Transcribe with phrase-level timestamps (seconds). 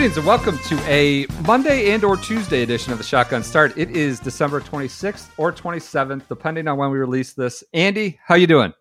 [0.00, 3.76] Greetings and welcome to a Monday and or Tuesday edition of the Shotgun Start.
[3.76, 7.62] It is December 26th or 27th, depending on when we release this.
[7.74, 8.72] Andy, how you doing?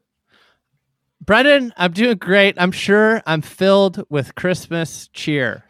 [1.20, 2.56] Brendan, I'm doing great.
[2.58, 5.66] I'm sure I'm filled with Christmas cheer.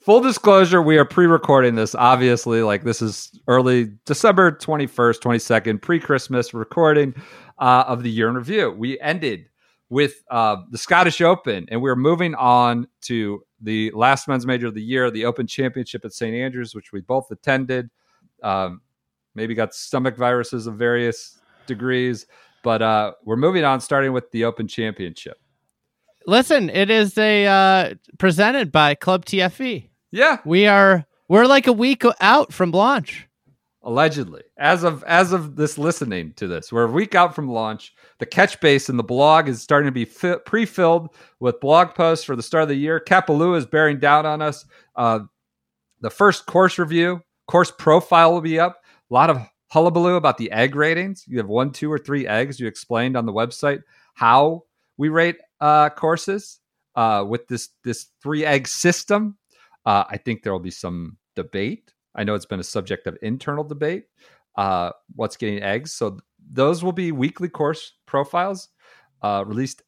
[0.00, 1.94] Full disclosure, we are pre-recording this.
[1.94, 7.14] Obviously, like this is early December 21st, 22nd, pre-Christmas recording
[7.58, 8.70] uh, of the year in review.
[8.70, 9.50] We ended
[9.90, 14.74] with uh, the Scottish Open, and we're moving on to the last men's major of
[14.74, 16.34] the year, the Open Championship at St.
[16.34, 17.90] Andrews, which we both attended.
[18.42, 18.80] Um,
[19.34, 22.26] maybe got stomach viruses of various degrees,
[22.62, 25.38] but uh, we're moving on, starting with the Open Championship.
[26.26, 29.88] Listen, it is a uh, presented by Club TFE.
[30.10, 33.27] Yeah, We are we're like a week out from launch.
[33.88, 34.42] Allegedly.
[34.58, 37.94] As of as of this listening to this we're a week out from launch.
[38.18, 42.24] The catch base in the blog is starting to be fi- pre-filled with blog posts
[42.24, 43.00] for the start of the year.
[43.00, 44.66] Kapalua is bearing down on us.
[44.94, 45.20] Uh,
[46.02, 48.82] the first course review course profile will be up.
[49.10, 51.24] A lot of hullabaloo about the egg ratings.
[51.26, 52.60] You have one two or three eggs.
[52.60, 53.80] You explained on the website
[54.12, 54.64] how
[54.98, 56.60] we rate uh, courses
[56.94, 59.38] uh, with this this three egg system.
[59.86, 63.16] Uh, i think there will be some debate I know it's been a subject of
[63.22, 64.06] internal debate.
[64.56, 65.92] Uh, what's getting eggs?
[65.92, 66.18] So
[66.50, 68.68] those will be weekly course profiles
[69.22, 69.82] uh, released.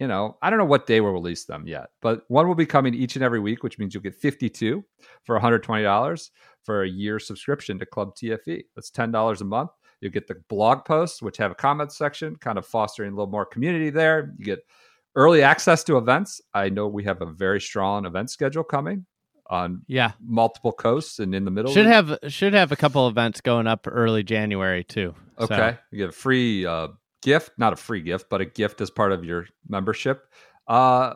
[0.00, 2.66] You know, I don't know what day we'll release them yet, but one will be
[2.66, 4.82] coming each and every week, which means you'll get 52
[5.22, 6.30] for $120
[6.64, 8.64] for a year subscription to Club TFE.
[8.74, 9.70] That's $10 a month.
[10.00, 13.30] You'll get the blog posts, which have a comment section, kind of fostering a little
[13.30, 14.34] more community there.
[14.38, 14.66] You get
[15.14, 16.40] early access to events.
[16.54, 19.06] I know we have a very strong event schedule coming
[19.50, 20.12] on Yeah.
[20.20, 21.72] multiple coasts and in the middle.
[21.72, 25.14] Should have should have a couple events going up early January too.
[25.38, 26.88] So, Okay, you get a free uh,
[27.22, 30.26] gift, not a free gift, but a gift as part of your membership.
[30.66, 31.14] Uh,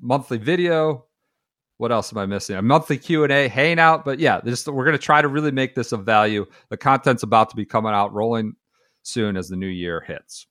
[0.00, 1.04] monthly video.
[1.76, 2.56] What else am I missing?
[2.56, 4.04] A monthly Q and A hangout.
[4.04, 6.46] But yeah, this we're going to try to really make this of value.
[6.70, 8.54] The content's about to be coming out, rolling
[9.02, 10.46] soon as the new year hits.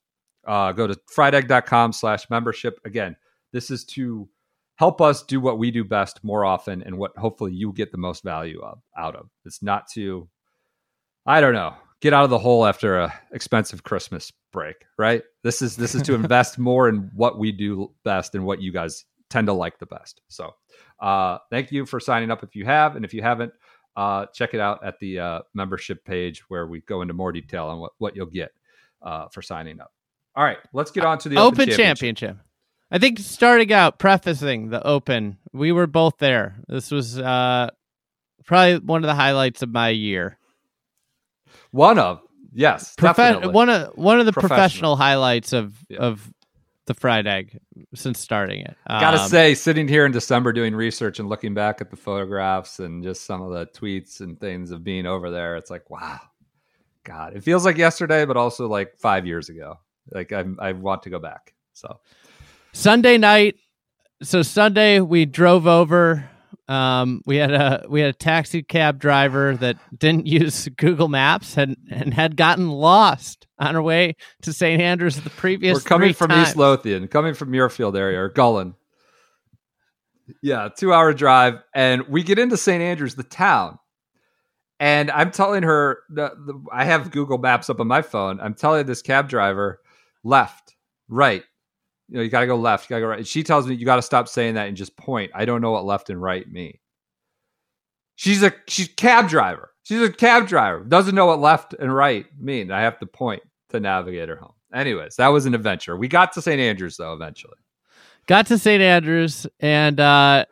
[0.46, 2.80] Uh, go to friedegg.com slash membership.
[2.86, 3.16] Again,
[3.52, 4.28] this is to
[4.78, 7.98] help us do what we do best more often and what hopefully you get the
[7.98, 9.28] most value of out of.
[9.44, 10.28] It's not to,
[11.26, 15.22] I don't know, get out of the hole after a expensive Christmas break, right?
[15.42, 18.72] This is this is to invest more in what we do best and what you
[18.72, 20.20] guys tend to like the best.
[20.28, 20.52] So,
[21.00, 23.52] uh, thank you for signing up if you have, and if you haven't,
[23.96, 27.66] uh, check it out at the uh, membership page where we go into more detail
[27.66, 28.52] on what what you'll get
[29.02, 29.92] uh, for signing up.
[30.36, 32.36] All right, let's get on to the Open, Open, championship.
[32.90, 36.56] I think starting out, prefacing the Open, we were both there.
[36.68, 37.70] This was uh,
[38.46, 40.38] probably one of the highlights of my year.
[41.70, 42.20] One of
[42.52, 43.52] yes, Profe- definitely.
[43.52, 44.56] one of one of the Professional.
[44.56, 45.98] professional, highlights of Yeah.
[45.98, 46.32] of
[46.86, 47.58] the fried egg
[47.94, 48.74] since starting it.
[48.88, 52.78] Gotta Um, say, sitting here in December doing research and looking back at the photographs
[52.80, 56.18] and just some of the tweets and things of being over there, it's like, wow,
[57.04, 59.78] God, it feels like yesterday, but also like five years ago.
[60.10, 61.52] Like I, I want to go back.
[61.74, 62.00] So
[62.72, 63.56] Sunday night.
[64.22, 66.28] So Sunday we drove over.
[66.68, 71.56] Um, we had a we had a taxi cab driver that didn't use Google Maps
[71.56, 74.80] and and had gotten lost on our way to St.
[74.80, 75.76] Andrews the previous.
[75.76, 76.48] we're coming from times.
[76.48, 78.74] East Lothian, coming from Muirfield area or Gullane.
[80.42, 82.82] Yeah, two hour drive, and we get into St.
[82.82, 83.78] Andrews, the town,
[84.78, 88.38] and I'm telling her the, the, I have Google Maps up on my phone.
[88.40, 89.80] I'm telling this cab driver
[90.22, 90.76] left,
[91.08, 91.44] right.
[92.08, 93.18] You know, you got to go left, you got to go right.
[93.18, 95.30] And she tells me you got to stop saying that and just point.
[95.34, 96.78] I don't know what left and right mean.
[98.16, 99.70] She's a she's cab driver.
[99.84, 100.84] She's a cab driver.
[100.84, 102.70] Doesn't know what left and right mean.
[102.70, 104.54] I have to point to navigate her home.
[104.74, 105.96] Anyways, that was an adventure.
[105.96, 106.60] We got to St.
[106.60, 107.56] Andrews though eventually.
[108.26, 108.82] Got to St.
[108.82, 110.44] Andrews and uh,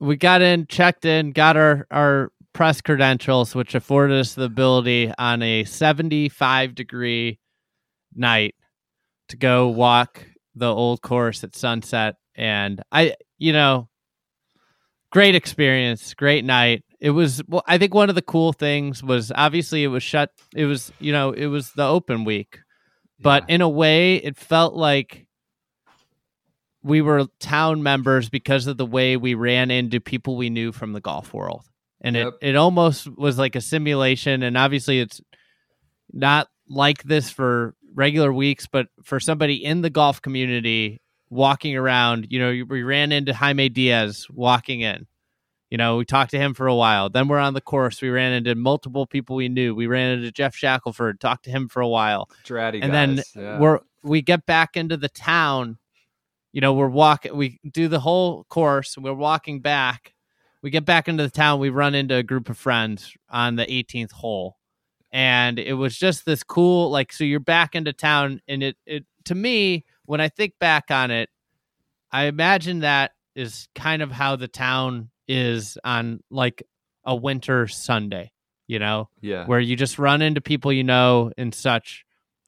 [0.00, 5.12] we got in, checked in, got our our press credentials, which afforded us the ability
[5.18, 7.38] on a 75 degree
[8.14, 8.54] night
[9.28, 12.16] to go walk the old course at sunset.
[12.34, 13.88] And I, you know,
[15.10, 16.82] great experience, great night.
[17.00, 20.30] it was well i think one of the cool things was obviously it was shut
[20.54, 22.60] it was you know it was the open week
[23.20, 25.26] but in a way it felt like
[26.82, 30.92] we were town members because of the way we ran into people we knew from
[30.92, 31.64] the golf world
[32.00, 32.34] and Yep.
[32.40, 35.20] it, it almost was like a simulation and obviously it's
[36.12, 41.00] not like this for regular weeks but for somebody in the golf community
[41.32, 45.06] walking around you know we ran into jaime diaz walking in.
[45.70, 47.08] You know we talked to him for a while.
[47.08, 48.02] Then we're on the course.
[48.02, 49.74] We ran into multiple people we knew.
[49.74, 52.28] We ran into geoff shackelford talked to him for a while.
[52.44, 53.58] Dratty and then yeah.
[53.58, 55.78] we're we get back into the town.
[56.52, 58.98] You know we're walking we do the whole course.
[58.98, 60.12] We're walking back.
[60.60, 61.58] We get back into the town.
[61.58, 64.58] We run into a group of friends on the 18th hole
[65.12, 69.04] and it was just this cool like so you're back into town and it it
[69.24, 71.28] to me when i think back on it
[72.10, 76.62] i imagine that is kind of how the town is on like
[77.04, 78.30] a winter sunday
[78.66, 79.46] you know yeah.
[79.46, 82.04] where you just run into people you know and such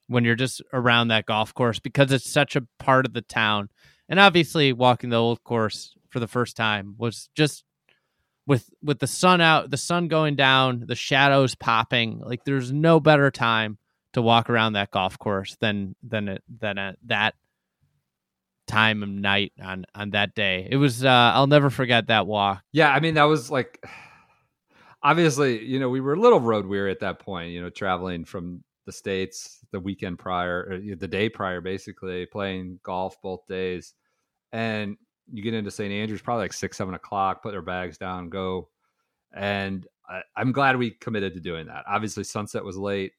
[0.08, 3.69] when you're just around that golf course because it's such a part of the town.
[4.08, 7.64] And obviously walking the old course for the first time was just
[8.46, 13.00] with with the sun out, the sun going down, the shadows popping, like there's no
[13.00, 13.79] better time
[14.12, 17.35] to walk around that golf course than than it, than at that
[18.67, 20.69] time of night on on that day.
[20.70, 22.62] It was uh I'll never forget that walk.
[22.73, 23.85] Yeah, I mean that was like
[25.02, 28.25] obviously, you know, we were a little road weary at that point, you know, traveling
[28.25, 33.94] from the states the weekend prior, or the day prior basically, playing golf both days.
[34.52, 34.97] And
[35.32, 35.93] you get into St.
[35.93, 38.69] Andrews probably like six, seven o'clock, put our bags down, go.
[39.32, 41.85] And I, I'm glad we committed to doing that.
[41.88, 43.12] Obviously, sunset was late.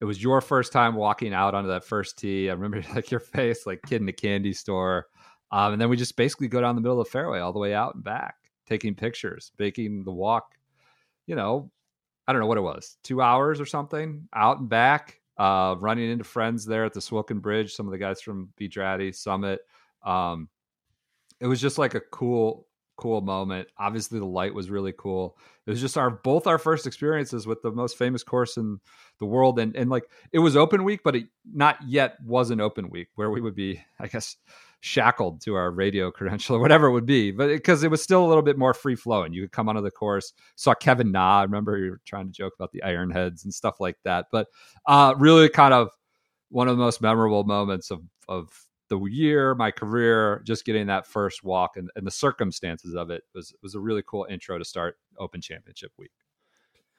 [0.00, 2.50] It was your first time walking out onto that first tee.
[2.50, 5.06] I remember like your face, like kid in a candy store.
[5.50, 7.58] Um, and then we just basically go down the middle of the fairway all the
[7.58, 8.36] way out and back,
[8.66, 10.56] taking pictures, making the walk,
[11.26, 11.70] you know,
[12.26, 16.10] I don't know what it was, two hours or something, out and back, uh, running
[16.10, 19.60] into friends there at the Swilken Bridge, some of the guys from Beatrati Summit.
[20.02, 20.48] Um,
[21.44, 23.68] it was just like a cool, cool moment.
[23.76, 25.36] Obviously, the light was really cool.
[25.66, 28.80] It was just our both our first experiences with the most famous course in
[29.18, 32.62] the world, and and like it was open week, but it not yet was an
[32.62, 34.36] open week where we would be, I guess,
[34.80, 38.24] shackled to our radio credential or whatever it would be, but because it, was still
[38.24, 39.34] a little bit more free flowing.
[39.34, 40.32] You could come onto the course.
[40.56, 41.40] Saw Kevin Na.
[41.40, 44.28] I remember you were trying to joke about the iron heads and stuff like that,
[44.32, 44.46] but
[44.86, 45.90] uh, really kind of
[46.48, 48.48] one of the most memorable moments of of
[48.88, 53.22] the year, my career, just getting that first walk and, and the circumstances of it
[53.34, 56.10] was was a really cool intro to start Open Championship week.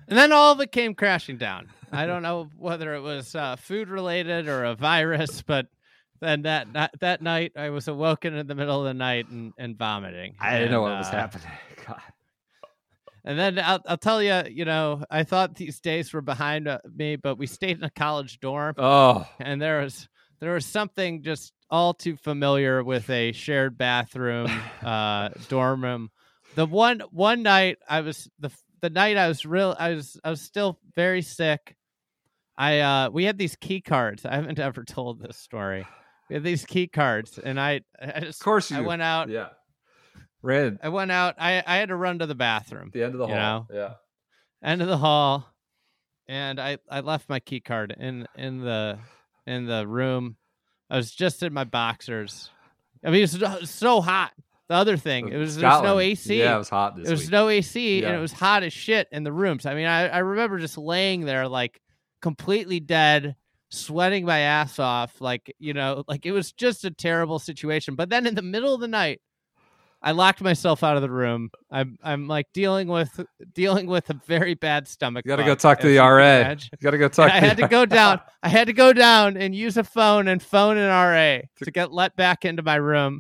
[0.07, 1.69] And then all of it came crashing down.
[1.91, 5.67] I don't know whether it was uh, food related or a virus, but
[6.21, 9.53] then that, that that night I was awoken in the middle of the night and,
[9.57, 10.35] and vomiting.
[10.39, 11.47] I didn't know what And, was uh, happening.
[11.87, 12.01] God.
[13.27, 16.77] And then I'll, I'll tell you, you know, I thought these days were behind uh,
[16.95, 20.07] me, but we stayed in a college dorm, Oh, and there was
[20.39, 24.47] there was something just all too familiar with a shared bathroom,
[24.83, 26.12] uh, dorm room.
[26.56, 28.51] The one one night I was the
[28.81, 31.75] the night I was real I was I was still very sick.
[32.57, 34.25] I uh we had these key cards.
[34.25, 35.85] I haven't ever told this story.
[36.29, 38.77] We had these key cards, and I I just of course you.
[38.77, 39.29] I went out.
[39.29, 39.50] Yeah,
[40.41, 41.35] ran I went out.
[41.38, 42.91] I I had to run to the bathroom.
[42.94, 43.35] the end of the hall.
[43.35, 43.68] know?
[43.71, 43.94] Yeah.
[44.63, 45.45] end of the hall
[46.27, 48.99] and I, I left my key card in in the
[49.45, 50.37] in the room.
[50.89, 52.49] I was just in my boxers.
[53.04, 54.31] I mean, it was so hot.
[54.68, 56.39] The other thing, it was there's no AC.
[56.39, 57.31] Yeah, it was hot this There was week.
[57.31, 59.68] no AC, and it was hot as shit in the rooms.
[59.68, 61.80] I mean, I, I remember just laying there like
[62.21, 63.35] completely dead,
[63.69, 65.21] sweating my ass off.
[65.21, 67.94] Like you know, like it was just a terrible situation.
[67.94, 69.21] But then in the middle of the night,
[70.06, 71.50] I locked myself out of the room.
[71.71, 73.19] I'm I'm like dealing with
[73.54, 75.26] dealing with a very bad stomach.
[75.26, 76.52] You got to go talk to the RA.
[76.52, 77.31] You got to go talk.
[77.31, 78.21] I had to go down.
[78.44, 81.92] I had to go down and use a phone and phone an RA to get
[81.92, 83.19] let back into my room.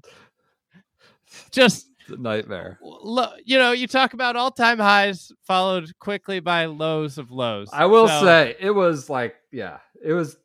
[1.51, 2.77] Just a nightmare.
[2.81, 7.67] lo- you know, you talk about all time highs followed quickly by lows of lows.
[7.73, 10.37] I will So, say it was like, yeah, it was.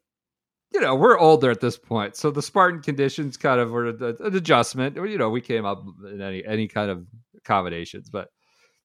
[0.72, 4.16] You know, we're older at this point, so the Spartan conditions kind of were an
[4.20, 4.96] adjustment.
[4.96, 8.28] You know, we came up in any any kind of accommodations, but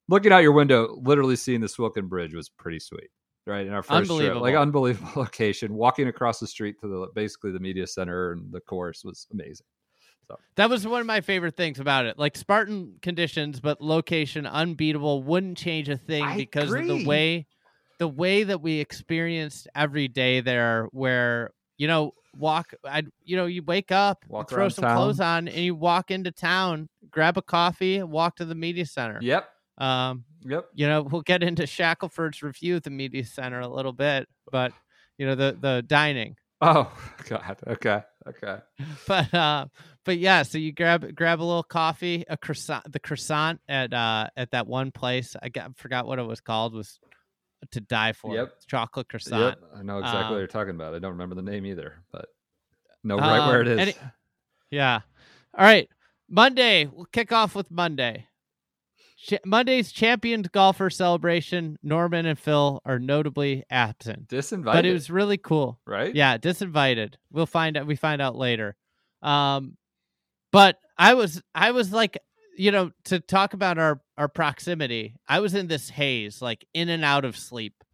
[0.08, 3.10] looking out your window, literally seeing the Swilken Bridge was pretty sweet,
[3.46, 3.66] right?
[3.66, 5.10] In our first trip, like Unbelievable.
[5.16, 5.74] location.
[5.74, 9.66] Walking across the street to the basically the media center and the course was amazing.
[10.28, 10.36] So.
[10.56, 12.18] That was one of my favorite things about it.
[12.18, 15.22] Like Spartan conditions, but location unbeatable.
[15.22, 17.46] Wouldn't change a thing I because of the way
[17.98, 23.46] the way that we experienced every day there where you know walk i you know
[23.46, 27.42] you wake up Walk throw some clothes on and you walk into town grab a
[27.42, 30.66] coffee walk to the media center Yep, um Yep.
[30.74, 34.72] you know, we'll get into Shackelford's review of the media center a little bit, but
[35.18, 36.36] you know, the the dining.
[36.60, 36.92] Oh
[37.28, 37.56] God.
[37.66, 38.02] Okay.
[38.28, 38.58] Okay.
[39.08, 39.66] But uh
[40.04, 44.28] but yeah, so you grab grab a little coffee, a croissant the croissant at uh
[44.36, 45.34] at that one place.
[45.42, 47.00] I got forgot what it was called, was
[47.72, 48.34] to die for.
[48.34, 48.54] Yep.
[48.66, 49.58] Chocolate croissant.
[49.60, 49.70] Yep.
[49.78, 50.94] I know exactly Um, what you're talking about.
[50.94, 52.26] I don't remember the name either, but
[53.04, 53.78] know right where it Um, is.
[53.80, 53.94] any-
[54.70, 55.00] yeah.
[55.56, 55.88] All right.
[56.28, 56.86] Monday.
[56.86, 58.26] We'll kick off with Monday.
[59.18, 61.78] Ch- Monday's championed golfer celebration.
[61.82, 64.64] Norman and Phil are notably absent, Disinvited.
[64.64, 65.80] but it was really cool.
[65.86, 66.14] right.
[66.14, 67.14] Yeah, disinvited.
[67.30, 67.86] We'll find out.
[67.86, 68.76] We find out later.
[69.22, 69.76] Um,
[70.52, 72.18] but I was, I was like,
[72.58, 75.14] you know, to talk about our our proximity.
[75.28, 77.84] I was in this haze, like in and out of sleep,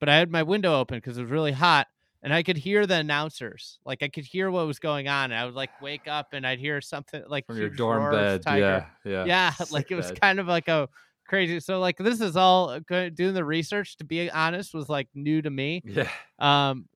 [0.00, 1.86] but I had my window open because it was really hot,
[2.22, 3.78] and I could hear the announcers.
[3.84, 5.32] Like I could hear what was going on.
[5.32, 8.42] And I would like wake up and I'd hear something like From your dorm bed.
[8.42, 8.86] Tiger.
[9.04, 9.10] Yeah.
[9.10, 9.24] Yeah.
[9.26, 10.20] Yeah, Sick like it was bed.
[10.20, 10.88] kind of like a
[11.28, 11.60] crazy.
[11.60, 13.96] So like this is all uh, doing the research.
[13.98, 15.82] To be honest, was like new to me.
[15.84, 16.08] Yeah.
[16.38, 16.88] Um,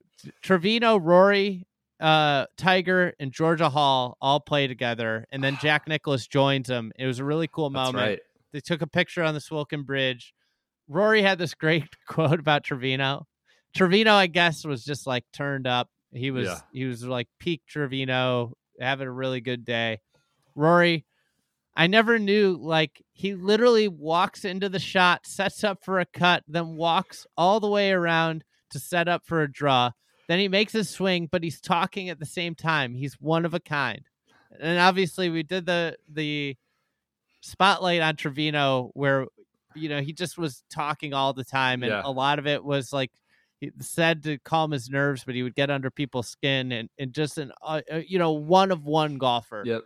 [0.43, 1.67] Trevino, Rory,
[2.01, 6.93] uh, Tiger, and Georgia Hall all play together, and then Jack Nicklaus joins them.
[6.99, 8.09] It was a really cool That's moment.
[8.09, 8.21] right.
[8.53, 10.35] They took a picture on the Swilken Bridge.
[10.89, 13.27] Rory had this great quote about Trevino.
[13.77, 15.89] Trevino, I guess, was just like turned up.
[16.13, 16.61] He was Yeah.
[16.73, 20.01] he was like peak Trevino, having a really good day.
[20.57, 21.07] Rory,
[21.77, 26.43] I never knew like he literally walks into the shot, sets up for a cut,
[26.49, 29.93] then walks all the way around to set up for a draw.
[30.29, 32.95] Then he makes his swing, but he's talking at the same time.
[32.95, 34.03] He's one of a kind.
[34.61, 36.57] And obviously we did the the
[37.41, 39.27] spotlight on Trevino where
[39.75, 42.03] you know he just was talking all the time and Yeah.
[42.05, 43.11] a lot of it was like
[43.61, 47.13] he said to calm his nerves but he would get under people's skin and, and
[47.13, 49.83] just an uh, uh, you know one of one golfer Yep.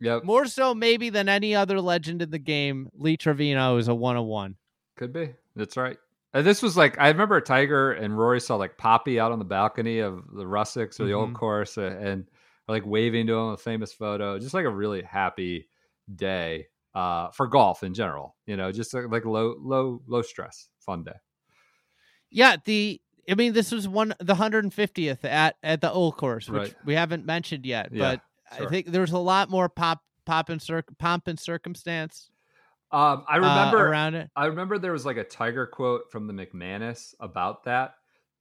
[0.00, 0.24] Yep.
[0.24, 4.16] more so maybe than any other legend in the game lee trevino is a one
[4.16, 4.56] of one
[4.96, 5.34] Could be.
[5.56, 5.96] That's right.
[6.34, 9.44] And this was like I remember Tiger and Rory saw like Poppy out on the
[9.44, 11.34] balcony of the Rusacks or the old Mhm.
[11.34, 12.28] course, uh, and
[12.66, 14.38] like waving to him a famous photo.
[14.40, 15.68] Just like a really happy
[16.16, 18.36] day uh, for golf in general.
[18.46, 21.18] You know, just like, like low, low, low stress, fun day.
[22.30, 26.60] yeah the i mean this was one the 150th at at the old course which
[26.62, 26.74] Right.
[26.84, 28.16] we haven't mentioned yet Yeah,
[28.50, 28.66] but sure.
[28.66, 32.30] i think there's a lot more pop pop and cir- pomp and circumstance
[32.92, 36.26] Um, I uh, remember around it I remember there was like a Tiger quote from
[36.26, 37.94] the McManus about that,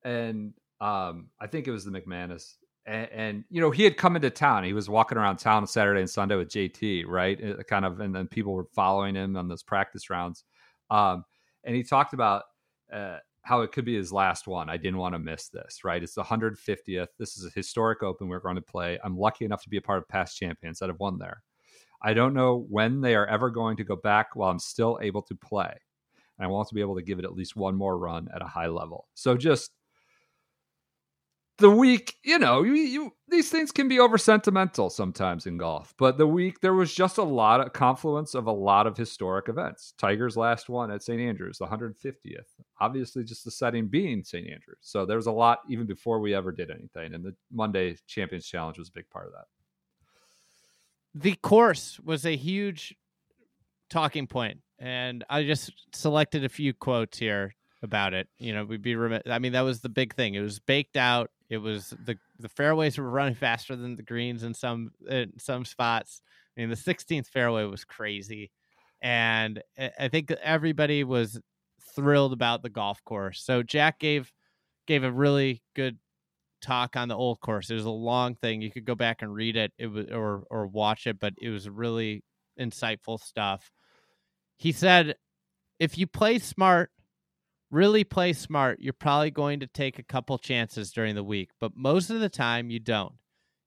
[0.03, 2.55] and um, I think it was the McManus,
[2.85, 4.63] and, and you know he had come into town.
[4.63, 7.41] He was walking around town on Saturday and Sunday with JT, right?
[7.41, 10.43] Uh, Kind of, and then people were following him on those practice rounds,
[10.89, 11.23] um,
[11.63, 12.43] and he talked about
[12.91, 14.69] uh, how it could be his last one.
[14.69, 16.01] I didn't want to miss this, right?
[16.01, 17.07] It's the 150th.
[17.19, 18.97] This is a historic Open we're going to play.
[19.03, 21.43] I'm lucky enough to be a part of past champions that have won there.
[22.01, 25.21] I don't know when they are ever going to go back while I'm still able
[25.23, 25.73] to play.
[26.37, 28.41] And I want to be able to give it at least one more run at
[28.41, 29.07] a high level.
[29.13, 29.71] So just
[31.59, 35.93] the week, you know, you, you these things can be over sentimental sometimes in golf,
[35.97, 39.49] but the week there was just a lot of confluence of a lot of historic
[39.49, 39.93] events.
[39.97, 41.21] Tiger's last one at St.
[41.21, 42.15] Andrews, the 150th.
[42.81, 44.45] Obviously, just the setting being St.
[44.47, 44.77] Andrews.
[44.81, 48.45] So there was a lot even before we ever did anything, and the Monday Champions
[48.47, 49.45] Challenge was a big part of that.
[51.13, 52.95] the course was a huge
[53.89, 58.81] talking point and i just selected a few quotes here about it you know we'd
[58.81, 61.93] be remi- i mean that was the big thing it was baked out it was
[62.05, 66.21] the the fairways were running faster than the greens in some in some spots
[66.57, 68.51] i mean the 16th fairway was crazy
[69.01, 69.61] and
[69.99, 71.39] i think everybody was
[71.95, 74.31] thrilled about the golf course so jack gave
[74.87, 75.97] gave a really good
[76.63, 77.69] talk on the old course.
[77.69, 78.61] It was a long thing.
[78.61, 79.71] You could go back and read it.
[79.77, 82.23] It was or or watch it, but it was really
[82.59, 83.69] insightful stuff.
[84.57, 85.15] He said,
[85.79, 86.89] if you play smart,
[87.73, 91.75] really play smart, you're probably going to take a couple chances during the week, but
[91.75, 93.13] most of the time you don't.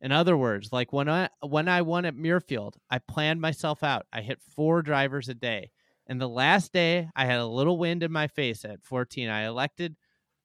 [0.01, 4.07] In other words, like when I when I won at Muirfield, I planned myself out.
[4.13, 5.71] I hit four drivers a day.
[6.07, 9.29] And the last day, I had a little wind in my face at 14.
[9.29, 9.97] I elected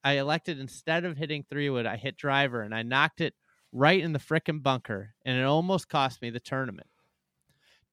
[0.03, 3.35] I elected instead of hitting three wood, I hit driver and I knocked it
[3.71, 6.87] right in the frickin' bunker, and it almost cost me the tournament.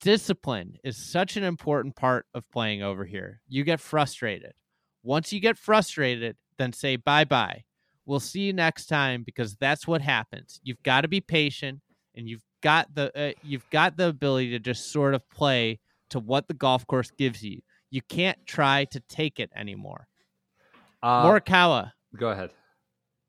[0.01, 3.41] Discipline is such an important part of playing over here.
[3.49, 4.55] You get frustrated.
[5.02, 7.62] Once you get frustrated, then say bye bye.
[8.07, 10.61] We'll see you next time because that's what happens.
[10.62, 11.81] You've got to be patient,
[12.14, 16.19] and you've got the uh, you've got the ability to just sort of play to
[16.19, 17.61] what the golf course gives you.
[17.90, 20.07] You can't try to take it anymore.
[21.02, 22.50] Uh, Morikawa, Go ahead.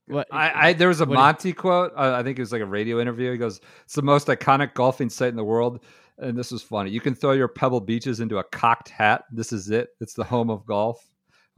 [0.07, 1.91] What, I, I there was a do you- Monty quote.
[1.95, 3.31] Uh, I think it was like a radio interview.
[3.31, 5.83] He goes, "It's the most iconic golfing site in the world."
[6.17, 6.89] And this was funny.
[6.89, 9.23] You can throw your Pebble Beaches into a cocked hat.
[9.31, 9.89] This is it.
[10.01, 11.05] It's the home of golf.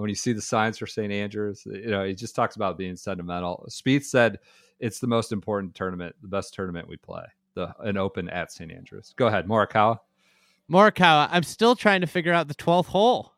[0.01, 1.11] When you see the signs for St.
[1.11, 3.65] Andrews, you know he just talks about being sentimental.
[3.69, 4.39] Spieth said,
[4.79, 8.71] "It's the most important tournament, the best tournament we play, the an Open at St.
[8.71, 9.99] Andrews." Go ahead, Morikawa.
[10.69, 13.33] Morikawa, I'm still trying to figure out the 12th hole.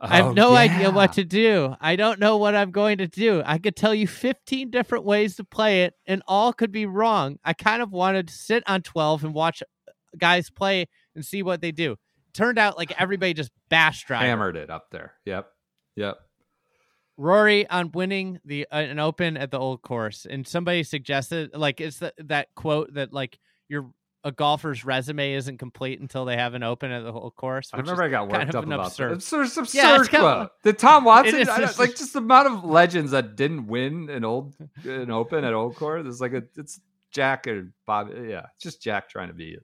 [0.00, 1.74] I Oh, have no idea what to do.
[1.80, 3.42] I don't know what I'm going to do.
[3.44, 7.38] I could tell you 15 different ways to play it, and all could be wrong.
[7.44, 11.42] I kind of wanted to sit on 12 and watch uh, guys play and see
[11.42, 11.96] what they do.
[12.32, 14.24] Turned out like everybody just bash driver.
[14.24, 15.14] hammered it up there.
[15.24, 15.48] Yep,
[15.98, 16.18] yep.
[17.16, 21.80] Rory on winning the uh, an open at the old course, and somebody suggested like
[21.80, 23.38] it's the, that quote that like
[23.68, 23.90] your
[24.24, 27.70] a golfer's resume isn't complete until they have an open at the old course.
[27.72, 29.10] I remember I got worked of up an about absurd.
[29.10, 29.14] that.
[29.14, 30.50] Absurd, it's absurd Yeah, it's kind of- quote.
[30.64, 34.24] Did Tom Watson is I like just the amount of legends that didn't win an
[34.24, 36.06] old an open at Old Course?
[36.06, 38.10] It's like a it's Jack or Bob.
[38.28, 39.56] Yeah, just Jack trying to be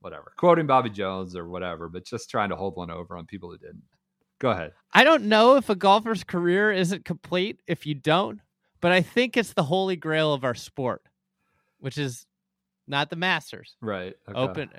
[0.00, 3.50] whatever, quoting Bobby Jones or whatever, but just trying to hold one over on people
[3.50, 3.82] who didn't.
[4.38, 4.72] Go ahead.
[4.92, 8.40] I don't know if a golfer's career isn't complete if you don't,
[8.80, 11.02] but I think it's the holy grail of our sport,
[11.78, 12.26] which is
[12.86, 14.14] not the Masters Right.
[14.28, 14.38] okay.
[14.38, 14.70] Open.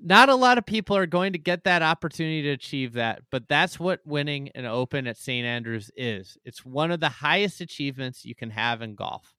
[0.00, 3.48] Not a lot of people are going to get that opportunity to achieve that, but
[3.48, 5.44] that's what winning an Open at St.
[5.44, 6.38] Andrews is.
[6.44, 9.34] It's one of the highest achievements you can have in golf.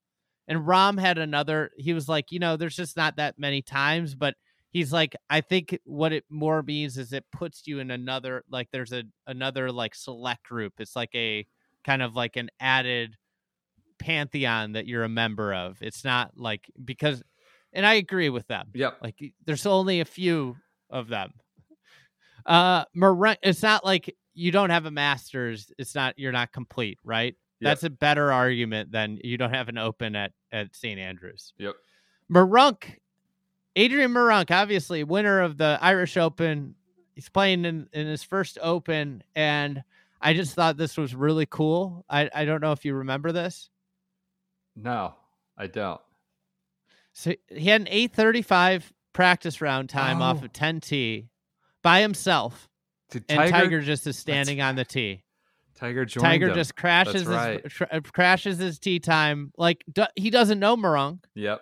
[0.49, 4.15] And Rahm had another, he was like, you know, there's just not that many times,
[4.15, 4.35] but
[4.71, 8.69] he's like, I think what it more means is it puts you in another, like,
[8.71, 10.73] there's a another like select group.
[10.79, 11.45] It's like a
[11.83, 13.15] kind of like an added
[13.99, 15.77] pantheon that you're a member of.
[15.81, 17.21] It's not like, because,
[17.73, 18.69] and I agree with them.
[18.73, 20.55] yeah Like there's only a few
[20.89, 21.33] of them.
[22.45, 26.97] Uh Moren- it's not like you don't have a masters, it's not you're not complete,
[27.03, 27.35] right?
[27.59, 27.69] Yep.
[27.69, 30.97] That's a better argument than you don't have an open at at St.
[30.97, 31.53] Andrews.
[31.57, 31.75] Yep.
[32.31, 32.95] Meronk,
[33.79, 36.75] Adrian Meronk, obviously winner of the Irish Open.
[37.15, 39.83] He's playing in, in his first Open, and
[40.21, 42.03] I just thought this was really cool.
[42.09, 43.69] I, I don't know if you remember this.
[44.75, 45.15] No,
[45.57, 46.01] I don't.
[47.13, 50.45] So he had an 835 practice round time off Oh.
[50.45, 51.27] of 10T
[51.81, 52.69] by himself.
[53.11, 55.23] Did And Tiger Tiger, just is standing on the tee.
[55.75, 57.63] Tiger joined Tiger just crashes right.
[57.63, 59.51] his tr- uh, crashes his tee time.
[59.57, 61.61] Like do- he doesn't know Meronk, Yep.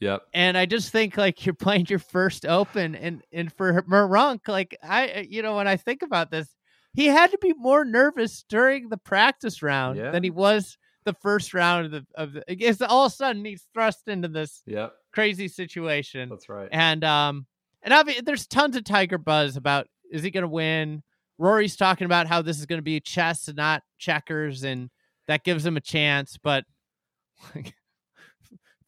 [0.00, 0.22] Yep.
[0.32, 4.76] and I just think like you're playing your first Open, and and for Meronk, like
[4.82, 6.48] I uh, you know when I think about this,
[6.94, 10.10] he had to be more nervous during the practice round Yeah.
[10.10, 12.44] than he was the first round of the of the.
[12.48, 14.92] It's all of a sudden he's thrust into this Yep.
[15.12, 16.28] crazy situation.
[16.28, 16.68] That's right.
[16.70, 17.46] And um
[17.82, 21.02] and obvi- there's tons of Tiger buzz about is he going to win?
[21.38, 24.90] Rory's talking about how this is going to be chess and not checkers, and
[25.28, 26.36] that gives him a chance.
[26.42, 26.64] But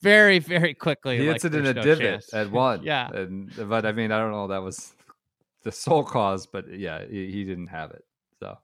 [0.02, 2.34] very, very quickly, he like, hits it in a no divot chance.
[2.34, 2.82] at one.
[2.84, 3.10] Yeah.
[3.10, 4.48] and but I mean, I don't know.
[4.48, 4.92] That was
[5.62, 8.04] the sole cause, but yeah, he, he didn't have it.
[8.38, 8.58] So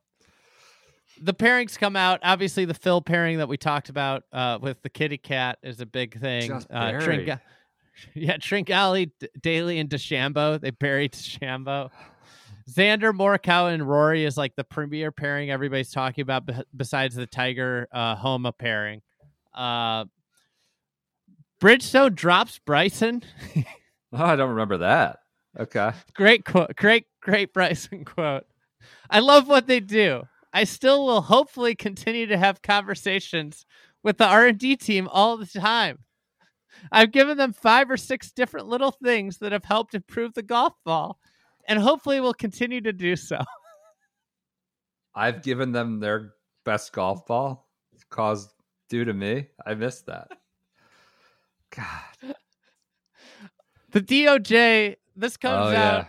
[1.21, 2.19] The pairings come out.
[2.23, 5.85] Obviously, the Phil pairing that we talked about uh, with the kitty cat is a
[5.85, 6.47] big thing.
[6.49, 6.91] Just uh.
[6.93, 7.41] Tringa-
[8.13, 10.59] yeah, Trincali, D- Daly, and DeChambeau.
[10.59, 11.89] They buried DeChambeau.
[12.69, 17.25] Xander, Morikawa, and Rory is like the premier pairing everybody's talking about be- besides the
[17.25, 19.01] Tiger uh, Homa pairing.
[19.53, 20.05] Uh,
[21.61, 23.23] Bridgestone drops Bryson.
[23.55, 23.63] oh,
[24.13, 25.19] I don't remember that.
[25.59, 26.75] Okay, great quote.
[26.75, 28.45] Great, great Bryson quote.
[29.09, 30.23] I love what they do.
[30.53, 33.65] I still will hopefully continue to have conversations
[34.03, 35.99] with the R&D team all the time.
[36.91, 40.73] I've given them five or six different little things that have helped improve the golf
[40.85, 41.19] ball
[41.67, 43.39] and hopefully will continue to do so.
[45.15, 47.67] I've given them their best golf ball.
[48.09, 48.53] Caused
[48.89, 49.47] due to me.
[49.65, 50.29] I missed that.
[51.77, 52.35] God.
[53.91, 55.97] The DOJ, this comes Oh, yeah.
[55.99, 56.07] out.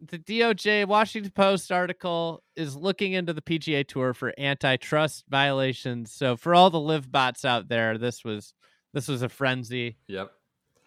[0.00, 6.12] The DOJ Washington Post article is looking into the PGA Tour for antitrust violations.
[6.12, 8.54] So for all the LIV bots out there, this was
[8.94, 9.98] this was a frenzy.
[10.06, 10.30] Yep.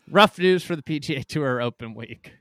[0.10, 2.32] Rough news for the PGA Tour Open Week.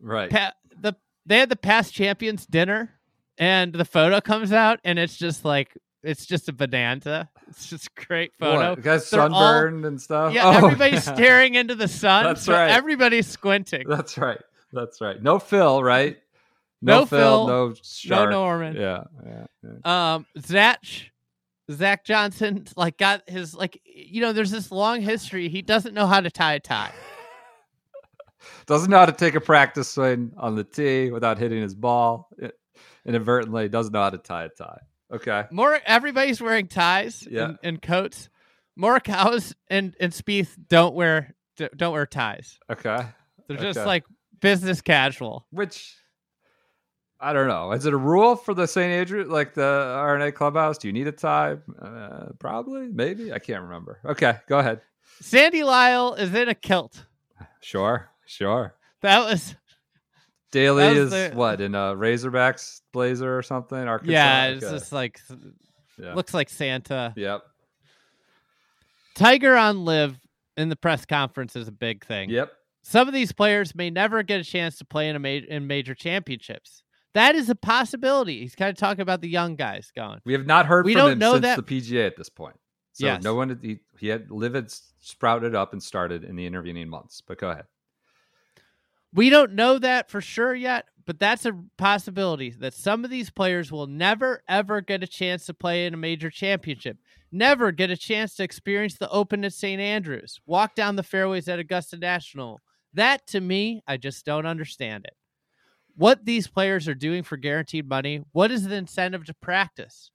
[0.00, 0.30] Right.
[0.30, 2.90] Pa- the they had the past champions dinner,
[3.38, 5.72] and the photo comes out, and it's just like
[6.04, 7.28] it's just a bonanza.
[7.48, 8.70] It's just a great photo.
[8.70, 8.82] What?
[8.82, 10.32] Guys They're all- sunburned and stuff.
[10.34, 11.14] Yeah, Oh, everybody's yeah.
[11.14, 12.24] staring into the sun.
[12.24, 12.70] That's so right.
[12.70, 13.88] Everybody's squinting.
[13.88, 14.40] That's right.
[14.72, 15.22] That's right.
[15.22, 16.18] No Phil, right?
[16.82, 18.30] No Phil, Phil, no no Shark.
[18.30, 18.76] Norman.
[18.76, 19.46] Yeah, yeah,
[19.84, 20.14] yeah.
[20.14, 20.80] Um, Zach,
[21.70, 25.48] Zach Johnson, like got his like you know, there's this long history.
[25.48, 26.92] He doesn't know how to tie a tie.
[28.66, 32.28] Doesn't know how to take a practice swing on the tee without hitting his ball.
[32.38, 32.58] It-
[33.06, 34.80] inadvertently, doesn't know how to tie a tie.
[35.14, 35.44] Okay.
[35.50, 37.44] More everybody's wearing ties Yeah.
[37.44, 38.28] and, and coats.
[38.78, 41.34] Morikawa's and and Spieth don't wear
[41.76, 42.58] don't wear ties.
[42.70, 42.98] Okay.
[43.48, 43.86] They're just Okay.
[43.86, 44.04] like
[44.40, 45.46] business casual.
[45.50, 45.94] Which
[47.20, 47.72] I don't know.
[47.72, 48.90] Is it a rule for the St.
[48.92, 50.76] Andrew, like the R&A clubhouse?
[50.78, 51.56] Do you need a tie?
[51.80, 53.32] Uh, probably, maybe.
[53.32, 54.00] I can't remember.
[54.04, 54.80] Okay, go ahead.
[55.20, 57.06] Sandy Lyle is in a kilt.
[57.60, 58.74] Sure, sure.
[59.00, 59.54] That was
[60.54, 63.76] Daly is the- what in a Razorbacks blazer or something?
[63.78, 64.12] Arkansas?
[64.12, 64.74] yeah, it's Okay.
[64.74, 65.20] just like
[65.98, 66.14] yeah.
[66.14, 67.12] looks like Santa.
[67.16, 67.42] Yep.
[69.14, 70.18] Tiger on LIV
[70.56, 72.30] in the press conference is a big thing.
[72.30, 72.52] Yep.
[72.82, 75.66] Some of these players may never get a chance to play in a ma- in
[75.66, 76.82] major championships.
[77.14, 78.40] That is a possibility.
[78.40, 80.20] He's kind of talking about the young guys going.
[80.24, 82.28] We have not heard We from don't him know since that- the PGA at this
[82.28, 82.56] point.
[82.92, 83.22] So Yes.
[83.24, 87.20] no one he, he had LIV had sprouted up and started in the intervening months.
[87.26, 87.64] But go ahead.
[89.14, 93.30] We don't know that for sure yet, but that's a possibility that some of these
[93.30, 96.98] players will never ever get a chance to play in a major championship,
[97.30, 99.80] never get a chance to experience the Open at St.
[99.80, 102.60] Andrews, walk down the fairways at Augusta National.
[102.92, 105.14] That to me, I just don't understand it.
[105.94, 110.10] What these players are doing for guaranteed money, what is the incentive to practice?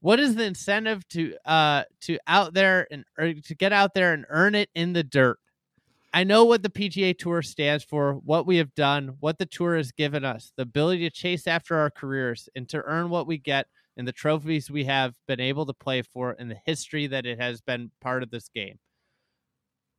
[0.00, 4.26] What is the incentive to uh to out there and to get out there and
[4.28, 5.38] earn it in the dirt?
[6.18, 9.76] I know what the PGA Tour stands for, what we have done, what the tour
[9.76, 13.38] has given us, the ability to chase after our careers and to earn what we
[13.38, 17.24] get and the trophies we have been able to play for and the history that
[17.24, 18.80] it has been part of this game.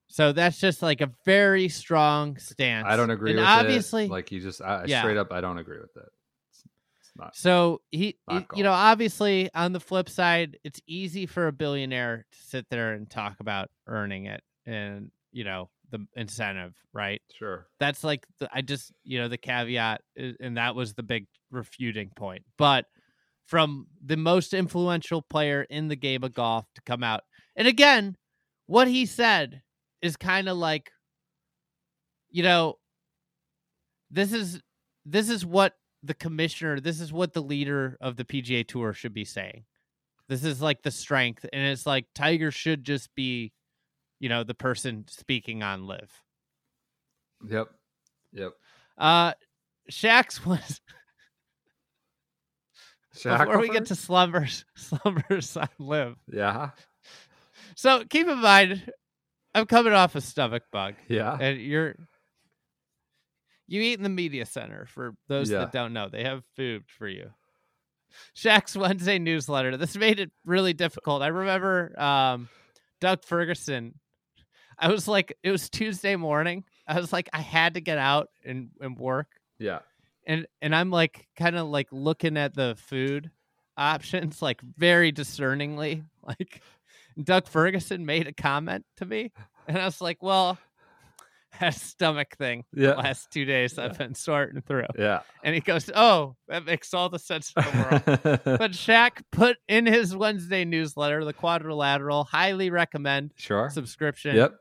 [0.07, 2.85] So that's just like a very strong stance.
[2.89, 4.11] I don't agree and with obviously, it.
[4.11, 4.99] Like you just I, Yeah.
[4.99, 6.09] straight up I don't agree with that.
[6.49, 6.63] It's,
[6.99, 7.33] it's not.
[7.33, 11.53] So he, Not he- you know, obviously on the flip side, it's easy for a
[11.53, 17.21] billionaire to sit there and talk about earning it and, you know, the incentive, right?
[17.37, 17.67] Sure.
[17.79, 22.11] that's like the, I just you know the caveat, and that was the big refuting
[22.15, 22.43] point.
[22.57, 22.85] But
[23.45, 27.21] from the most influential player in the game of golf to come out,
[27.55, 28.15] and again,
[28.67, 29.61] what he said
[30.01, 30.91] is kind of like,
[32.29, 32.75] you know,
[34.11, 34.61] this is
[35.05, 35.73] this is what
[36.03, 39.65] the commissioner, this is what the leader of the PGA Tour should be saying.
[40.27, 43.51] This is like the strength, and it's like Tiger should just be,
[44.19, 46.09] you know, the person speaking on LIV.
[47.49, 47.67] Yep.
[48.33, 48.51] Yep.
[48.97, 49.33] Uh,
[49.91, 50.81] Shaq's was
[53.15, 56.15] Shaq before we get to slumbers, slumbers on LIV.
[56.31, 56.69] yeah,
[57.75, 58.91] So keep in mind,
[59.55, 61.95] I'm coming off a stomach bug, yeah, and you're
[63.67, 64.85] you eat in the media center.
[64.85, 65.59] For those Yeah.
[65.59, 67.31] that don't know, they have food for you.
[68.35, 69.77] Shaq's Wednesday newsletter.
[69.77, 71.21] This made it really difficult.
[71.21, 72.49] I remember um,
[73.01, 73.95] Doug Ferguson.
[74.79, 76.63] I was like, it was Tuesday morning.
[76.87, 79.27] I was like, I had to get out and, and work.
[79.59, 79.79] yeah.
[80.25, 83.29] and and I'm like kind of like looking at the food
[83.77, 86.61] options like very discerningly like
[87.21, 89.31] Doug Ferguson made a comment to me
[89.67, 90.57] and I was like well
[91.61, 92.91] that stomach thing Yeah.
[92.91, 95.21] the last two days I've been sorting through Yeah.
[95.43, 99.55] and he goes oh that makes all the sense in the world but Shaq put
[99.69, 103.69] in his Wednesday newsletter the quadrilateral highly recommend sure.
[103.69, 104.55] subscription Yep.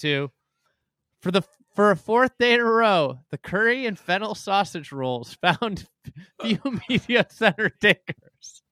[0.00, 0.30] To
[1.20, 1.42] for the
[1.74, 5.86] for a fourth day in a row, the curry and fennel sausage rolls found
[6.42, 6.58] few
[6.88, 8.62] media center takers.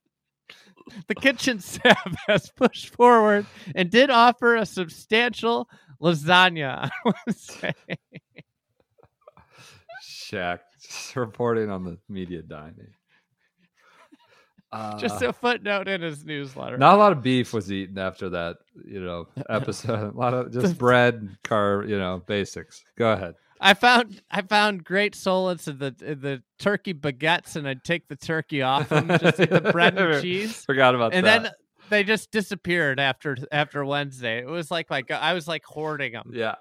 [1.07, 5.69] The kitchen staff has pushed forward and did offer a substantial
[6.01, 7.75] lasagna on Wednesday.
[10.03, 10.61] Shaq
[11.15, 12.93] reporting on the media dining.
[14.71, 16.77] Uh, Just a footnote in his newsletter.
[16.77, 20.13] not a lot of beef was eaten after that, you know, episode.
[20.15, 22.85] A lot of just bread, car, you know, basics.
[22.99, 23.35] Go ahead.
[23.61, 28.09] I found I found great solace in the in the turkey baguettes, and I'd take
[28.09, 30.65] the turkey off them, just eat the bread and cheese.
[30.67, 31.43] Forgot about and that.
[31.45, 31.53] then
[31.89, 34.39] they just disappeared after after Wednesday.
[34.41, 36.31] It was like like I was like hoarding them.
[36.35, 36.57] yeah,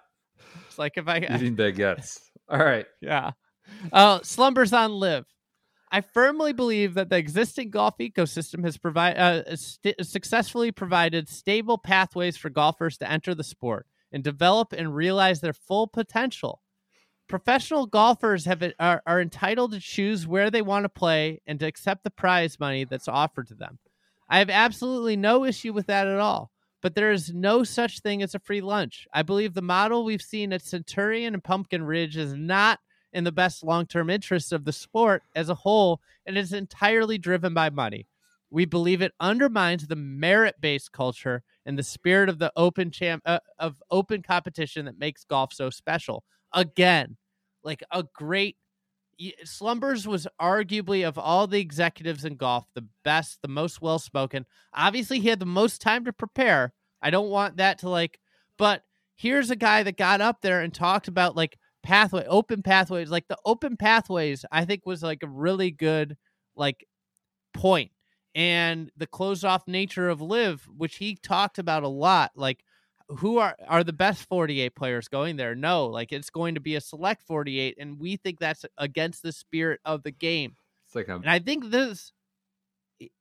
[0.68, 2.20] It's like if I eating baguettes.
[2.50, 2.86] All right.
[3.02, 3.32] yeah.
[3.92, 5.26] Uh, slumbers on LIV.
[5.92, 11.78] I firmly believe that the existing golf ecosystem has provide uh, st- successfully provided stable
[11.78, 16.62] pathways for golfers to enter the sport and develop and realize their full potential.
[17.30, 21.66] Professional golfers have are, are entitled to choose where they want to play and to
[21.66, 23.80] accept the prize money that's offered to them.
[24.30, 26.52] I have absolutely no issue with that at all.
[26.82, 29.08] But there is no such thing as a free lunch.
[29.12, 32.80] I believe the model we've seen at Centurion and Pumpkin Ridge is not
[33.18, 37.18] in the best long term interests of the sport as a whole and is entirely
[37.18, 38.06] driven by money.
[38.52, 43.24] We believe it undermines the merit based culture and the spirit of the open champ
[43.26, 46.24] uh, of open competition that makes golf so special.
[46.54, 47.18] Again,
[47.64, 48.56] like a great,
[49.44, 54.46] Slumbers was arguably of all the executives in golf the best, the most well spoken.
[54.76, 56.72] Obviously, he had the most time to prepare.
[57.02, 58.20] I don't want that to like,
[58.60, 58.84] but
[59.16, 63.10] here's a guy that got up there and talked about like pathway, open pathways.
[63.10, 66.18] Like the open pathways, I think was like a really good
[66.56, 66.86] like
[67.54, 67.92] point,
[68.36, 72.64] and the closed off nature of LIV, which he talked about a lot, like
[73.10, 76.76] who are are the best 48 players going there no like it's going to be
[76.76, 81.08] a select 48 and we think that's against the spirit of the game It's like
[81.08, 82.12] a and i think this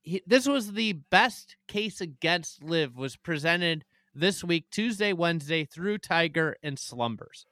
[0.02, 5.98] he- this was the best case against LIV was presented this week tuesday wednesday through
[5.98, 7.46] tiger and slumbers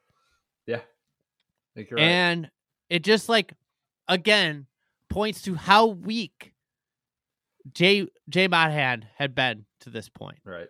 [0.67, 0.81] yeah.
[1.75, 2.05] I think you're right.
[2.05, 2.51] and
[2.89, 3.53] it just like
[4.07, 4.65] again
[5.09, 6.53] points to how weak
[7.73, 10.67] jay jay monahan had been to this point Right.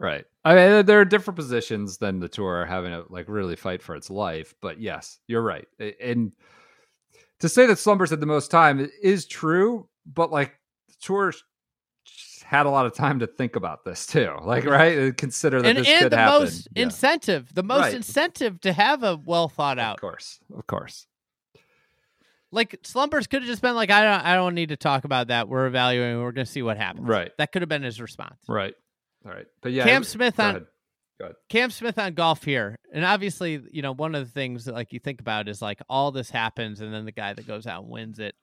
[0.00, 0.24] Right.
[0.44, 3.80] I mean, there are different positions than the tour are having to like really fight
[3.80, 4.52] for its life.
[4.60, 5.66] But yes, you're right.
[6.00, 6.34] And
[7.38, 11.32] to say that Slumbers had the most time is true, but like the tour
[12.44, 14.32] had a lot of time to think about this too.
[14.42, 14.98] Like, right?
[14.98, 16.40] Uh, consider that and, this and could the happen.
[16.42, 16.82] most Yeah.
[16.84, 17.94] incentive the most Right.
[17.94, 19.94] incentive to have a well thought out.
[19.96, 20.38] Of course.
[20.56, 21.06] Of course.
[22.52, 25.26] like slumbers could have just been like i don't i don't need to talk about
[25.28, 27.32] that we're evaluating we're going to see what happens Right.
[27.38, 28.74] that could have been his response Right.
[29.26, 29.46] All right.
[29.62, 29.84] But yeah.
[29.84, 30.66] Cam Smith on- ahead.
[31.20, 31.34] Ahead.
[31.48, 34.92] cam smith on golf here and obviously you know one of the things that like
[34.92, 37.82] you think about is like all this happens and then the guy that goes out
[37.82, 38.34] and wins it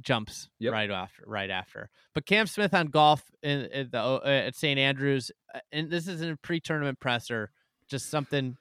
[0.00, 0.72] jumps Yep.
[0.72, 4.78] right after right after but cam smith on golf in, in the uh, at st
[4.78, 7.50] andrews uh, and this isn't a pre-tournament presser
[7.88, 8.56] just something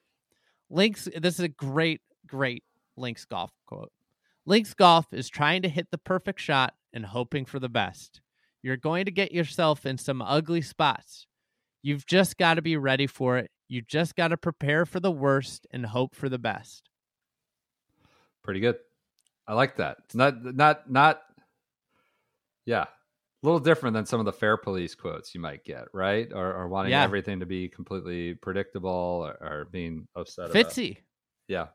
[0.70, 2.64] links this is a great great
[2.98, 3.92] links golf quote
[4.46, 8.22] links golf is trying to hit the perfect shot and hoping for the best
[8.62, 11.26] you're going to get yourself in some ugly spots
[11.84, 13.50] You've just got to be ready for it.
[13.68, 16.88] You just got to prepare for the worst and hope for the best.
[18.44, 18.76] Pretty good.
[19.52, 19.98] I like that.
[20.06, 21.22] It's not not not
[22.66, 22.84] yeah.
[22.84, 22.88] A
[23.44, 26.32] little different than some of the fair police quotes you might get, right?
[26.32, 27.04] Or, or wanting Yeah.
[27.04, 28.90] everything to be completely predictable
[29.28, 30.56] or, or being upset about.
[30.56, 31.00] Fitzy.
[31.50, 31.68] Yeah.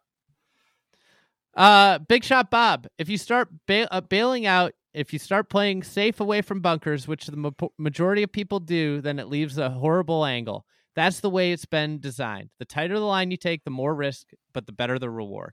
[1.55, 2.87] Uh, Big Shot Bob.
[2.99, 7.07] If you start ba- uh, bailing out, if you start playing safe away from bunkers,
[7.07, 10.65] which the ma- majority of people do, then it leaves a horrible angle.
[10.95, 12.51] That's the way it's been designed.
[12.59, 15.53] The tighter the line you take, the more risk, but the better the reward.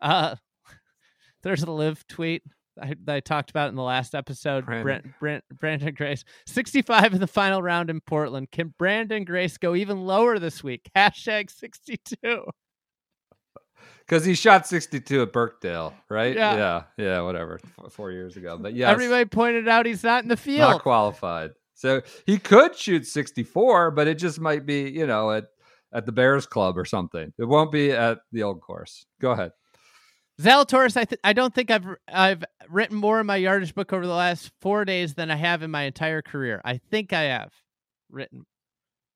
[0.00, 0.36] Uh,
[1.44, 2.42] there's a LIV tweet
[2.80, 4.66] I, that I talked about in the last episode.
[4.66, 5.14] Brandon.
[5.20, 8.50] Brent, Brent, Branden Grace, 65 in the final round in Portland.
[8.50, 10.90] Can Branden Grace go even lower this week?
[10.96, 12.44] Hashtag 62.
[14.00, 16.34] Because he shot 62 at Birkdale, right?
[16.34, 16.56] Yeah.
[16.56, 16.82] Yeah.
[16.98, 17.20] Yeah.
[17.22, 17.60] Whatever.
[17.84, 18.58] F- Four years ago.
[18.58, 18.90] But yeah.
[18.90, 20.72] Everybody pointed out he's not in the field.
[20.72, 21.52] not qualified.
[21.74, 25.44] So he could shoot 64, but it just might be, you know, at,
[25.92, 27.32] at the Bears Club or something.
[27.38, 29.06] It won't be at the old course.
[29.20, 29.52] Go ahead.
[30.40, 34.06] Zalatoris, I th- I don't think I've I've written more in my yardage book over
[34.06, 36.60] the last four days than I have in my entire career.
[36.64, 37.52] I think I have
[38.10, 38.44] written,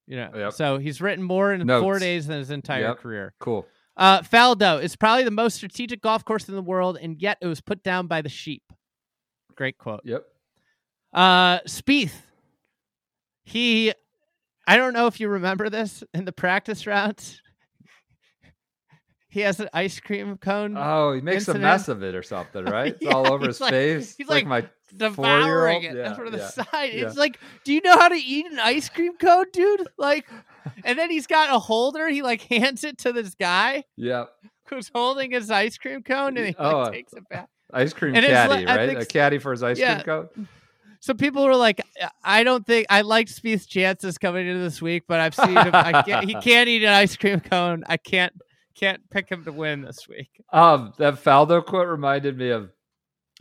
[0.07, 0.31] you know.
[0.35, 0.53] Yep.
[0.53, 2.99] So he's written more in four days than his entire Yep.
[2.99, 3.35] career.
[3.41, 3.67] Cool.
[3.97, 7.49] Uh, Faldo is probably the most strategic golf course in the world, and yet it
[7.49, 8.63] was put down by the sheep.
[9.57, 10.03] Great quote.
[10.05, 10.25] Yep.
[11.13, 12.13] Uh, Spieth.
[13.43, 13.93] He,
[14.69, 17.43] I don't know if you remember this in the practice rounds.
[19.31, 21.65] He has an ice cream cone Oh, he makes incident.
[21.65, 22.95] a mess of it or something, right?
[22.95, 24.15] It's Yeah, all over his like- face.
[24.17, 26.49] he's like, like my devouring it Yeah, from the yeah.
[26.49, 26.93] side.
[26.95, 27.07] yeah.
[27.07, 29.87] It's like, do you know how to eat an ice cream cone, dude?
[29.99, 30.27] Like,
[30.85, 32.09] and then he's got a holder.
[32.09, 34.25] He like hands it to this guy Yeah.
[34.69, 37.49] who's holding his ice cream cone, and he like, Oh, uh, takes it back.
[37.73, 38.89] Ice cream And caddy, like- right?
[38.89, 40.49] think A caddy for his ice cream cone.
[41.01, 41.81] So people were like,
[42.25, 45.71] I don't think I liked Spieth's chances coming into this week, but I've seen him.
[45.73, 47.85] I can't, he can't eat an ice cream cone.
[47.87, 48.33] I can't
[48.79, 50.43] can't pick him to win this week.
[50.53, 52.71] Um, that Faldo quote reminded me of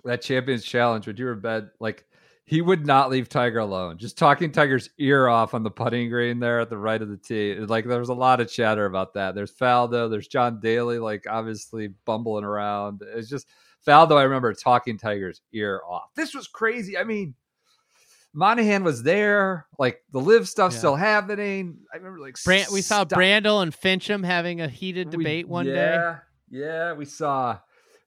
[0.03, 1.69] that Champions Challenge when you were bed.
[1.79, 2.05] Like
[2.45, 3.97] he would not leave Tiger alone.
[3.97, 7.17] Just talking Tiger's ear off on the putting green there at the right of the
[7.17, 7.55] tee.
[7.55, 9.35] Like there was a lot of chatter about that.
[9.35, 10.09] There's Faldo.
[10.09, 10.99] There's John Daly.
[10.99, 13.01] Like obviously bumbling around.
[13.15, 13.47] It's just
[13.85, 14.17] Faldo.
[14.17, 16.09] I remember talking Tiger's ear off.
[16.15, 16.97] This was crazy.
[16.97, 17.35] I mean.
[18.33, 20.77] Monahan was there, like the LIV stuff Yeah.
[20.77, 21.79] still happening.
[21.93, 25.65] I remember like Brand, we saw Brandel and Finchem having a heated we- debate one
[25.65, 25.73] day.
[25.73, 27.59] yeah, Yeah, we saw.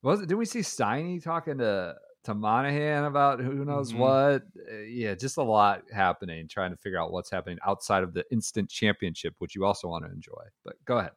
[0.02, 0.28] Was it?
[0.28, 3.96] Did we see Steiny talking to to Monahan about who knows Mhm.
[3.98, 4.42] what?
[4.70, 6.46] Uh, yeah, just a lot happening.
[6.48, 10.04] Trying to figure out what's happening outside of the instant championship, which you also want
[10.04, 10.42] to enjoy.
[10.62, 11.12] But go ahead.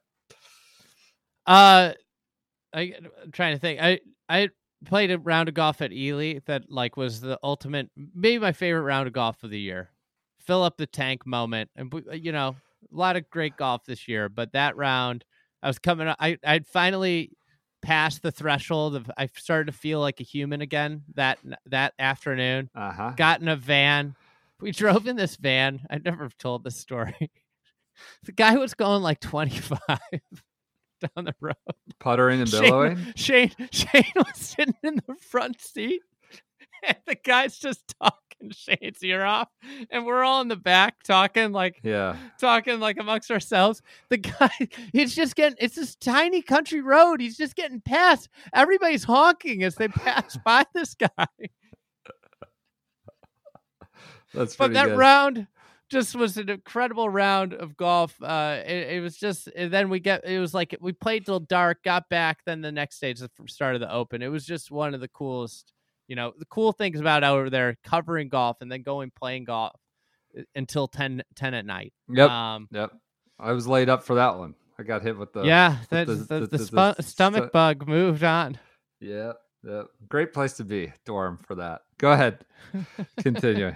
[1.46, 1.94] Uh,
[2.74, 3.82] I, I'm trying to think.
[3.82, 4.50] I I
[4.86, 8.82] played a round of golf at Elie that like was the ultimate, maybe my favorite
[8.84, 9.90] round of golf of the year.
[10.40, 12.56] Fill up the tank moment, and you know,
[12.92, 14.28] a lot of great golf this year.
[14.28, 15.24] But that round,
[15.62, 16.08] I was coming.
[16.08, 17.32] up- I I'd finally
[17.82, 22.70] passed the threshold of I started to feel like a human again that that afternoon.
[22.76, 23.14] Uh huh.
[23.16, 24.16] Got in a van.
[24.60, 25.82] We drove in this van.
[25.90, 27.32] I never told this story.
[28.26, 30.00] the guy was going like 25
[31.16, 31.56] down the road.
[32.00, 32.98] Puttering and billowing.
[33.16, 36.02] Shane, Shane, Shane was sitting in the front seat,
[36.88, 38.20] and the guy's just talking
[38.52, 39.48] Shane's ear off,
[39.90, 42.18] and we're all in the back talking like Yeah.
[42.40, 43.82] talking like amongst ourselves.
[44.10, 44.50] The guy,
[44.92, 45.58] he's just getting.
[45.62, 47.22] It's this tiny country road.
[47.22, 48.28] He's just getting past.
[48.54, 51.28] Everybody's honking as they pass by this guy.
[54.34, 54.98] That's But that good.
[54.98, 55.48] round
[55.90, 58.16] just was an incredible round of golf.
[58.22, 59.48] Uh, it, it was just.
[59.56, 60.26] And then we get.
[60.26, 62.40] It was like we played till dark, got back.
[62.46, 64.22] Then the next stage, the start of the Open.
[64.22, 65.72] It was just one of the coolest.
[66.08, 69.72] You know, the cool things about over there covering golf and then going playing golf
[70.38, 71.94] uh, until 10, 10 at night.
[72.10, 72.30] Yep.
[72.30, 72.92] Um, Yep.
[73.40, 74.54] I was laid up for that one.
[74.78, 78.24] I got hit with the yeah, the- the, the- the, the stomach stu- bug moved
[78.24, 78.60] on.
[79.00, 79.32] Yeah.
[79.64, 79.84] Yeah.
[80.10, 81.82] Great place to be, dorm for that.
[82.00, 82.44] Go ahead.
[83.22, 83.74] Continue.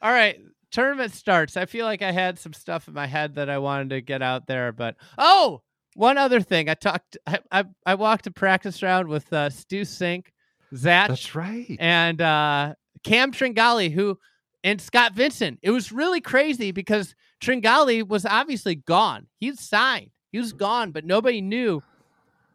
[0.00, 0.38] All right,
[0.72, 1.56] tournament starts.
[1.56, 4.22] I feel like I had some stuff in my head that I wanted to get
[4.22, 5.62] out there, but oh,
[5.94, 6.68] one other thing.
[6.68, 7.16] I talked.
[7.26, 10.26] I I, I walked a practice round with uh, Stu Cink,
[10.74, 11.76] Zach, That's right.
[11.78, 14.18] and uh, Cam Tringali, who
[14.64, 15.58] and Scott Vincent.
[15.62, 19.26] It was really crazy because Tringali was obviously gone.
[19.38, 20.10] He's signed.
[20.30, 21.82] He was gone, but nobody knew.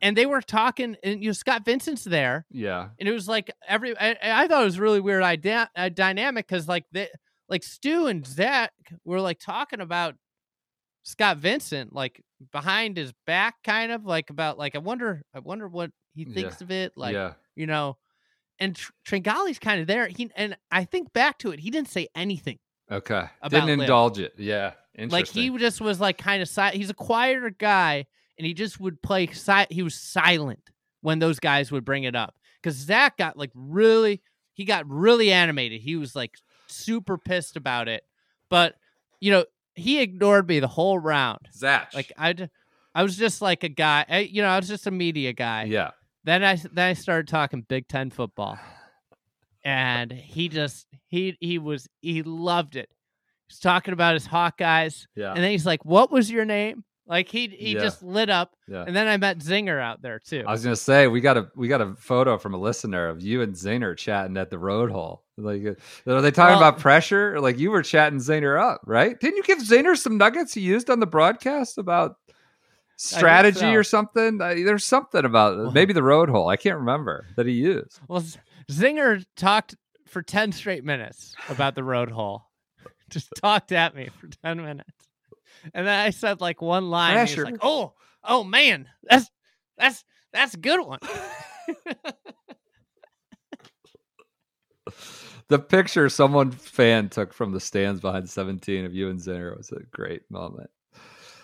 [0.02, 2.90] And they were talking, and you know Scott Vincent's there, Yeah.
[3.00, 6.48] and it was like every I, I thought it was really weird idea uh, dynamic
[6.48, 7.10] because like the
[7.50, 8.72] like Stu and Zach
[9.06, 10.16] were like talking about
[11.04, 15.68] Scott Vincent like behind his back kind of like about like I wonder I wonder
[15.68, 16.34] what he Yeah.
[16.34, 17.34] thinks of it like yeah.
[17.56, 17.98] you know
[18.60, 21.90] and Tr- Tringali's kind of there he and I think back to it he didn't
[21.90, 23.26] say anything Okay.
[23.42, 23.80] About Didn't LIV.
[23.82, 24.34] indulge it.
[24.38, 24.72] Yeah.
[24.98, 25.10] Interesting.
[25.12, 28.06] like he just was like kind of si- he's a quieter guy
[28.38, 30.62] and he just would play si- he was silent
[31.02, 34.22] when those guys would bring it up because zach got like really
[34.54, 36.36] he got really animated he was like
[36.70, 38.04] super pissed about it
[38.50, 38.76] but
[39.20, 41.94] you know he ignored me the whole round Zach.
[41.94, 42.36] like I,
[42.96, 45.64] I was just like a guy I, you know i was just a media guy
[45.66, 45.92] yeah.
[46.24, 48.58] then i then i started talking big 10 football
[49.64, 52.90] and he just he he was he loved it
[53.48, 55.34] he's talking about his hawkeyes Yeah.
[55.34, 57.80] and then he's like, "What was your name?" Like he he Yeah.
[57.80, 58.54] just lit up.
[58.68, 58.84] yeah.
[58.86, 60.44] And then I met Zinger out there too.
[60.46, 63.22] I was gonna say we got a we got a photo from a listener of
[63.22, 65.24] you and Zinger chatting at the road hole.
[65.38, 67.40] Like, uh, are they talking Well- about pressure?
[67.40, 69.18] Like you were chatting Zinger up, right?
[69.20, 72.18] Didn't you give Zinger some nuggets he used on the broadcast about
[72.98, 73.72] strategy so.
[73.74, 74.38] or something?
[74.38, 76.50] There's something about maybe the road hole.
[76.50, 78.00] I can't remember that he used.
[78.08, 78.24] well,
[78.72, 79.76] Zinger talked
[80.08, 82.44] for ten straight minutes about the road hole.
[83.10, 85.07] Just talked at me for ten minutes,
[85.74, 87.18] and then I said like one line.
[87.18, 87.52] and He's Pressure.
[87.52, 89.30] like, "Oh, oh man, that's
[89.78, 90.04] that's
[90.34, 91.00] that's a good one."
[95.50, 99.72] The picture someone fan took from the stands behind 17 of you and Zinger was
[99.72, 100.70] a great moment.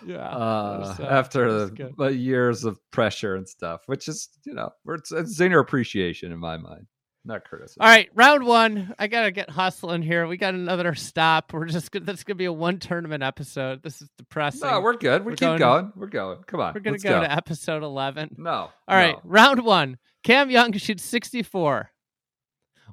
[0.05, 0.27] yeah.
[0.29, 4.27] uh, was, uh, after it was the uh, years of pressure and stuff, which is
[4.45, 6.85] you know, it's, it's Zinger appreciation in my mind,
[7.25, 7.81] not criticism.
[7.81, 8.93] All right, round one.
[8.99, 10.27] I gotta get hustling here.
[10.27, 11.53] We got another stop.
[11.53, 13.81] We're just gonna, that's gonna be a one tournament episode.
[13.83, 14.69] This is depressing.
[14.69, 15.21] no, we're good.
[15.23, 15.93] We We're keep going- going.
[15.95, 16.39] We're going.
[16.47, 17.21] Come on, We're gonna go, go.
[17.21, 18.35] to episode eleven.
[18.37, 19.21] no, All right, no.
[19.23, 19.97] round one.
[20.23, 21.89] Cam Young shoots 64.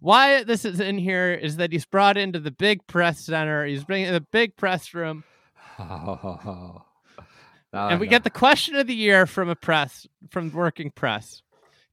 [0.00, 3.66] Why this is in here is that he's brought into the big press center.
[3.66, 5.24] He's bringing the big press room,
[5.78, 6.80] I
[7.72, 8.10] and we know.
[8.10, 11.42] get the question of the year from a press from working press.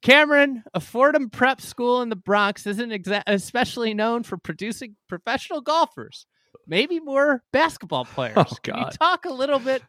[0.01, 5.61] Cameron, a Fordham prep school in the Bronx, isn't exa- especially known for producing professional
[5.61, 6.25] golfers.
[6.67, 8.35] Maybe more basketball players.
[8.37, 9.81] Oh, Can you talk a little bit?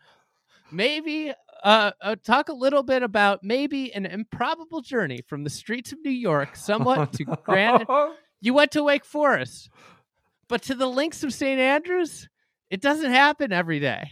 [0.71, 1.33] Maybe
[1.65, 5.99] uh, uh, talk a little bit about maybe an improbable journey from the streets of
[6.05, 7.25] New York, somewhat to.
[7.49, 9.71] Oh, You went to Wake Forest,
[10.49, 11.59] but to the links of St.
[11.59, 12.29] Andrews,
[12.71, 14.11] it doesn't happen every day.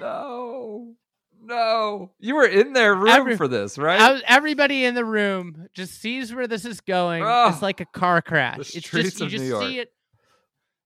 [0.00, 0.94] no,
[1.48, 4.12] no, you were in their room Every- for this, right?
[4.12, 7.22] Was- everybody in the room just sees where this is going.
[7.24, 7.52] Ugh.
[7.52, 8.58] it's like a car crash.
[8.76, 9.62] It's just you just New York.
[9.64, 9.92] see it.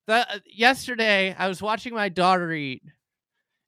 [0.06, 2.82] The uh, yesterday, I was watching my daughter eat,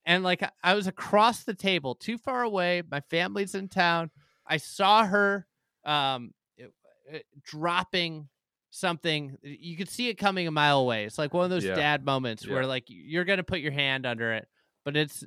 [0.06, 2.82] and like I- was across the table, too far away.
[2.90, 4.10] My family's in town.
[4.46, 5.46] I saw her
[5.84, 6.66] um, uh,
[7.14, 8.28] uh, dropping
[8.70, 9.36] something.
[9.42, 11.04] You could see it coming a mile away.
[11.04, 11.74] It's like one of those Yeah.
[11.76, 14.48] dad moments where like you're gonna put your hand under it,
[14.84, 15.22] but it's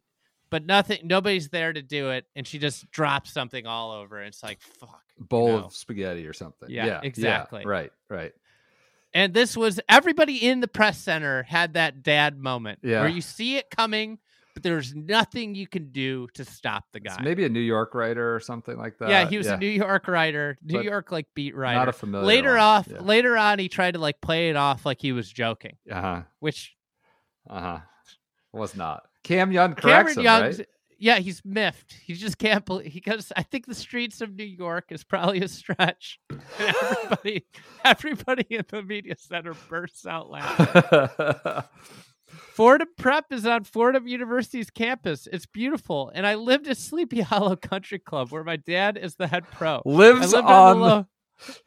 [0.49, 0.99] but nothing.
[1.03, 4.17] Nobody's there to do it, and she just drops something all over.
[4.19, 5.01] And it's like fuck.
[5.17, 5.65] you Bowl know?
[5.65, 6.69] of spaghetti or something.
[6.69, 7.63] Yeah, yeah, exactly.
[7.65, 8.31] right, right.
[9.13, 13.01] And this was everybody in the press center had that dad moment Yeah.
[13.01, 14.19] where you see it coming,
[14.53, 17.13] but there's nothing you can do to stop the guy.
[17.15, 19.09] It's maybe a New York writer or something like that.
[19.09, 21.79] yeah, he was a New York writer, New But York like beat writer.
[21.79, 22.27] not a familiar.
[22.27, 22.59] later one.
[22.59, 22.99] off, Yeah.
[22.99, 26.21] later on, he tried to like play it off like he was joking, Uh huh.
[26.39, 26.75] which
[27.49, 27.79] Uh huh.
[28.51, 29.07] Was not.
[29.27, 30.57] Cam Young corrects Cameron him, Young's.
[30.59, 30.67] right?
[30.99, 31.93] Yeah, he's miffed.
[31.93, 33.31] He just can't believe he goes.
[33.35, 36.19] I think the streets of New York is probably a stretch.
[36.29, 37.45] And everybody,
[37.85, 41.63] everybody in the media center bursts out laughing.
[42.53, 45.27] Fordham Prep is on Fordham University's campus.
[45.31, 49.27] It's beautiful, and I lived at Sleepy Hollow Country Club, where my dad is the
[49.27, 49.81] head pro.
[49.85, 51.07] Lives on the low-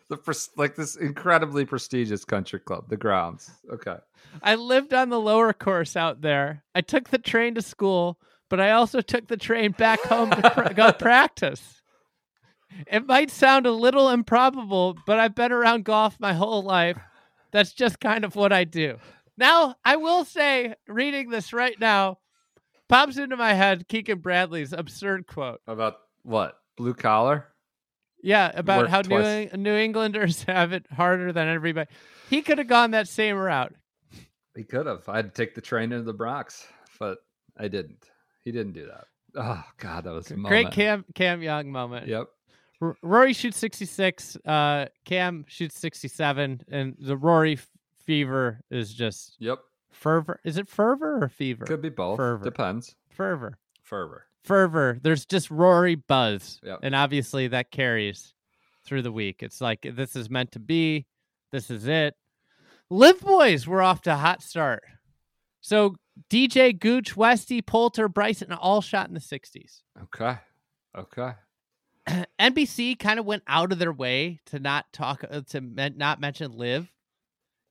[0.09, 3.51] the pres- like this incredibly prestigious country club, the grounds.
[3.73, 3.97] Okay.
[4.43, 6.65] I lived on the lower course out there.
[6.75, 8.19] I took the train to school,
[8.49, 11.83] but I also took the train back home to pr- go practice.
[12.87, 16.99] It might sound a little improbable, but I've been around golf my whole life.
[17.51, 18.99] That's just kind of what I do.
[19.37, 22.19] Now, I will say, reading this right now,
[22.89, 25.61] pops into my head Keegan Bradley's absurd quote.
[25.67, 26.59] About what?
[26.77, 27.49] Blue collar?
[28.23, 29.17] Yeah, about how New.
[29.17, 31.91] Eng- New Englanders have it harder than everybody.
[32.29, 33.75] He could have gone that same route.
[34.57, 35.09] He could have.
[35.09, 36.67] I'd take the train into the Bronx,
[36.99, 37.19] but
[37.57, 38.05] I didn't.
[38.43, 39.05] He didn't do that.
[39.37, 40.75] Oh God, that was a Great moment.
[40.75, 42.09] Cam Cam Young moment.
[42.09, 42.27] Yep.
[42.83, 47.69] R- Rory shoots 66, uh, Cam shoots 67, and the Rory f-
[48.05, 49.59] fever is just Yep.
[49.93, 50.41] fervor.
[50.45, 51.65] Is it fervor or fever?
[51.67, 52.17] Could be both.
[52.17, 52.43] Fervor.
[52.45, 52.97] Depends.
[53.11, 53.59] fervor.
[53.83, 54.27] Fervor.
[54.45, 54.99] Fervor.
[55.03, 56.61] There's just Rory buzz.
[56.63, 56.81] Yep.
[56.83, 58.35] And obviously that carries
[58.85, 59.43] through the week.
[59.43, 61.07] It's like this is meant to be.
[61.53, 62.15] This is it.
[62.91, 64.83] LIV boys were off to a hot start.
[65.61, 65.97] So
[66.31, 69.83] DJ, Gooch, Westy, Poulter, Bryson all shot in the 60s.
[70.05, 70.37] Okay.
[70.97, 71.33] Okay.
[72.41, 76.53] NBC kind of went out of their way to not talk uh, to not mention
[76.57, 76.91] LIV.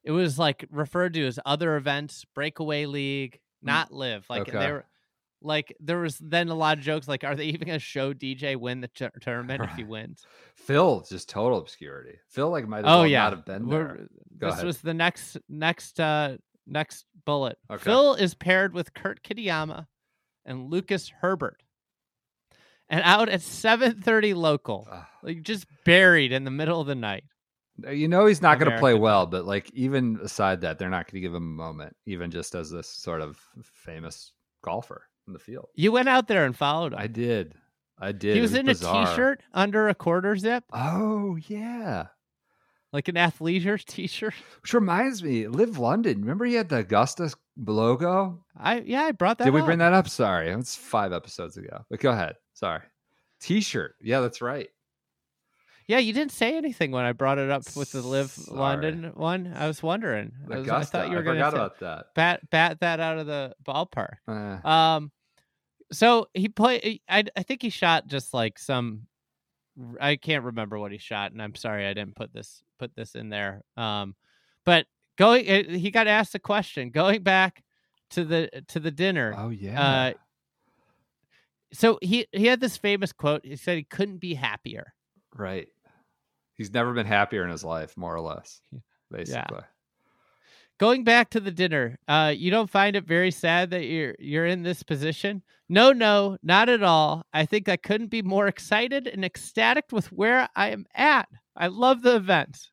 [0.04, 4.26] It was like referred to as other events, breakaway league, not LIV.
[4.30, 4.58] Like Okay.
[4.58, 4.86] they were,
[5.42, 8.14] like there was then a lot of jokes like, are they even going to show
[8.14, 8.90] DJ win the
[9.22, 10.24] tournament if he wins?
[10.56, 12.18] Phil, just total obscurity.
[12.30, 14.08] Phil, like, might as Oh well yeah, not have been We're- there.
[14.38, 14.66] Go this ahead.
[14.66, 16.38] was the next next uh
[16.68, 17.58] next bullet.
[17.72, 17.84] Okay.
[17.84, 19.88] Phil is paired with Kurt Kitayama
[20.46, 21.62] and Lucas Herbert,
[22.90, 25.06] and out at seven thirty local, Ugh.
[25.24, 27.24] like just buried in the middle of the night.
[27.90, 31.06] You know he's not going to play well, but like even aside that, they're not
[31.06, 34.34] going to give him a moment, even just as this sort of famous
[34.64, 35.68] golfer in the field.
[35.76, 37.00] You went out there and followed him.
[37.00, 37.54] I did,
[37.98, 38.34] I did.
[38.34, 39.04] he It was, in bizarre.
[39.04, 42.08] a t-shirt under a quarter zip, Oh yeah,
[42.92, 44.34] like an athleisure t-shirt.
[44.62, 46.20] which reminds me, LIV London.
[46.22, 48.44] Remember he had the Augusta logo?
[48.58, 49.44] I yeah, I brought that.
[49.44, 49.54] Up.
[49.54, 50.10] Did we bring that up?
[50.10, 51.86] Sorry, it's five episodes ago.
[51.90, 52.36] But go ahead.
[52.54, 52.82] Sorry.
[53.42, 53.96] T-shirt.
[54.02, 54.68] Yeah, that's right.
[55.88, 58.60] Yeah, you didn't say anything when I brought it up with the LIV Sorry.
[58.60, 59.52] London one.
[59.58, 60.32] I was wondering.
[60.52, 62.06] I, was, I thought you were going to about that.
[62.14, 64.18] bat bat that out of the ballpark.
[64.28, 65.12] Uh, Um,
[65.92, 67.02] so he played.
[67.10, 69.08] I I think he shot just like some.
[70.00, 73.16] I can't remember what he shot, and I'm sorry I didn't put this put this
[73.16, 73.64] in there.
[73.78, 74.16] Um,
[74.66, 74.86] but
[75.18, 77.64] going, uh, he got asked a question going back
[78.12, 79.34] to the to the dinner.
[79.38, 79.82] oh yeah.
[79.82, 80.14] Uh,
[81.72, 83.46] so he he had this famous quote.
[83.46, 84.94] He said he couldn't be happier.
[85.36, 85.68] right.
[86.58, 88.60] He's never been happier in his life, more or less.
[89.10, 89.62] Basically.
[90.80, 94.46] Going back to the dinner, uh, you don't find it very sad that you're you're
[94.46, 95.44] in this position?
[95.68, 97.24] No, no, not at all.
[97.34, 101.28] I think I couldn't be more excited and ecstatic with where I am at.
[101.56, 102.70] I love the event.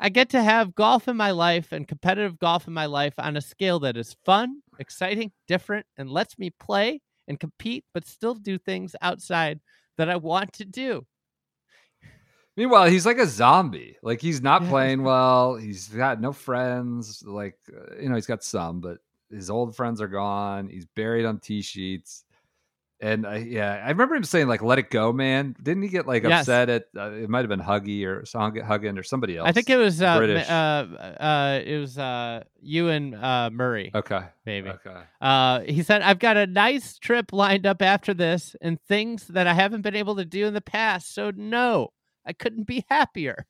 [0.00, 3.36] I get to have golf in my life and competitive golf in my life on
[3.36, 8.34] a scale that is fun, exciting, different, and lets me play and compete, but still
[8.34, 9.60] do things outside
[9.96, 11.06] that I want to do.
[12.58, 13.96] Meanwhile, he's like a zombie.
[14.02, 14.68] Like he's not Yeah.
[14.70, 15.54] playing well.
[15.54, 17.22] He's got no friends.
[17.24, 18.98] Like uh, you know, he's got some, but
[19.30, 20.68] his old friends are gone.
[20.68, 22.24] He's buried on t sheets.
[23.00, 26.08] And I, yeah, I remember him saying like "Let it go, man." Didn't he get
[26.08, 26.40] like Yes.
[26.48, 26.86] upset at?
[26.96, 29.48] Uh, it might have been Huggy or Song Huggin or somebody else.
[29.48, 30.50] I think it was uh, British.
[30.50, 34.22] uh, uh, it was uh, you and uh, Murray, Okay.
[34.44, 34.70] maybe.
[34.70, 35.00] Okay.
[35.20, 39.46] Uh, he said, I've got a nice trip lined up after this and things that
[39.46, 41.14] I haven't been able to do in the past.
[41.14, 41.92] So, no,
[42.28, 43.46] I couldn't be happier.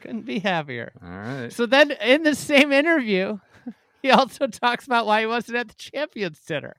[0.00, 0.92] Couldn't be happier.
[1.02, 1.52] All right.
[1.52, 3.38] So, then in the same interview,
[4.02, 6.76] he also talks about why he wasn't at the champions dinner.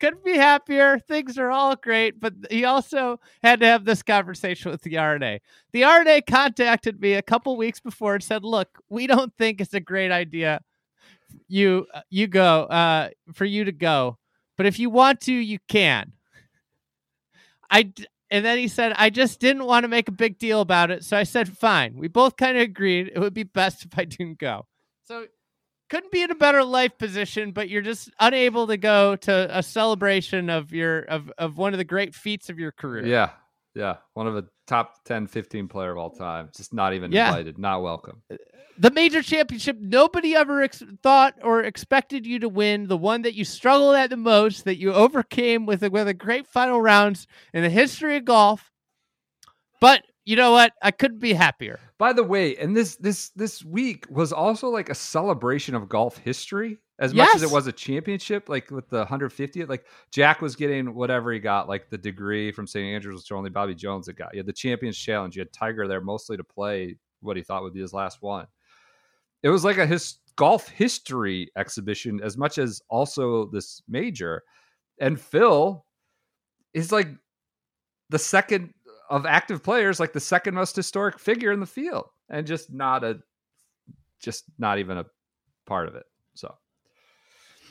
[0.00, 0.98] Couldn't be happier.
[0.98, 2.20] Things are all great.
[2.20, 5.40] But he also had to have this conversation with the R&A.
[5.72, 9.74] The R&A contacted me a couple weeks before and said, Look, we don't think it's
[9.74, 10.60] a great idea
[11.48, 14.18] you you go uh for you to go
[14.56, 16.12] but if you want to you can
[17.70, 17.92] i
[18.32, 21.04] and then he said i just didn't want to make a big deal about it
[21.04, 24.04] so i said fine we both kind of agreed it would be best if i
[24.04, 24.66] didn't go
[25.04, 25.26] so
[25.92, 29.62] couldn't be in a better life position, but you're just unable to go to a
[29.62, 33.04] celebration of your of of one of the great feats of your career.
[33.04, 33.28] Yeah.
[33.74, 33.96] Yeah.
[34.14, 36.50] One of the top 10, 15 player of all time.
[36.56, 37.28] Just not even Yeah.
[37.28, 38.22] invited, not welcome.
[38.30, 38.36] Uh,
[38.78, 43.34] the major championship nobody ever ex- thought or expected you to win the one that
[43.34, 47.26] you struggled at the most that you overcame with a, with a great final rounds
[47.52, 48.70] in the history of golf
[49.80, 53.62] but you know what i couldn't be happier By the way, and this this this
[53.64, 57.72] week was also like a celebration of golf history as much as it was a
[57.72, 58.48] championship.
[58.48, 62.66] Like with the 150th, like Jack was getting whatever he got, like the degree from
[62.66, 62.94] St.
[62.94, 64.32] Andrews, which only Bobby Jones had got.
[64.32, 65.34] You had the Champions Challenge.
[65.34, 68.46] You had Tiger there mostly to play what he thought would be his last one.
[69.42, 74.44] It was like a his golf history exhibition as much as also this major.
[75.00, 75.84] And Phil
[76.72, 77.08] is like
[78.10, 78.72] the second
[79.10, 83.02] of active players, like the second most historic figure in the field, and just not
[83.02, 83.18] a,
[84.20, 85.06] just not even a
[85.66, 86.04] part of it.
[86.34, 86.54] So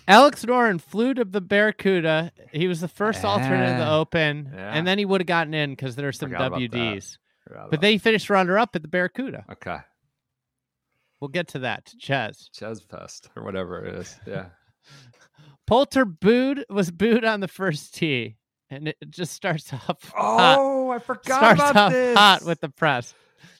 [0.07, 3.29] alex noren flew to the barracuda he was the first ah.
[3.29, 4.73] alternate in the open Yeah.
[4.73, 7.17] and then he would have gotten in because there's some Forgot wds
[7.69, 9.77] but they finished runner up at the barracuda okay,
[11.19, 12.49] we'll get to that Chez.
[12.53, 14.19] Chez Fest or whatever it is.
[14.27, 14.45] Yeah,
[15.67, 18.35] Poulter booed was booed on the first tee,
[18.69, 20.57] and it just starts off oh, hot.
[20.59, 22.17] Oh, I forgot starts about off this.
[22.17, 23.13] hot with the press.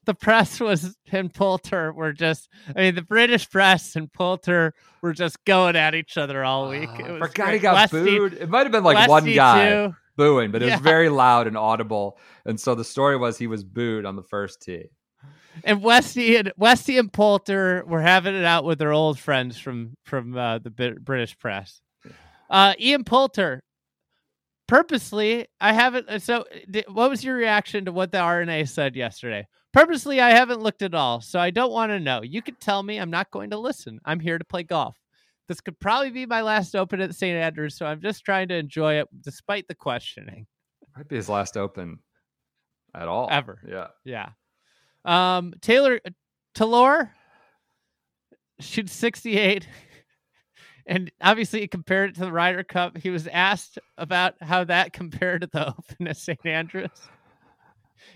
[0.06, 2.50] The press was and Poulter were just.
[2.76, 6.90] I mean, the British press and Poulter were just going at each other all week.
[6.92, 7.54] Ah, It was forgot great.
[7.54, 8.34] he got Westy- booed.
[8.34, 9.96] It might have been like one guy too.
[10.18, 10.76] booing, but it Yeah.
[10.76, 12.18] was very loud and audible.
[12.46, 14.86] And so the story was he was booed on the first tee.
[15.64, 19.96] and Westy and Westy and Poulter were having it out with their old friends from
[20.06, 21.82] from uh, the Brit- British press.
[22.50, 23.62] Uh, Ian Poulter,
[24.68, 26.22] purposely, I haven't.
[26.22, 29.48] So, di- what was your reaction to what the R&A said yesterday?
[29.74, 32.22] Purposely, I haven't looked at all, so I don't want to know.
[32.22, 32.98] You could tell me.
[32.98, 34.00] I'm not going to listen.
[34.04, 34.98] I'm here to play golf.
[35.48, 37.38] This could probably be my last Open at St.
[37.38, 40.46] Andrews, so I'm just trying to enjoy it despite the questioning.
[40.96, 42.00] Might be his last open
[42.94, 43.28] at all.
[43.32, 43.60] Ever.
[43.68, 43.88] Yeah.
[44.04, 44.30] Yeah.
[45.06, 46.00] Um, Taylor
[46.54, 47.12] Taylor
[48.60, 49.68] shoots 68.
[50.88, 52.98] And obviously, he compared it to the Ryder Cup.
[52.98, 56.44] He was asked about how that compared to the Open at St.
[56.44, 56.90] Andrews.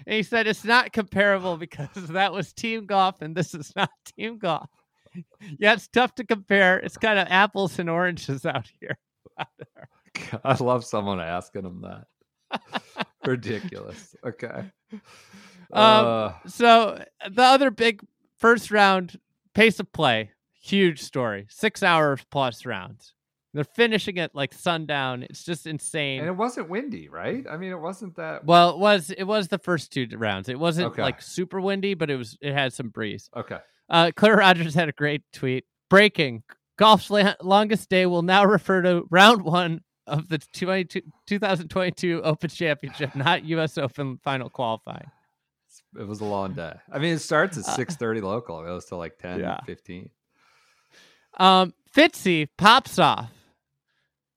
[0.06, 3.90] And he said it's not comparable because that was team golf and this is not
[4.18, 4.70] team golf.
[5.58, 6.78] Yeah, it's tough to compare.
[6.80, 8.98] It's kind of apples and oranges out here.
[10.44, 12.62] I love someone asking him that.
[13.26, 14.16] Ridiculous.
[14.26, 14.70] Okay.
[14.94, 15.02] Um,
[15.72, 18.02] Uh, So the other big
[18.38, 19.20] first round
[19.54, 20.32] pace of play,
[20.62, 21.48] huge story.
[21.50, 23.15] Six hours plus rounds.
[23.56, 25.24] They're finishing at like sundown.
[25.24, 26.20] It's just insane.
[26.20, 27.44] and it wasn't windy, right?
[27.50, 28.46] I mean, it wasn't that.
[28.46, 30.50] well, it was it was the first two rounds.
[30.50, 31.02] It wasn't Okay.
[31.02, 33.30] like super windy, but it was it had some breeze.
[33.36, 33.58] Okay.
[33.90, 35.64] Uh, Claire Rogers had a great tweet.
[35.90, 36.44] Breaking:
[36.78, 42.50] Golf's la- longest day will now refer to round one of the 22 2022 Open
[42.50, 43.78] Championship, not U.S.
[43.78, 45.10] Open final qualifying.
[46.00, 46.74] It was a long day.
[46.92, 48.60] I mean, it starts at Uh, 6.30 local.
[48.62, 49.60] It goes to like 10, Yeah.
[49.66, 50.10] 15.
[51.38, 53.32] Um, Fitzy pops off.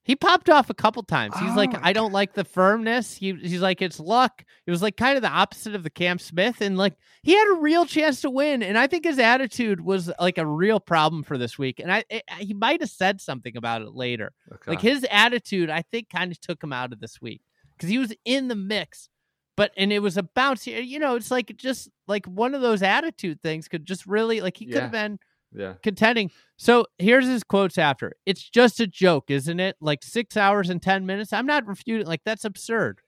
[0.09, 1.39] He popped off a couple times.
[1.39, 3.15] He's like, Oh, I don't like the firmness.
[3.15, 4.43] He, he's like, it's luck.
[4.67, 7.47] It was like kind of the opposite of the Cam Smith, and like he had
[7.53, 8.63] a real chance to win.
[8.63, 11.79] And I think his attitude was like a real problem for this week.
[11.79, 14.33] And I, I he might have said something about it later.
[14.51, 14.71] Okay.
[14.71, 17.43] Like his attitude, I think, kind of took him out of this week
[17.77, 19.11] because he was in the mix.
[19.59, 20.67] But and it was a bounce.
[20.67, 24.57] You know, it's like just like one of those attitude things could just really like
[24.57, 25.19] he could have been
[25.55, 25.75] yeah.
[25.83, 26.31] contending.
[26.57, 28.15] So here's his quotes after.
[28.27, 29.77] It's just a joke, isn't it?
[29.81, 31.33] Like six hours and ten minutes.
[31.33, 32.07] I'm not refuting.
[32.07, 33.01] Like that's absurd.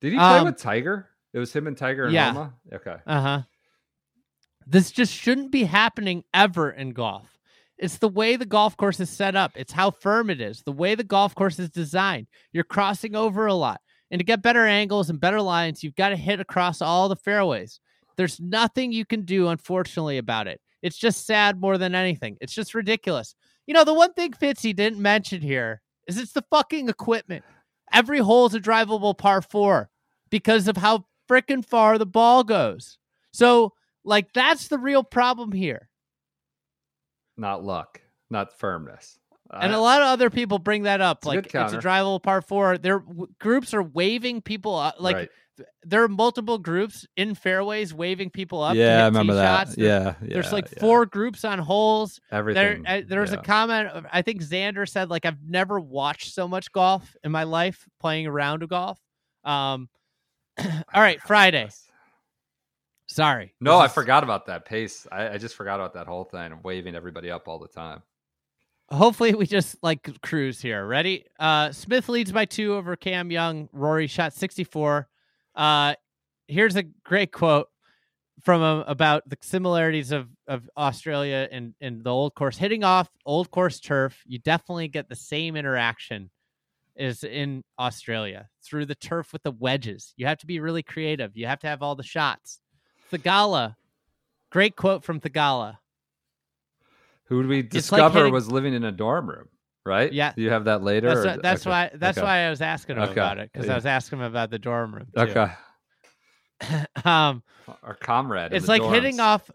[0.00, 1.08] Did he play Um, with Tiger?
[1.32, 2.48] It was him and Tiger and yeah.
[2.72, 2.96] Okay.
[3.06, 3.42] Uh huh.
[4.66, 7.38] This just shouldn't be happening ever in golf.
[7.78, 9.52] It's the way the golf course is set up.
[9.56, 10.62] It's how firm it is.
[10.62, 12.26] The way the golf course is designed.
[12.52, 13.80] You're crossing over a lot.
[14.10, 17.16] And to get better angles and better lines, you've got to hit across all the
[17.16, 17.80] fairways.
[18.16, 20.60] There's nothing you can do, unfortunately, about it.
[20.82, 22.36] It's just sad more than anything.
[22.40, 23.34] It's just ridiculous.
[23.66, 27.44] You know, the one thing Fitzy didn't mention here is it's the fucking equipment.
[27.92, 29.90] Every hole's a drivable par four
[30.30, 32.98] because of how freaking far the ball goes.
[33.32, 33.74] So,
[34.04, 35.88] like, that's the real problem here.
[37.36, 38.00] Not luck,
[38.30, 39.18] not firmness.
[39.52, 41.18] And a lot of other people bring that up.
[41.18, 42.78] It's Like, it's a drivable par four.
[42.78, 44.96] Their w- groups are waving people up.
[45.00, 45.28] Like, right.
[45.82, 48.74] There are multiple groups in fairways waving people up.
[48.74, 49.76] to yeah, I remember that.
[49.76, 50.80] There- yeah, There's like yeah.
[50.80, 52.20] four groups on holes.
[52.30, 52.82] Everything.
[52.82, 53.38] There, there was yeah.
[53.38, 54.06] a comment.
[54.12, 58.26] I think Xander said like I've never watched so much golf in my life playing
[58.26, 58.98] a round of golf.
[59.44, 59.88] Um,
[60.58, 61.68] all right, Friday.
[63.06, 63.54] Sorry.
[63.60, 65.06] No, I forgot about that pace.
[65.10, 68.02] I, I just forgot about that whole thing of waving everybody up all the time.
[68.92, 70.86] hopefully we just like cruise here.
[70.86, 71.24] Ready?
[71.38, 73.68] Uh, Smith leads by two over Cam Young.
[73.72, 75.08] Rory shot 64.
[75.60, 75.94] Uh,
[76.48, 77.68] here's a great quote
[78.42, 82.56] from him about the similarities of, of Australia and, and the old course.
[82.56, 86.30] Hitting off old course turf, you definitely get the same interaction
[86.98, 90.14] as in Australia through the turf with the wedges.
[90.16, 91.36] You have to be really creative.
[91.36, 92.60] You have to have all the shots.
[93.12, 93.76] Theegala,
[94.48, 95.76] great quote from Theegala.
[97.24, 99.48] Who would we like discover hitting- was living in a dorm room,
[99.84, 100.12] right?
[100.12, 100.32] Yeah.
[100.34, 101.14] Do you have that later?
[101.22, 101.70] That's, that's okay.
[101.70, 101.90] why.
[101.94, 102.24] That's Okay.
[102.26, 103.12] why I was asking him Okay.
[103.12, 105.06] about it because I was asking him about the dorm room.
[105.14, 105.22] too.
[105.22, 105.52] Okay.
[107.04, 107.42] um,
[107.82, 108.52] Our comrade.
[108.52, 109.50] it's like hitting off.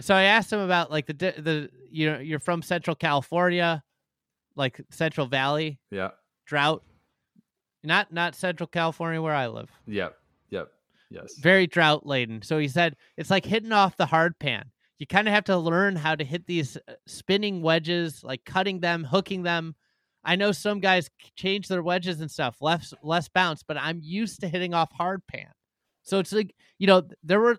[0.00, 3.82] So I asked him about like the the you know you're from Central California,
[4.56, 6.10] like Central Valley Yeah.
[6.46, 6.82] drought,
[7.82, 9.70] not not Central California where I live.
[9.86, 10.16] Yep.
[10.50, 10.68] Yep.
[11.10, 11.34] Yes.
[11.38, 12.42] very drought laden.
[12.42, 14.70] So he said it's like hitting off the hard pan.
[14.98, 18.80] You kind of have to learn how to hit these uh, spinning wedges, like cutting
[18.80, 19.74] them, hooking them.
[20.24, 24.40] I know some guys change their wedges and stuff, less less bounce, but I'm used
[24.40, 25.50] to hitting off hard pan.
[26.02, 27.58] So it's like you know there were.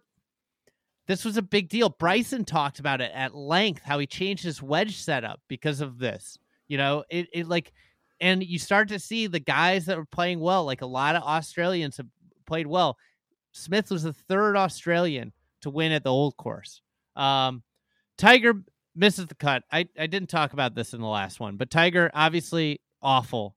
[1.08, 1.90] This was a big deal.
[1.90, 6.38] Bryson talked about it at length how he changed his wedge setup because of this.
[6.68, 7.74] You know, it, it like,
[8.22, 10.66] and you start to see the guys that were playing well.
[10.66, 12.06] Like a lot of Australians have
[12.46, 12.96] played well.
[13.54, 16.84] Smith was the third Australian to win at the old course.
[17.16, 17.64] Um,
[18.18, 18.54] Tiger
[18.96, 19.64] misses the cut.
[19.72, 23.56] I, I didn't talk about this in the last one, but Tiger obviously awful.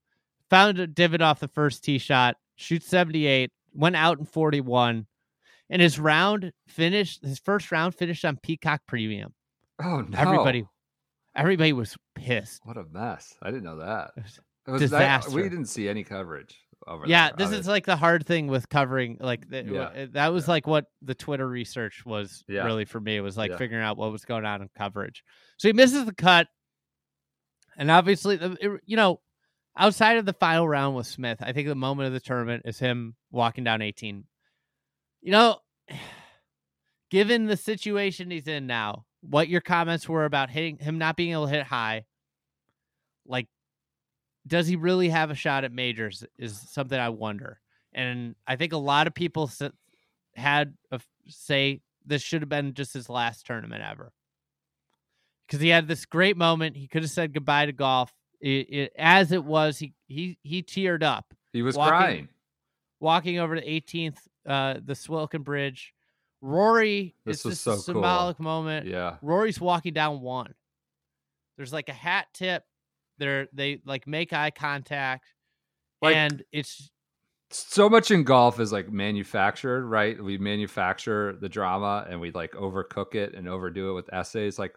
[0.50, 5.06] Found a divot off the first tee shot, shoots 78, went out in 41.
[5.70, 9.32] And his round finished, his first round finished on Peacock Premium.
[9.82, 10.18] Oh no!
[10.18, 10.66] Everybody,
[11.34, 12.60] everybody was pissed.
[12.64, 13.34] What a mess!
[13.42, 14.10] I didn't know that.
[14.18, 15.30] It was was that- disaster.
[15.30, 17.46] we didn't see any coverage over yeah there.
[17.48, 20.06] this is like the hard thing with covering like the, Yeah.
[20.12, 22.64] that was like what the twitter research was Yeah.
[22.64, 23.56] really for me it was like Yeah.
[23.56, 25.22] figuring out what was going on in coverage
[25.58, 26.48] so he misses the cut
[27.76, 29.20] and obviously it- you know
[29.76, 32.78] outside of the final round with smith i think the moment of the tournament is
[32.78, 34.24] him walking down 18
[35.22, 35.58] you know
[37.10, 41.32] given the situation he's in now what your comments were about hitting him not being
[41.32, 42.04] able to hit high
[43.26, 43.46] like
[44.46, 47.60] does he really have a shot at majors is something I wonder.
[47.92, 49.50] And I think a lot of people
[50.34, 54.12] had a, say this should have been just his last tournament ever.
[55.46, 56.76] Because he had this great moment.
[56.76, 58.12] He could have said goodbye to golf.
[58.40, 62.28] It, it, as it was, he, he he teared up he was walking- crying.
[62.98, 64.16] walking over to 18th,
[64.46, 65.94] uh, the Swilcan Bridge.
[66.40, 67.82] Rory, This was so a cool.
[67.82, 68.86] symbolic moment.
[68.88, 69.16] Yeah.
[69.22, 70.54] Rory's walking down one.
[71.56, 72.64] There's like a hat tip.
[73.22, 75.24] They're they like make eye contact,
[76.02, 76.90] Like- and it's
[77.50, 80.20] so much in golf is like manufactured, right?
[80.20, 84.58] We manufacture the drama and we like overcook it and overdo it with essays.
[84.58, 84.74] Like,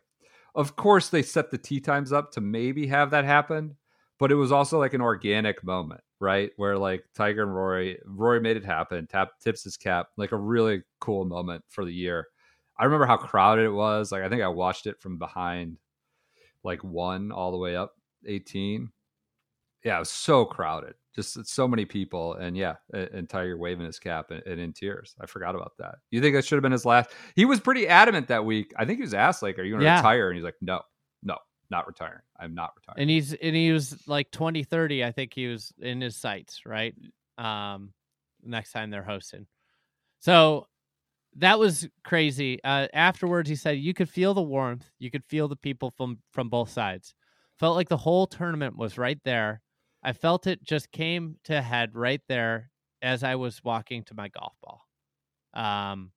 [0.54, 3.78] of course, they set the tea times up to maybe have that happen,
[4.20, 6.52] but it was also like an organic moment, right?
[6.58, 10.38] Where like Tiger and Rory, Rory made it happen, tap tips his cap, like a
[10.38, 12.28] really cool moment for the year.
[12.78, 14.12] I remember how crowded it was.
[14.12, 15.78] Like, I think I watched it from behind,
[16.64, 17.94] like one all the way up
[18.28, 18.90] 18
[19.86, 20.96] yeah, it was so crowded.
[21.16, 25.16] Just so many people, and yeah, and, Tiger waving his cap and, and in tears.
[25.22, 25.96] I forgot about that.
[26.12, 27.12] You think that should have been his last?
[27.36, 28.74] He was pretty adamant that week.
[28.78, 29.98] I think he was asked, like, "Are you going to Yeah.
[29.98, 30.82] retire?" And he's like, "No,
[31.24, 31.38] no,
[31.70, 32.20] not retiring.
[32.38, 35.06] I'm not retiring." and he's and he was like 2030.
[35.06, 36.96] I think he was in his sights right.
[37.38, 37.94] Um,
[38.44, 39.46] next time they're hosting,
[40.20, 40.68] so
[41.38, 42.62] that was crazy.
[42.62, 46.18] Uh, afterwards, he said you could feel the warmth, you could feel the people from
[46.32, 47.14] from both sides.
[47.58, 49.62] Felt like the whole tournament was right there.
[50.04, 52.70] I felt it just came to a head right there
[53.02, 54.82] as I was walking to my golf ball.
[55.54, 56.12] Um,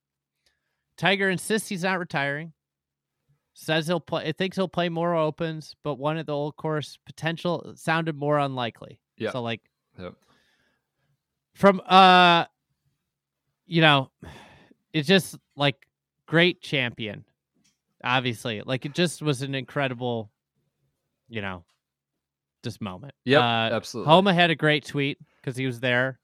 [0.96, 2.52] Tiger insists he's not retiring.
[3.54, 4.26] Says he'll play.
[4.26, 8.38] It thinks he'll play more opens, but one at the old course potential sounded more
[8.38, 9.00] unlikely.
[9.16, 9.30] Yeah.
[9.30, 9.62] So like
[9.98, 10.14] Yep.
[11.54, 12.44] from uh,
[13.66, 14.10] you know,
[14.92, 15.86] it's just like
[16.26, 17.24] great champion.
[18.04, 20.30] Obviously, like it just was an incredible,
[21.28, 21.64] you know,
[22.62, 23.14] just moment.
[23.24, 24.10] Yeah, Uh, absolutely.
[24.10, 26.18] Homa had a great tweet because he was there.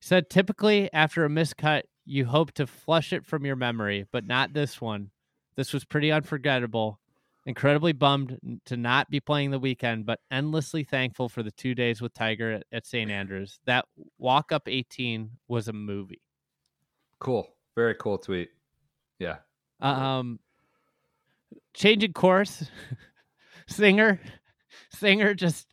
[0.00, 4.26] He said, typically after a miscut, you hope to flush it from your memory, but
[4.26, 5.10] not this one.
[5.56, 6.98] This was pretty unforgettable.
[7.46, 12.00] Incredibly bummed to not be playing the weekend, but endlessly thankful for the two days
[12.00, 13.10] with Tiger at, at St.
[13.10, 13.60] Andrews.
[13.66, 13.86] That
[14.18, 16.20] walk up 18 was a movie.
[17.18, 17.48] Cool.
[17.76, 18.50] Very cool tweet.
[19.18, 19.36] Yeah.
[19.80, 20.38] Um,
[21.74, 22.64] changing course,
[23.70, 24.18] Zinger,
[24.96, 25.66] Zinger just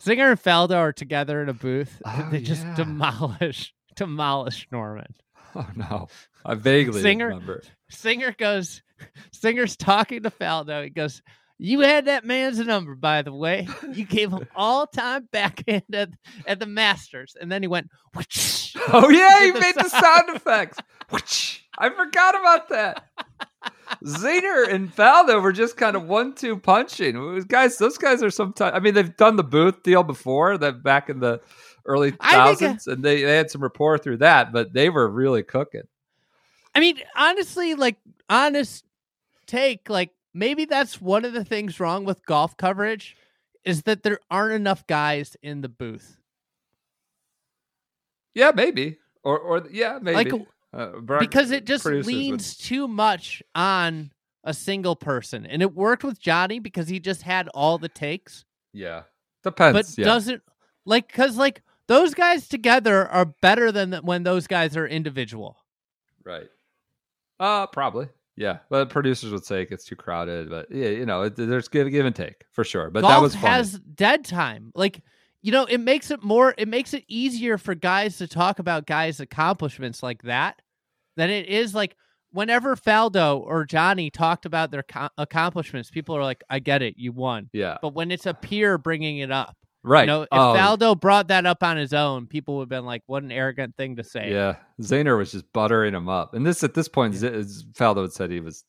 [0.00, 2.00] Zinger and Faldo are together in a booth.
[2.04, 2.74] Oh, they just yeah.
[2.74, 5.14] demolish demolish Norman.
[5.54, 6.08] Oh no,
[6.44, 7.62] I vaguely Zinger- remember.
[7.92, 8.82] Zinger goes,
[9.34, 10.84] Zinger's talking to Faldo.
[10.84, 11.22] He goes,
[11.58, 13.66] You had that man's number, by the way.
[13.92, 16.10] You gave him all time backhand at,
[16.46, 17.88] at the Masters, and then he went.
[18.14, 20.04] "Whoosh." Oh yeah, he the made the sound.
[20.04, 20.78] sound effects.
[21.10, 21.60] Whoosh.
[21.76, 23.04] I forgot about that.
[24.04, 27.18] Zinger and Faldo were just kind of one-two punching.
[27.18, 28.74] Was- guys, those guys are sometimes.
[28.74, 31.40] I mean, they've done the booth deal before, that back in the
[31.84, 34.52] early uh, thousands, and they, they had some rapport through that.
[34.52, 35.82] But they were really cooking.
[36.74, 37.96] I mean, honestly, like
[38.28, 38.84] honest
[39.46, 43.16] take, like maybe that's one of the things wrong with golf coverage
[43.64, 46.18] is that there aren't enough guys in the booth.
[48.34, 50.30] Yeah, maybe, or or yeah, maybe.
[50.30, 54.12] Like, uh, because it just leans too much on
[54.44, 55.46] a single person.
[55.46, 59.02] And it worked with Johnny because he just had all the takes, yeah,
[59.42, 59.94] depends.
[59.94, 60.04] but yeah.
[60.04, 60.42] doesn't
[60.84, 65.56] like cuz like those guys together are better than when those guys are individual.
[66.24, 66.48] Right.
[67.40, 68.08] Uh, probably.
[68.36, 70.48] Yeah, but producers would say it gets too crowded.
[70.48, 72.88] But yeah, you know, it, there's give give and take for sure.
[72.88, 73.48] But golf that was funny.
[73.48, 74.70] has dead time.
[74.76, 75.00] Like
[75.42, 76.54] you know, it makes it more.
[76.58, 80.60] It makes it easier for guys to talk about guys' accomplishments like that
[81.16, 81.96] than it is like
[82.30, 85.90] whenever Faldo or Johnny talked about their co- accomplishments.
[85.90, 89.18] People are like, "I get it, you won." yeah, But when it's a peer bringing
[89.18, 90.02] it up, right.
[90.02, 92.84] you know, if Oh, Faldo brought that up on his own, people would have been
[92.84, 96.44] like, "What an arrogant thing to say." yeah, Zinger was just buttering him up, and
[96.44, 98.64] this at this point, Z- Z- Faldo had said he was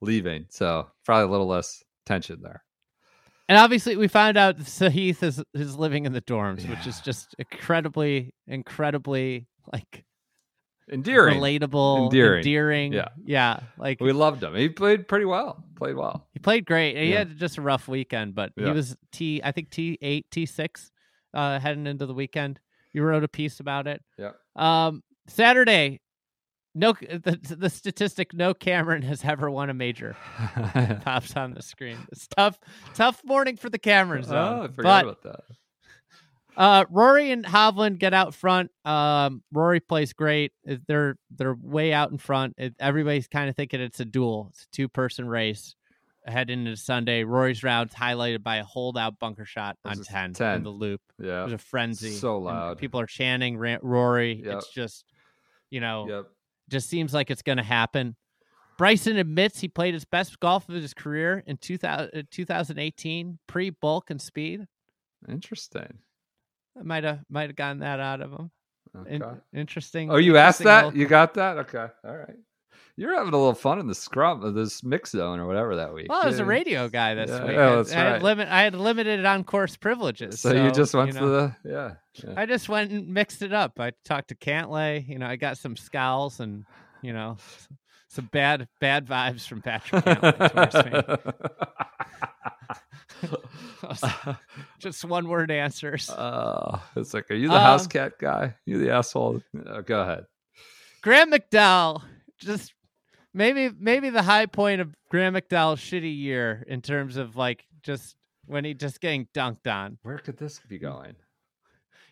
[0.00, 2.64] leaving, so probably a little less tension there.
[3.50, 7.34] And obviously, we found out Sahith is is living in the dorms, which is just
[7.36, 10.04] incredibly, incredibly like
[10.92, 11.40] Endearing.
[11.40, 12.38] relatable, Endearing.
[12.38, 12.92] endearing.
[12.92, 13.08] Yeah.
[13.24, 13.60] yeah.
[13.76, 14.54] Like We loved him.
[14.54, 15.64] He played pretty well.
[15.76, 16.28] Played well.
[16.32, 16.96] he played great.
[16.96, 17.18] He Yeah.
[17.18, 19.40] had just a rough weekend, but he was T.
[19.42, 20.92] I think T eight, T six,
[21.34, 22.60] uh, heading into the weekend.
[22.92, 24.00] You wrote a piece about it.
[24.16, 24.30] Yeah.
[24.54, 26.00] Um, Saturday,
[26.74, 30.16] no, the the statistic: no Cameron has ever won a major.
[31.04, 31.98] Pops on the screen.
[32.12, 32.58] It's tough,
[32.94, 34.22] tough morning for the zone.
[34.60, 35.40] oh, I forgot but about that.
[36.56, 38.70] uh, Rory and Hovland get out front.
[38.84, 40.52] Um, Rory plays great.
[40.64, 42.54] It- They're they're way out in front.
[42.58, 44.48] It, everybody's kind of thinking it's a duel.
[44.50, 45.74] It's a two person race
[46.26, 47.24] heading into Sunday.
[47.24, 50.56] Rory's round's highlighted by a holdout bunker shot on is 10, 10.
[50.58, 51.00] in the loop.
[51.18, 51.44] It Yeah.
[51.44, 52.10] was a frenzy.
[52.12, 52.78] So and loud.
[52.78, 54.42] People are chanting Rory.
[54.44, 54.58] Yep.
[54.58, 55.04] It's just,
[55.70, 56.26] you know, Yep.
[56.70, 58.16] Just seems like it's going to happen.
[58.78, 63.70] Bryson admits he played his best golf of his career in 2000, uh, 2018, pre
[63.70, 64.66] bulk and speed.
[65.28, 65.98] Interesting.
[66.78, 68.50] I might have might have gotten that out of him.
[68.96, 69.14] Okay.
[69.16, 70.10] In- interesting.
[70.10, 70.86] Oh, you asked that?
[70.86, 71.58] little- You got that?
[71.58, 71.86] Okay.
[72.04, 72.36] All right.
[73.00, 75.94] You're having a little fun in the scrum of this mix zone or whatever that
[75.94, 76.08] week.
[76.10, 77.56] Well, I was a radio guy this Yeah, week.
[77.56, 78.22] oh, I- that's I, had right.
[78.22, 78.48] limit.
[78.48, 80.38] I had limited on course privileges.
[80.40, 81.94] So, you just went know, to the yeah.
[82.22, 82.34] yeah.
[82.36, 83.80] I just went and mixed it up.
[83.80, 85.08] I talked to Cantlay.
[85.08, 86.66] You know, I got some scowls and
[87.00, 87.38] you know
[88.08, 90.92] some bad bad vibes from Patrick Cantlay towards me.
[94.78, 96.10] just one word answers.
[96.10, 98.56] Uh, it's like, are you the house Um, cat guy?
[98.66, 99.40] You the asshole?
[99.66, 100.26] Uh, go ahead.
[101.02, 102.02] Graham McDowell,
[102.38, 102.74] just
[103.34, 108.16] maybe maybe the high point of Graham McDowell's shitty year in terms of like just
[108.46, 109.98] when he just getting dunked on.
[110.02, 111.14] Where could this be going?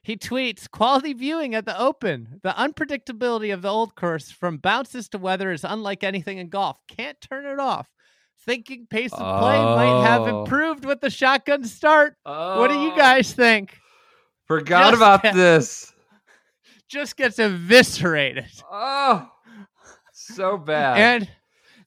[0.02, 2.40] He tweets quality viewing at the Open.
[2.42, 6.78] The unpredictability of the old course from bounces to weather is unlike anything in golf.
[6.88, 7.88] Can't turn it off.
[8.46, 10.42] Thinking pace of play might have Oh.
[10.44, 12.14] improved with the shotgun start.
[12.22, 13.76] What do you Oh, guys think?
[14.46, 15.92] Forgot Just about this.
[16.88, 18.46] Just gets eviscerated.
[18.70, 19.28] Oh,
[20.34, 20.98] so bad.
[20.98, 21.30] And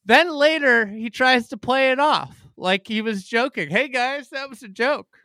[0.04, 3.70] then later he tries to play it off like he was joking.
[3.70, 5.18] Hey guys, that was a joke.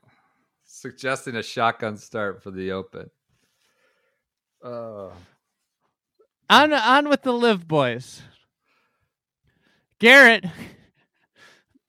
[0.66, 3.10] Suggesting a shotgun start for the Open.
[4.64, 5.12] Oh,
[6.50, 8.22] On on with the LIV boys.
[10.00, 10.46] Garrett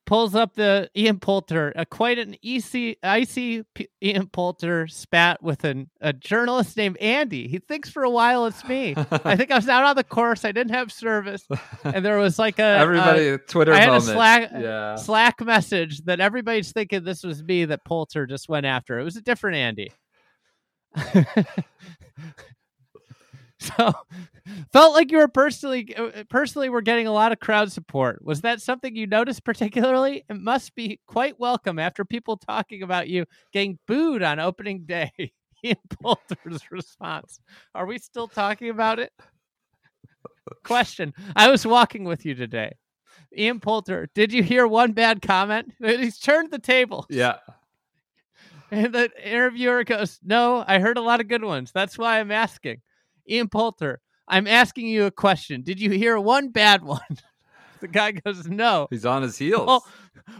[0.08, 5.64] pulls up the Ian Poulter, a quite an easy, icy P- Ian Poulter spat with
[5.64, 7.46] an, a journalist named Andy.
[7.46, 8.94] He thinks for a while it's me.
[8.96, 10.46] I think I was out on the course.
[10.46, 11.46] I didn't have service,
[11.84, 14.00] and there was like a everybody, a Twitter I had a.
[14.00, 14.96] Slack- yeah.
[14.96, 18.98] Slack message that everybody's thinking this was me that Poulter just went after.
[18.98, 19.92] It was a different Andy.
[23.60, 23.92] so
[24.72, 28.24] felt like you were personally uh, personally were getting a lot of crowd support.
[28.24, 30.24] Was that something you noticed particularly?
[30.28, 35.10] It must be quite welcome after people talking about you getting booed on opening day.
[35.64, 37.40] Ian Poulter's response.
[37.74, 39.12] Are we still talking about it?
[40.64, 41.12] Question.
[41.34, 42.76] I was walking with you today.
[43.36, 45.72] Ian Poulter, did you hear one bad comment?
[45.84, 47.06] He's turned the table.
[47.10, 47.38] Yeah.
[48.70, 51.72] And the interviewer goes, No, I heard a lot of good ones.
[51.72, 52.82] That's why I'm asking.
[53.28, 55.62] Ian Poulter, I'm asking you a question.
[55.62, 57.00] Did you hear one bad one?
[57.80, 58.88] the guy goes, No.
[58.90, 59.66] He's on his heels.
[59.66, 59.86] Well,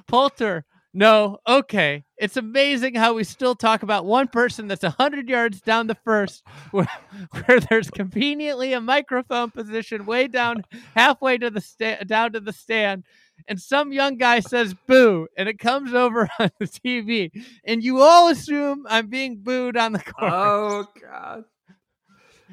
[0.07, 0.65] Poulter,
[0.95, 2.05] no, okay.
[2.17, 6.43] It's amazing how we still talk about one person that's 100 yards down the first,
[6.71, 6.89] where,
[7.31, 10.65] where there's conveniently a microphone position way down,
[10.97, 13.05] halfway to the sta- down to the stand,
[13.47, 17.31] and some young guy says boo, and it comes over on the TV,
[17.65, 20.33] and you all assume I'm being booed on the court.
[20.33, 21.45] Oh God.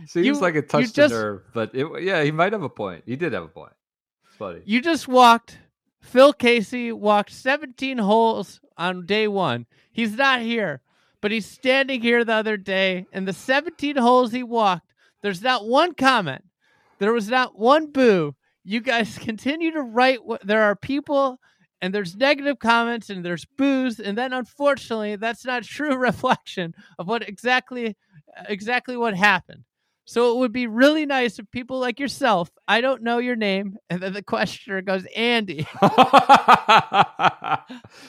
[0.07, 2.69] Seems You- like it touched just- a nerve, but it, yeah, he might have a
[2.69, 3.03] point.
[3.05, 3.73] He did have a point.
[4.27, 4.61] It's funny.
[4.65, 5.59] You just walked.
[6.01, 9.65] Phil Casey walked 17 holes on day one.
[9.91, 10.81] He's not here,
[11.21, 15.67] but he's standing here the other day, and the 17 holes he walked, there's not
[15.67, 16.43] one comment.
[16.99, 18.35] There was not one boo.
[18.63, 20.23] You guys continue to write.
[20.25, 21.39] What, there are people,
[21.81, 27.07] and there's negative comments, and there's boos, and then unfortunately, that's not true reflection of
[27.07, 27.95] what exactly,
[28.47, 29.63] exactly what happened.
[30.05, 33.75] So it would be really nice if people like yourself, I don't know your name,
[33.89, 35.67] and then the questioner goes, Andy.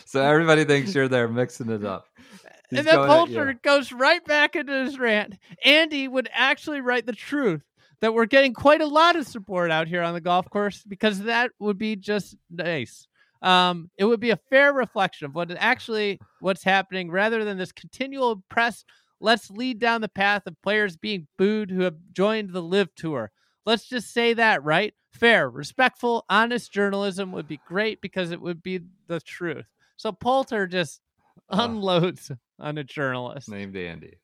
[0.05, 2.07] so everybody thinks you're there mixing it up.
[2.71, 5.37] He's and then Poulter goes right back into his rant.
[5.65, 7.63] Andy would actually write the truth
[8.01, 11.21] that we're getting quite a lot of support out here on the golf course because
[11.21, 13.07] that would be just nice.
[13.41, 17.73] Um, it would be a fair reflection of what actually what's happening rather than this
[17.73, 18.85] continual press.
[19.21, 23.31] Let's lead down the path of players being booed who have joined the LIV tour.
[23.65, 24.95] Let's just say that, right?
[25.13, 29.65] Fair, respectful, honest journalism would be great because it would be the truth.
[29.97, 31.01] So Poulter just
[31.51, 34.19] unloads on a journalist named Andy.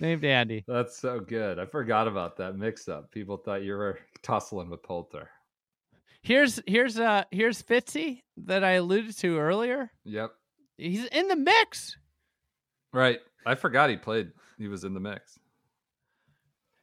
[0.00, 0.64] named Andy.
[0.66, 1.58] That's so good.
[1.58, 3.10] I forgot about that mix up.
[3.12, 5.30] People thought you were tussling with Poulter.
[6.22, 9.92] Here's here's uh here's Fitzy that I alluded to earlier.
[10.04, 10.32] Yep.
[10.76, 11.96] He's in the mix.
[12.92, 13.20] Right.
[13.46, 14.32] I forgot he played.
[14.58, 15.38] He was in the mix.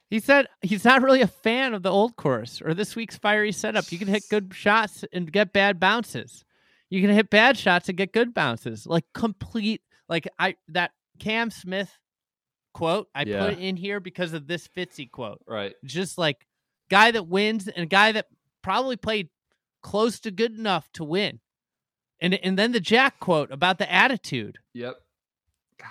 [0.10, 3.52] He said he's not really a fan of the old course or this week's fiery
[3.52, 3.92] setup.
[3.92, 6.46] You can hit good shots and get bad bounces.
[6.90, 8.86] You can hit bad shots and get good bounces.
[8.86, 11.98] Like complete like I that Cam Smith
[12.74, 13.50] quote I Yeah.
[13.50, 15.42] put in here because of this Fitzy quote.
[15.48, 15.74] Right.
[15.84, 16.46] Just like
[16.90, 18.28] guy that wins and guy that
[18.62, 19.30] probably played
[19.82, 21.40] close to good enough to win.
[22.22, 24.60] And and then the Jack quote about the attitude.
[24.74, 24.96] Yep.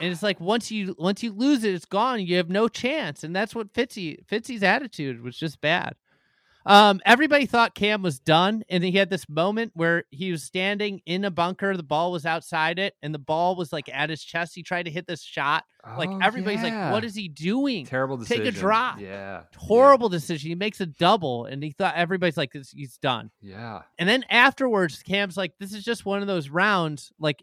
[0.00, 2.20] And it's like once you once you lose it, it's gone.
[2.20, 5.94] You have no chance, and that's what Fitzy Fitzy's attitude was just bad.
[6.64, 11.00] Um, everybody thought Cam was done, and he had this moment where he was standing
[11.06, 11.76] in a bunker.
[11.76, 14.54] The ball was outside it, and the ball was like at his chest.
[14.54, 15.64] He tried to hit this shot.
[15.98, 16.84] Like Oh, everybody's yeah.
[16.84, 18.44] like, "What is he doing?" Terrible decision.
[18.44, 19.00] Take a drop.
[19.00, 19.42] Yeah.
[19.56, 20.50] Horrible decision.
[20.50, 23.82] He makes a double, and he thought everybody's like, he's done." Yeah.
[23.98, 27.42] And then afterwards, Cam's like, "This is just one of those rounds, like,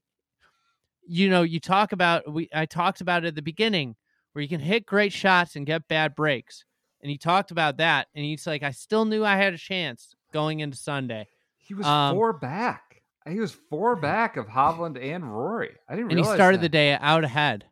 [1.10, 2.32] you know, you talk about.
[2.32, 3.96] We I talked about it at the beginning,
[4.34, 6.64] where you can hit great shots and get bad breaks,
[7.02, 10.16] and he talked about that, and he's like, I still knew I had a chance
[10.32, 13.02] going into Sunday, He was Um, four back.
[13.28, 15.76] He was four back of Hovland and Rory.
[15.88, 16.64] I didn't and he started that.
[16.64, 17.66] the day out ahead,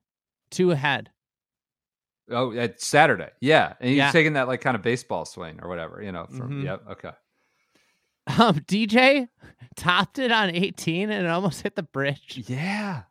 [0.51, 1.09] two ahead.
[2.29, 3.29] Oh, it's Saturday.
[3.39, 3.73] Yeah.
[3.79, 4.11] And he's Yeah.
[4.11, 6.25] taking that like kind of baseball swing or whatever, you know.
[6.27, 6.63] From Mhm.
[6.65, 6.83] yep.
[6.91, 7.11] Okay.
[8.39, 9.29] Um, DJ
[9.77, 12.43] topped it on 18 and it almost hit the bridge.
[12.47, 13.03] Yeah.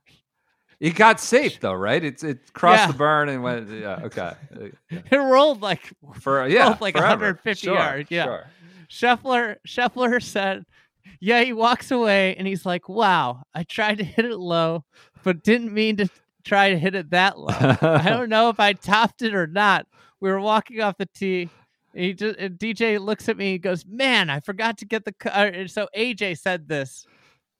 [0.78, 2.02] It got safe though, right?
[2.04, 2.86] It's it crossed Yeah.
[2.88, 3.68] the burn and went.
[3.70, 4.00] Yeah.
[4.04, 4.32] Okay.
[4.54, 4.66] Uh,
[5.10, 7.26] It rolled like For yeah, Both, like, forever.
[7.26, 8.24] 150 Sure, yards, yeah.
[8.24, 8.46] Sure.
[8.90, 10.64] Scheffler Scheffler said,
[11.18, 14.84] "Yeah, he walks away and he's like, "Wow, I tried to hit it low,
[15.24, 16.08] but didn't mean to
[16.44, 17.48] try to hit it that low.
[17.54, 19.86] I don't know if I topped it or not.
[20.20, 21.48] We were walking off the tee.
[21.94, 25.30] He just DJ looks at me and goes, "Man, I forgot to get the." Co-.
[25.30, 27.06] uh, and So AJ said this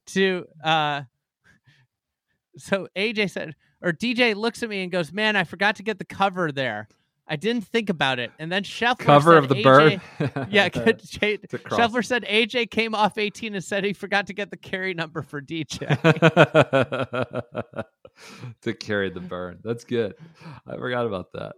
[0.08, 0.44] to.
[0.62, 1.02] uh
[2.58, 5.98] So AJ said, or DJ looks at me and goes, "Man, I forgot to get
[5.98, 6.88] the cover there.
[7.28, 10.00] I didn't think about it." And then Scheffler Cover said of the AJ bird.
[10.50, 11.00] yeah, good.
[11.04, 14.94] Jay- Scheffler said AJ came off 18 and said he forgot to get the carry
[14.94, 15.78] number for DJ.
[18.62, 19.58] to carry the burn.
[19.62, 20.14] That's good.
[20.66, 21.54] I forgot about that.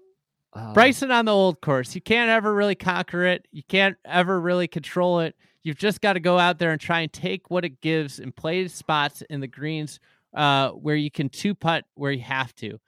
[0.54, 3.46] Um, Bryson on the old course, you can't ever really conquer it.
[3.52, 5.36] You can't ever really control it.
[5.62, 8.34] You've just got to go out there and try and take what it gives and
[8.34, 10.00] play spots in the greens
[10.38, 12.78] uh, where you can two putt where you have to.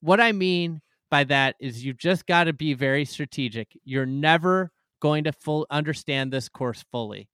[0.00, 0.80] What I mean
[1.10, 3.68] by that is you've just got to be very strategic.
[3.84, 7.28] You're never going to full understand this course fully,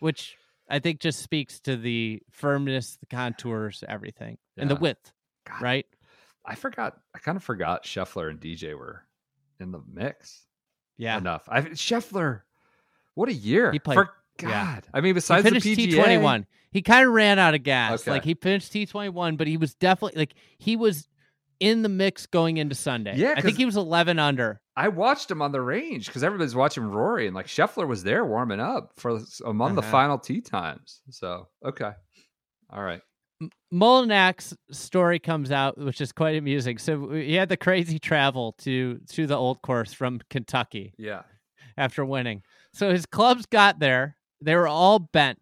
[0.00, 0.36] which
[0.68, 5.12] I think just speaks to the firmness, the contours, everything, and the width,
[5.46, 5.86] God, right?
[6.44, 6.98] I forgot.
[7.14, 9.02] I kind of forgot Scheffler and DJ were
[9.60, 10.44] in the mix.
[10.96, 11.18] Yeah.
[11.18, 11.44] Enough.
[11.48, 12.42] I Scheffler.
[13.14, 13.70] What a year.
[13.72, 14.10] He played- For
[14.42, 14.80] yeah.
[14.92, 16.46] I mean, he besides finished the PGA, T twenty one.
[16.70, 18.02] He kind of ran out of gas.
[18.02, 18.10] Okay.
[18.10, 21.08] Like he finished T twenty one, but he was definitely like he was
[21.60, 23.14] in the mix going into Sunday.
[23.16, 24.60] Yeah, I think he was eleven under.
[24.76, 28.24] I watched him on the range because everybody's watching Rory, and like Scheffler was there
[28.24, 29.90] warming up for among the Uh-huh.
[29.90, 31.00] final tee times.
[31.10, 31.92] So okay,
[32.70, 33.00] All right.
[33.72, 36.78] Mullinax's story comes out, which is quite amusing.
[36.78, 41.22] So he had the crazy travel to to the old course from Kentucky Yeah.
[41.76, 42.42] after winning.
[42.72, 45.38] So his clubs got there; they were all bent.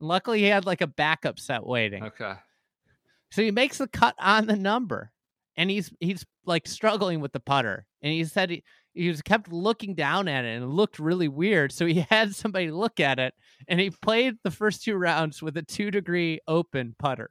[0.00, 2.04] Luckily, he had like a backup set waiting.
[2.04, 2.34] Okay.
[3.30, 5.10] So he makes the cut on the number,
[5.56, 7.86] and he's he's like struggling with the putter.
[8.02, 8.64] And he said he
[8.94, 11.72] he was kept looking down at it and it looked really weird.
[11.72, 13.34] So he had somebody look at it,
[13.68, 17.30] and he played the first two rounds with a two degree open putter.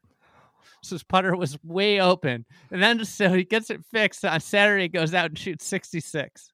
[0.83, 4.87] So his putter was way open, and then so he gets it fixed on Saturday.
[4.87, 6.51] Goes out and shoots sixty six.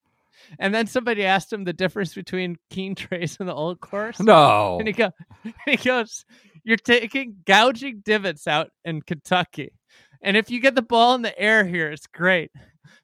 [0.59, 4.19] And then somebody asked him the difference between Keene Trace and the old course.
[4.19, 4.77] No.
[4.79, 5.11] And he go,
[5.65, 6.25] he goes,
[6.63, 9.73] "You're taking gouging divots out in Kentucky,
[10.21, 12.51] and if you get the ball in the air here, it's great.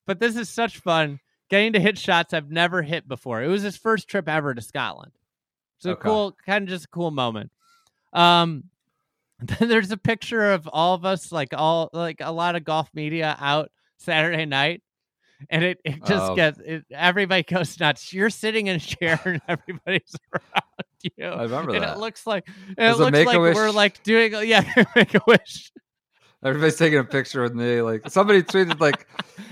[0.05, 1.19] But this is such fun
[1.49, 3.43] getting to hit shots I've never hit before.
[3.43, 5.11] It was his first trip ever to Scotland.
[5.79, 6.01] So Okay.
[6.01, 7.51] cool, kind of just a cool moment.
[8.13, 8.65] Um,
[9.39, 12.89] then there's a picture of all of us, like all like a lot of golf
[12.93, 14.81] media out Saturday night.
[15.49, 16.35] And it, it just Oh.
[16.35, 18.13] gets it, everybody goes nuts.
[18.13, 20.85] You're sitting in a chair and everybody's around
[21.17, 21.25] you.
[21.25, 21.97] I remember and that.
[21.97, 24.63] it looks like it looks like we're like doing yeah,
[24.95, 25.71] make a wish.
[26.45, 27.81] Everybody's taking a picture with me.
[27.81, 29.07] Like somebody tweeted, like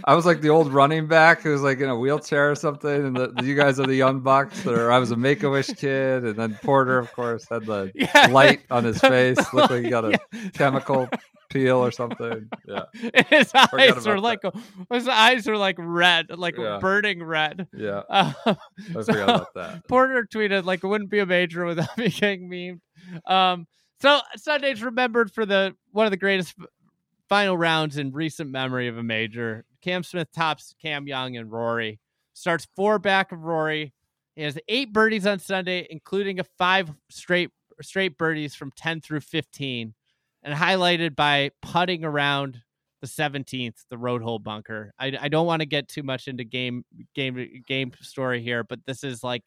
[0.06, 3.06] I was like the old running back who was like in a wheelchair or something,
[3.06, 4.66] and the, you guys are the young bucks.
[4.66, 7.92] Or I was a Make a Wish kid, and then Porter, of course, had the
[7.96, 8.28] Yeah.
[8.28, 10.50] light on his face, looked like he got a Yeah.
[10.54, 11.08] chemical
[11.50, 12.50] peel or something.
[12.68, 12.84] Yeah,
[13.30, 14.40] his eyes are like
[14.92, 16.80] his eyes are like red, like Yeah.
[16.80, 17.68] burning red.
[17.74, 18.02] yeah.
[18.10, 18.56] Um, I
[18.94, 19.88] so- forgot about that.
[19.88, 22.80] Porter tweeted like it wouldn't be a major without me getting memed.
[23.32, 23.68] Um,
[24.02, 26.56] so Sunday's remembered for the one of the greatest
[27.32, 29.64] final rounds in recent memory of a major.
[29.82, 31.98] Cam Smith tops Cam Young and Rory.
[32.34, 33.94] Starts four back of Rory.
[34.36, 37.50] He has eight birdies on Sunday, including a five straight
[37.82, 39.94] straight birdies from ten through fifteen,
[40.44, 42.60] and highlighted by putting around
[43.00, 44.94] the 17th, the road hole bunker.
[45.00, 46.84] I, I don't want to get too much into game
[47.16, 49.44] game game story here, but this is like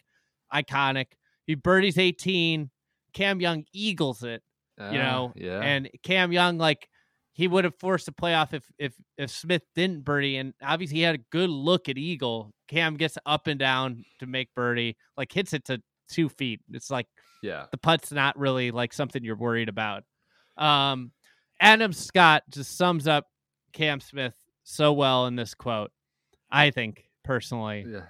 [0.53, 1.09] iconic.
[1.47, 2.71] He birdies 18.
[3.13, 4.43] Cam Young eagles it,
[4.79, 5.61] you Ah, know, yeah.
[5.61, 6.89] and Cam Young like
[7.35, 11.03] he would have forced a playoff if if if Smith didn't birdie, and obviously he
[11.03, 12.53] had a good look at eagle.
[12.69, 16.61] Cam gets up and down to make birdie, like hits it to two feet.
[16.73, 17.07] It's like
[17.43, 17.67] yeah.
[17.73, 20.05] the putt's not really like something you're worried about.
[20.57, 21.11] Um,
[21.61, 23.27] Adam Scott just sums up
[23.73, 25.91] Cam Smith so well in this quote.
[26.51, 28.03] I think personally, Yeah.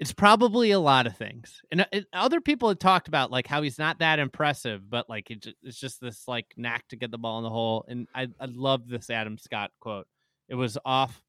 [0.00, 3.46] It's probably a lot of things, and, uh, and other people had talked about like
[3.46, 7.10] how he's not that impressive, but like it, it's just this like knack to get
[7.10, 7.84] the ball in the hole.
[7.88, 10.06] And I I love this Adam Scott quote.
[10.48, 11.22] It was off.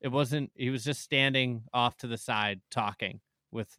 [0.00, 0.52] It wasn't.
[0.54, 3.20] He was just standing off to the side talking
[3.50, 3.76] with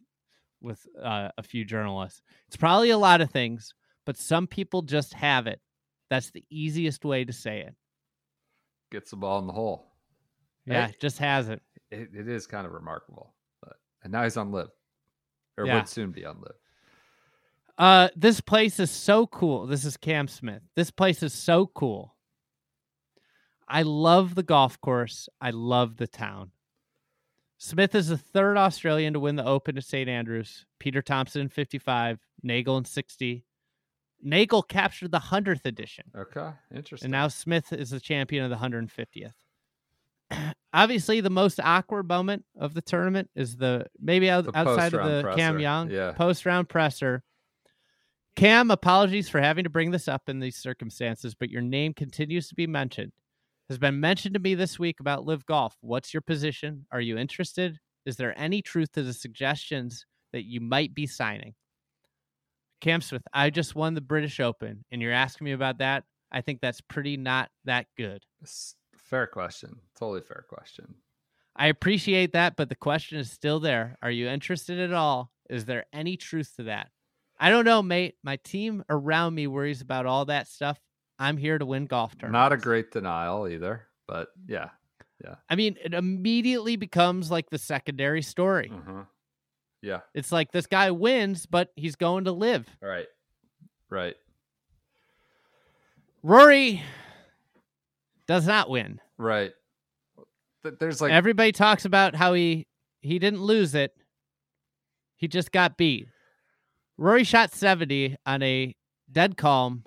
[0.60, 2.22] with uh, a few journalists.
[2.48, 3.74] It's probably a lot of things,
[4.04, 5.60] but some people just have it.
[6.10, 7.74] That's the easiest way to say it.
[8.90, 9.92] Gets the ball in the hole.
[10.66, 11.62] Yeah, just has it.
[11.90, 13.33] It, it is kind of remarkable.
[14.04, 14.68] And now he's on LIV,
[15.58, 15.76] or Yeah.
[15.76, 16.52] would soon be on LIV.
[17.76, 19.66] Uh, this place is so cool.
[19.66, 20.62] This is Cam Smith.
[20.76, 22.14] This place is so cool.
[23.66, 25.28] I love the golf course.
[25.40, 26.52] I love the town.
[27.56, 30.08] Smith is the third Australian to win the Open at St.
[30.08, 30.66] Andrews.
[30.78, 33.44] Peter Thomson in 55, Nagle in 60.
[34.22, 36.04] Nagle captured the 100th edition.
[36.14, 37.06] Okay, interesting.
[37.06, 39.32] And now Smith is the champion of the 150th.
[40.74, 45.00] Obviously, the most awkward moment of the tournament is the maybe out, The outside of
[45.00, 46.12] post-round the Cam Young yeah.
[46.12, 47.22] post round presser.
[48.34, 52.48] Cam, apologies for having to bring this up in these circumstances, but your name continues
[52.48, 53.12] to be mentioned.
[53.68, 55.76] Has been mentioned to me this week about LIV Golf.
[55.80, 56.86] What's your position?
[56.90, 57.78] Are you interested?
[58.04, 61.54] Is there any truth to the suggestions that you might be signing?
[62.80, 66.02] Cam Smith, I just won the British Open, and you're asking me about that.
[66.32, 68.24] I think that's pretty not that good.
[69.14, 69.76] Fair question.
[69.96, 70.96] Totally fair question.
[71.54, 73.96] I appreciate that, but the question is still there.
[74.02, 75.30] Are you interested at all?
[75.48, 76.90] Is there any truth to that?
[77.38, 78.16] I don't know, mate.
[78.24, 80.80] My team around me worries about all that stuff.
[81.16, 82.32] I'm here to win golf tournaments.
[82.32, 84.70] Not a great denial either, but yeah.
[85.22, 85.36] Yeah.
[85.48, 88.72] I mean, it immediately becomes like the secondary story.
[88.74, 89.04] Uh-huh.
[89.80, 90.00] Yeah.
[90.12, 92.66] It's like this guy wins, but he's going to LIV.
[92.82, 93.06] Right.
[93.88, 94.16] Right.
[96.24, 96.82] Rory
[98.26, 99.00] does not win.
[99.18, 99.52] Right.
[100.62, 102.66] There's like Everybody talks about how he
[103.00, 103.94] he didn't lose it.
[105.16, 106.08] He just got beat.
[106.96, 108.74] Rory shot 70 on a
[109.10, 109.84] dead calm,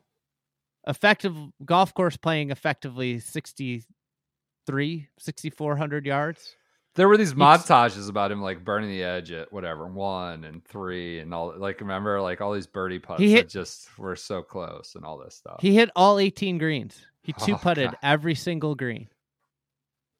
[0.87, 6.55] effective golf course playing effectively 63, 6400 yards.
[6.95, 11.19] There were these montages about him like burning the edge at whatever one and three
[11.19, 11.53] and all.
[11.55, 15.05] Like remember, like all these birdie putts He that hit- just were so close and
[15.05, 15.57] all this stuff.
[15.59, 16.99] He hit all 18 greens.
[17.21, 17.97] He oh, two putted God.
[18.01, 19.07] every single green.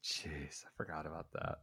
[0.08, 1.58] Jeez, I forgot about that.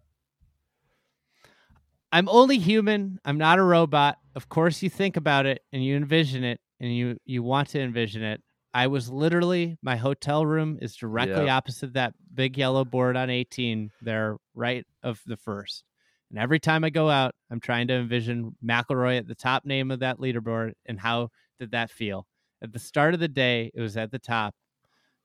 [2.12, 3.20] I'm only human.
[3.26, 4.20] I'm not a robot.
[4.36, 7.82] Of course, you think about it and you envision it and you you want to
[7.82, 8.42] envision it.
[8.74, 11.56] I was literally my hotel room is directly Yeah.
[11.58, 15.84] opposite that big yellow board on 18 there, right of the first.
[16.30, 19.90] And every time I go out, I'm trying to envision McIlroy at the top name
[19.92, 21.30] of that leaderboard and how
[21.60, 22.28] did that feel?
[22.62, 24.56] At the start of the day, it was at the top,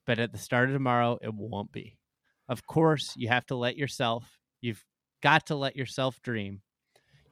[0.06, 1.98] but at the start of tomorrow, it won't be.
[2.50, 4.84] Of course, you have to let yourself, you've
[5.22, 6.62] got to let yourself dream.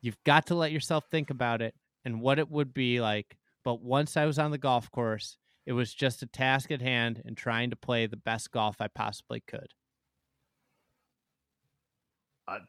[0.00, 3.36] You've got to let yourself think about it and what it would be like.
[3.64, 7.20] But once I was on the golf course, it was just a task at hand
[7.24, 9.74] and trying to play the best golf I possibly could.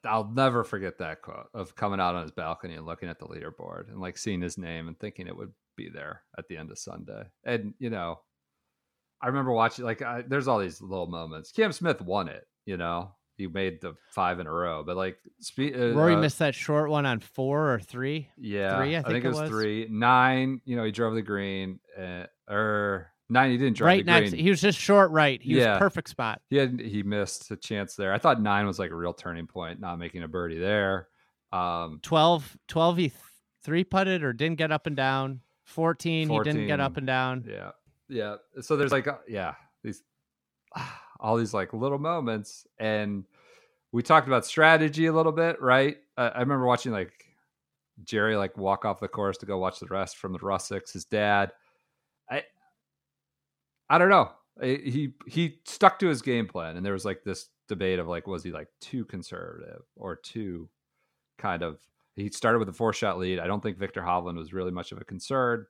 [0.03, 3.27] I'll never forget that quote of coming out on his balcony and looking at the
[3.27, 6.71] leaderboard and like seeing his name and thinking it would be there at the end
[6.71, 7.23] of Sunday.
[7.45, 8.19] And you know,
[9.21, 11.51] I remember watching like I, there's all these little moments.
[11.51, 12.45] Cam Smith won it.
[12.65, 16.19] You know, he made the five in a row, but like spe- uh, Rory uh,
[16.19, 18.29] missed that short one on four or three.
[18.37, 19.49] Yeah, three, I I, think think, it it was, was.
[19.49, 19.87] three.
[19.89, 24.11] Nine, you know, he drove the green, uh, or nine, he didn't drive right the
[24.11, 24.29] next.
[24.31, 24.43] green.
[24.43, 25.41] He was just short right.
[25.41, 25.71] He Yeah.
[25.73, 26.41] was perfect spot.
[26.49, 28.13] He had he missed a chance there.
[28.13, 31.07] I thought nine was like a real turning point, not making a birdie there.
[31.51, 33.13] Um, 12, 12 he th-
[33.63, 35.41] three putted or didn't get up and down.
[35.65, 37.45] 14, he didn't get up and down.
[37.47, 37.71] yeah,
[38.09, 38.35] yeah.
[38.61, 39.53] So there's like, yeah,
[39.83, 40.03] these
[41.19, 43.25] all these like little moments, and
[43.91, 45.97] we talked about strategy a little bit, right?
[46.17, 47.25] Uh, I remember watching like
[48.03, 50.93] Gerry like walk off the course to go watch the rest from the Rusacks.
[50.93, 51.51] His dad,
[52.29, 52.43] I,
[53.89, 54.31] I don't know.
[54.61, 58.27] He he stuck to his game plan, and there was like this debate of like,
[58.27, 60.69] was he like too conservative or too
[61.37, 61.79] kind of?
[62.15, 63.39] He started with a four shot lead.
[63.39, 65.65] I don't think Viktor Hovland was really much of a concern,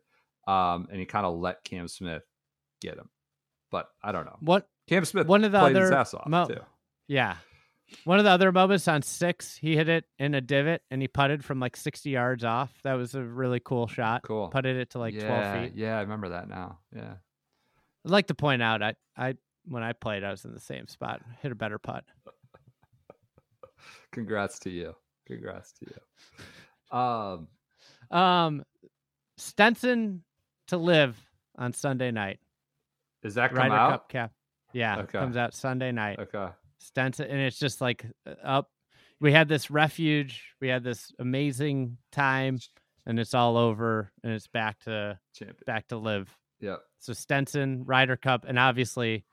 [0.49, 2.23] um, and he kind of let Cam Smith
[2.81, 3.09] get him.
[3.71, 4.37] But I don't know.
[4.39, 6.59] What Cam Smith One of the played his other ass off mo- too.
[7.07, 7.35] Yeah.
[8.03, 11.07] One of the other moments on six, he hit it in a divot and he
[11.07, 12.71] putted from like 60 yards off.
[12.83, 14.21] That was a really cool shot.
[14.23, 14.47] Cool.
[14.49, 15.71] Putted it to like yeah, 12 feet.
[15.75, 16.79] Yeah, I remember that now.
[16.95, 17.13] Yeah.
[18.05, 19.35] I'd like to point out, I, I,
[19.65, 22.03] when I played, I was in the same spot, hit a better putt.
[24.11, 24.95] Congrats to you.
[25.27, 26.97] Congrats to you.
[26.97, 27.47] Um,
[28.17, 28.63] Um,
[29.37, 30.23] Stenson
[30.70, 31.15] to LIV
[31.57, 32.39] on Sunday night.
[33.24, 33.91] is that come Ryder out?
[33.91, 34.32] Cup cap.
[34.74, 35.17] Yeah, Okay.
[35.20, 36.20] comes out Sunday night.
[36.20, 36.47] Okay.
[36.80, 38.05] Stenson, and it's just like
[38.43, 38.70] up.
[39.20, 40.53] We had this refuge.
[40.61, 42.59] We had this amazing time,
[43.05, 45.57] and it's all over, and it's back to Champion.
[45.65, 46.34] back to LIV.
[46.61, 46.78] Yeah.
[46.99, 49.26] So Stenson, Ryder Cup, and obviously,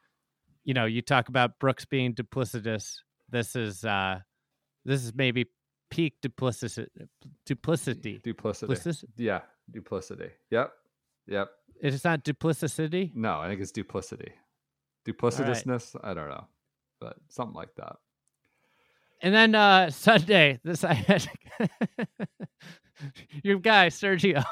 [0.64, 2.97] you know, you talk about Brooks being duplicitous.
[3.28, 4.20] This is uh
[4.84, 5.47] this is maybe
[5.91, 6.87] peak duplicity.
[7.45, 8.18] Duplicity.
[8.22, 8.72] Duplicity.
[8.74, 9.43] Duplicis- Yeah.
[9.70, 10.30] Duplicity.
[10.51, 10.72] Yep.
[11.29, 11.49] Yep.
[11.81, 13.12] It's not duplicity.
[13.14, 14.33] No, I think it's duplicity.
[15.07, 15.97] Duplicitousness?
[16.03, 16.47] I don't know.
[17.01, 17.97] But something like that.
[19.22, 21.29] And then uh Sunday, this I had
[23.43, 24.45] your guy Sergio.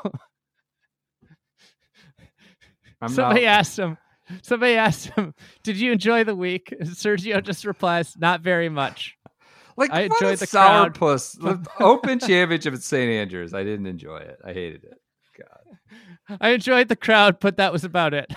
[3.01, 3.99] I'm somebody not, asked him.
[4.43, 9.17] Somebody asked him, "Did you enjoy the week?" And Sergio just replies, "Not very much."
[9.77, 10.95] like I enjoyed the crowd.
[10.95, 11.39] sourpuss.
[11.41, 13.11] The Open Championship at St.
[13.11, 13.55] Andrews.
[13.55, 14.39] I didn't enjoy it.
[14.45, 15.01] I hated it.
[16.41, 18.33] I enjoyed the crowd, but that was about it.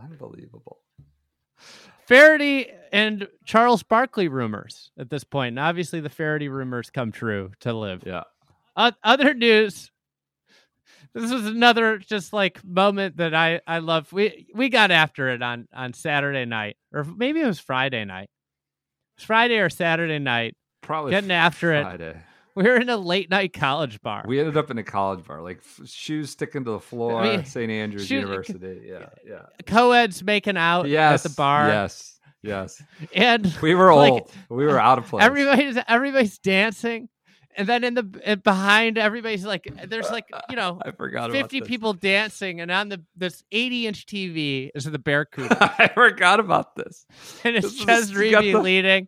[0.00, 0.78] Unbelievable.
[2.06, 7.52] Feherty and Charles Barkley rumors at this point, and obviously the Feherty rumors come true
[7.60, 8.04] to LIV.
[8.06, 8.22] Yeah.
[8.76, 9.90] O- other news.
[11.14, 14.12] This was another just like moment that I I love.
[14.12, 18.30] We we got after it on on Saturday night, or maybe it was Friday night.
[19.16, 20.54] It was Friday or Saturday night.
[20.80, 22.16] Probably Getting after it.
[22.58, 24.24] We were in a late night college bar.
[24.26, 27.22] We ended up in a college bar, like f- shoes sticking to the floor.
[27.22, 27.70] mean, St.
[27.70, 28.80] Andrews shoes- University.
[28.84, 29.42] Yeah, yeah.
[29.66, 32.82] Co-eds making out Yes, at the bar, Yes, yes.
[33.14, 34.32] and We were Like, old.
[34.50, 35.22] we were out of place.
[35.24, 37.08] everybody's everybody's dancing,
[37.56, 41.40] and then in the and behind everybody's like, there's like you know I forgot about
[41.42, 41.68] 50 this.
[41.68, 46.74] people dancing, and on the this 80 inch TV is the Barracuda, I forgot about
[46.74, 47.06] this.
[47.44, 49.06] and it's This is- Chez the- leading.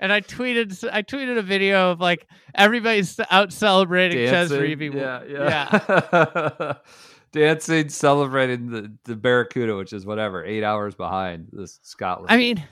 [0.00, 4.60] And I tweeted I tweeted a video of like everybody's out celebrating Chez Dancing.
[4.60, 4.94] Reavie.
[4.94, 5.24] Yeah,
[6.12, 6.74] yeah.
[7.32, 12.28] Dancing, celebrating the, the Barracuda, which is whatever, eight hours behind this Scotland.
[12.28, 12.64] I mean,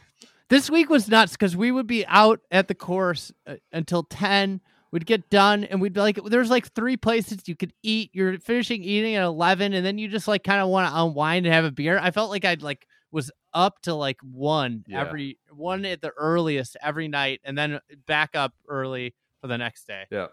[0.48, 4.60] this week was nuts because we would be out at the course uh, until 10.
[4.90, 8.10] We'd get done and we'd be like, there's like three places you could eat.
[8.14, 11.44] You're finishing eating at 11 and then you just like kind of want to unwind
[11.46, 11.98] and have a beer.
[11.98, 15.00] I felt like I'd like was up to like one Yeah.
[15.00, 19.58] every one at the earliest every night, and then uh, back up early for the
[19.58, 20.04] next day.
[20.10, 20.30] Yep.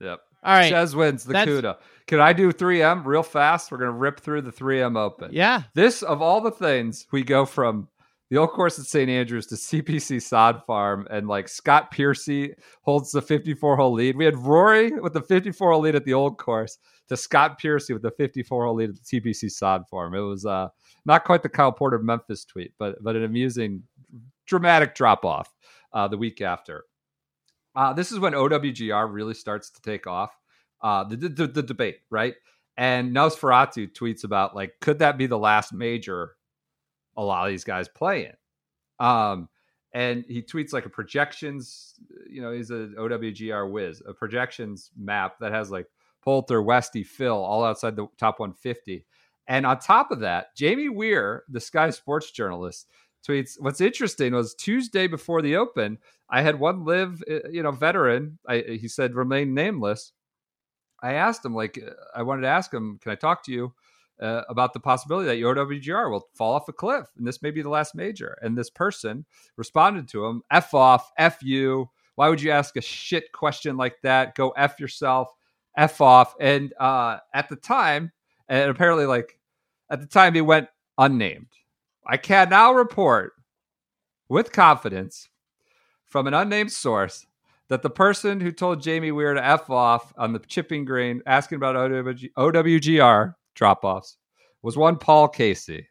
[0.00, 0.20] Yep.
[0.44, 1.78] All right, Chez wins the That's- CUDA.
[2.06, 3.70] Can I do 3M real fast?
[3.72, 5.30] We're gonna rip through the 3M Open.
[5.32, 7.88] yeah, This of all the things, we go from
[8.30, 9.08] the old course at St.
[9.08, 14.16] Andrews to TPC Sod Farm, and like Scott Piercy holds the 54 hole lead.
[14.16, 16.78] We had Rory with the 54 hole lead at the old course
[17.08, 20.14] to Scott Piercy with the 54 hole lead at the TPC Sod Farm.
[20.14, 20.68] It was uh,
[21.06, 23.82] not quite the Kyle Porter Memphis tweet, but but an amusing,
[24.46, 25.54] dramatic drop off
[25.92, 26.84] uh, the week after.
[27.74, 30.36] Uh, this is when OWGR really starts to take off.
[30.82, 32.34] Uh, the, the the debate, right?
[32.76, 36.36] And Nosferatu tweets about like, could that be the last major
[37.18, 39.06] a lot of these guys play in?
[39.06, 39.50] Um,
[39.92, 41.94] and he tweets like a projections,
[42.28, 45.86] you know, he's a OWGR whiz, a projections map that has like
[46.22, 49.04] Poulter, Westy, Phil, all outside the top 150.
[49.46, 52.86] And on top of that, Jamie Weir, the Sky Sports journalist,
[53.26, 53.54] tweets.
[53.58, 55.98] What's interesting was Tuesday before the Open,
[56.30, 58.38] I had one LIV, uh, you know, veteran.
[58.46, 60.12] I, he said remain nameless.
[61.02, 63.72] I asked him, like, uh, I wanted to ask him, can I talk to you
[64.20, 67.50] uh, about the possibility that your OWGR will fall off a cliff and this may
[67.50, 68.38] be the last major?
[68.42, 69.24] And this person
[69.56, 71.88] responded to him, F off, F you.
[72.16, 74.34] Why would you ask a shit question like that?
[74.34, 75.28] Go F yourself,
[75.76, 76.34] F off.
[76.40, 78.10] And uh, at the time,
[78.48, 79.38] and apparently, like,
[79.90, 81.48] at the time, he went unnamed.
[82.06, 83.32] I can now report
[84.28, 85.28] with confidence
[86.04, 87.26] from an unnamed source
[87.68, 91.56] that the person who told Jamie Weir to F off on the chipping green asking
[91.56, 94.16] about OWG, OWGR drop offs
[94.62, 95.86] was one Paul Casey.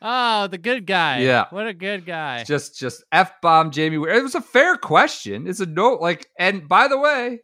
[0.00, 1.18] Oh, the good guy.
[1.18, 1.46] Yeah.
[1.50, 2.44] What a good guy.
[2.44, 4.14] Just just F bomb Jamie Weir.
[4.14, 5.48] It was a fair question.
[5.48, 7.40] It's a note like and by the way,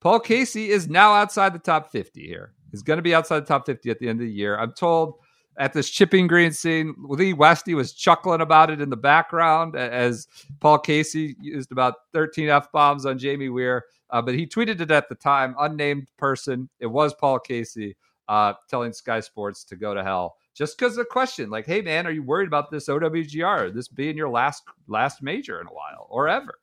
[0.00, 2.54] Paul Casey is now outside the top 50 here.
[2.70, 4.58] He's going to be outside the top 50 at the end of the year.
[4.58, 5.16] I'm told
[5.58, 10.26] at this chipping green scene, Lee Westy was chuckling about it in the background as
[10.60, 13.84] Paul Casey used about 13 F bombs on Jamie Weir.
[14.08, 16.70] Uh, but he tweeted it at the time, unnamed person.
[16.78, 17.96] It was Paul Casey
[18.30, 21.82] uh, telling Sky Sports to go to hell just because of the question, like, "Hey
[21.82, 23.74] man, are you worried about this OWGR?
[23.74, 26.54] This being your last last major in a while or ever?"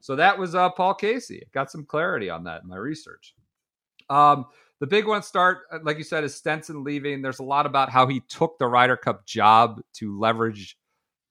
[0.00, 1.42] So that was uh, Paul Casey.
[1.52, 3.34] Got some clarity on that in my research.
[4.08, 4.46] Um,
[4.78, 7.20] the big one start, uh, like you said, is Stenson leaving.
[7.22, 10.78] There's a lot about how he took the Ryder Cup job to leverage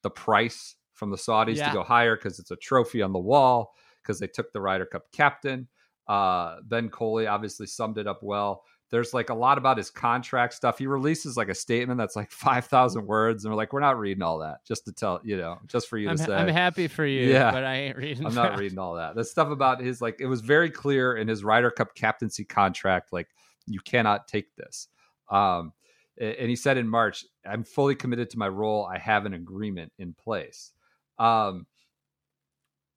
[0.03, 1.69] the price from the Saudis Yeah.
[1.69, 3.73] to go higher because it's a trophy on the wall
[4.03, 5.67] because they took the Ryder Cup captain.
[6.07, 8.63] Uh, ben Coley obviously summed it up well.
[8.91, 10.79] There's like a lot about his contract stuff.
[10.79, 14.23] He releases like a statement that's like 5,000 words, and we're like, we're not reading
[14.23, 16.33] all that just to tell, you know, just for you I'm, to say.
[16.33, 17.51] I'm happy for you, Yeah.
[17.51, 18.25] but I ain't reading.
[18.25, 18.59] I'm not that.
[18.59, 19.15] reading all that.
[19.15, 23.13] The stuff about his like it was very clear in his Ryder Cup captaincy contract,
[23.13, 23.27] like
[23.67, 24.87] you cannot take this.
[25.29, 25.73] Um,
[26.19, 28.85] and he said in March, "I'm fully committed to my role.
[28.85, 30.73] I have an agreement in place."
[31.17, 31.65] Um,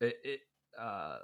[0.00, 0.40] it, it,
[0.80, 1.18] uh,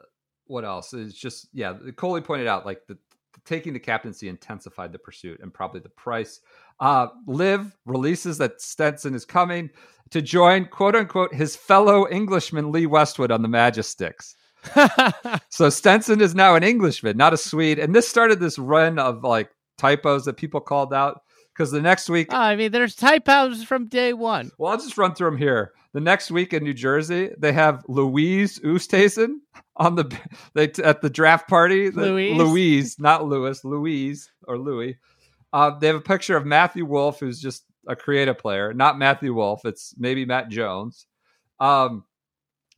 [0.47, 0.95] what else?
[0.95, 1.75] It's just yeah.
[1.97, 2.97] Coley pointed out like the,
[3.45, 6.41] taking the captaincy intensified the pursuit and probably the price.
[6.81, 9.71] Uh, LIV releases that Stenson is coming
[10.11, 14.35] to join quote unquote his fellow Englishman Lee Westwood on the Majesticks.
[15.51, 17.79] So Stenson is now an Englishman, not a Swede.
[17.79, 21.23] And this started this run of like typos that people called out
[21.59, 24.53] because the next week, Oh, I mean, there's typos from day one.
[24.59, 25.73] well, I'll just run through them here.
[25.93, 29.39] The next week in New Jersey, they have Louise Oosthuizen
[29.77, 30.17] on the
[30.55, 31.91] they at the draft party.
[31.91, 32.37] The- Louise?
[32.39, 34.97] Louise, not Lewis, Louise or Louis.
[35.53, 39.35] Uh, they have a picture of Matthew Wolff, who's just a creative player, not Matthew
[39.35, 39.65] Wolff.
[39.65, 41.07] It's maybe Matt Jones.
[41.59, 42.05] Um,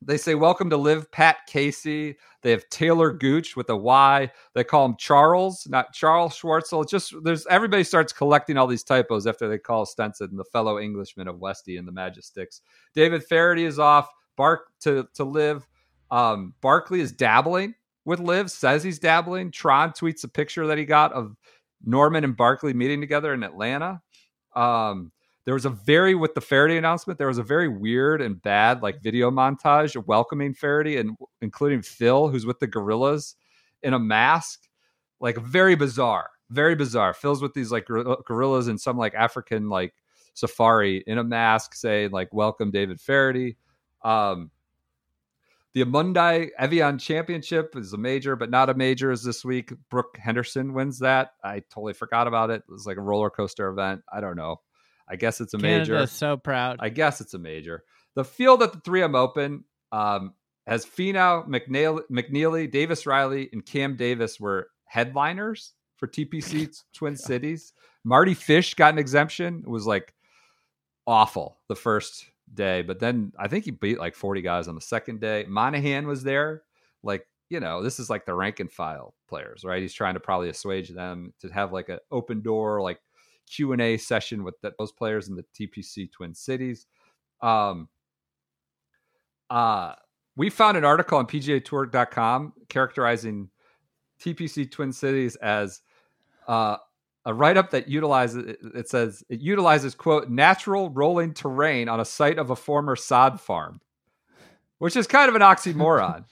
[0.02, 2.16] they say, Welcome to LIV Pat Casey.
[2.42, 4.30] They have Taylor Gooch with a Y.
[4.54, 6.88] They call him Charles, not Charl Schwartzel.
[6.88, 11.28] Just there's everybody starts collecting all these typos after they call Stenson the fellow Englishman
[11.28, 12.62] of Westy and the Majesticks.
[12.94, 14.08] David Feherty is off.
[14.36, 15.66] Bark to to LIV.
[16.10, 17.74] Um, Barkley is dabbling
[18.04, 19.50] with LIV, says he's dabbling.
[19.50, 21.36] Tron tweets a picture that he got of
[21.84, 24.00] Norman and Barkley meeting together in Atlanta.
[24.56, 25.12] Um,
[25.44, 27.18] there was a very with the Feherty announcement.
[27.18, 32.28] There was a very weird and bad like video montage welcoming Feherty and including Phil,
[32.28, 33.36] who's with the gorillas
[33.82, 34.68] in a mask,
[35.18, 37.14] like very bizarre, very bizarre.
[37.14, 39.94] Phil's with these like gor- gorillas in some like African like
[40.34, 43.56] safari in a mask, saying like "Welcome, David Feherty."
[44.02, 44.50] Um,
[45.72, 49.72] the Amundi Evian Championship is a major, but not a major is this week.
[49.88, 51.34] Brooke Henderson wins that.
[51.44, 52.62] I totally forgot about it.
[52.68, 54.02] It was like a roller coaster event.
[54.12, 54.60] I don't know.
[55.10, 56.06] I guess it's a major.
[56.06, 56.76] So proud.
[56.80, 57.84] I guess it's a major.
[58.14, 60.34] The field at the 3M Open um,
[60.66, 67.72] has Finau, McNeil, McNeely, Davis Riley, and Cam Davis were headliners for TPC Twin Cities.
[68.04, 69.62] Mardy Fish got an exemption.
[69.66, 70.14] It was like
[71.06, 74.80] awful the first day, but then I think he beat like 40 guys on the
[74.80, 75.44] second day.
[75.48, 76.62] Monahan was there.
[77.02, 79.82] Like, you know, this is like the rank and file players, right?
[79.82, 83.00] He's trying to probably assuage them to have like an open door, like
[83.48, 86.86] Q and A session with that, those players in the TPC Twin Cities.
[87.40, 87.88] Um,
[89.48, 89.94] uh,
[90.36, 93.50] we found an article on PGAtour.com characterizing
[94.20, 95.80] TPC Twin Cities as
[96.46, 96.76] uh,
[97.24, 102.04] a write up that utilizes it says it utilizes quote natural rolling terrain on a
[102.04, 103.80] site of a former sod farm,
[104.78, 106.24] which is kind of an oxymoron.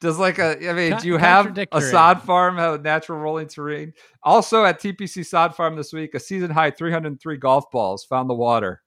[0.00, 3.48] Does like a I mean, Con- do you have a sod farm have natural rolling
[3.48, 3.92] terrain?
[4.22, 8.34] Also at TPC Sod Farm this week, a season high 303 golf balls found the
[8.34, 8.82] water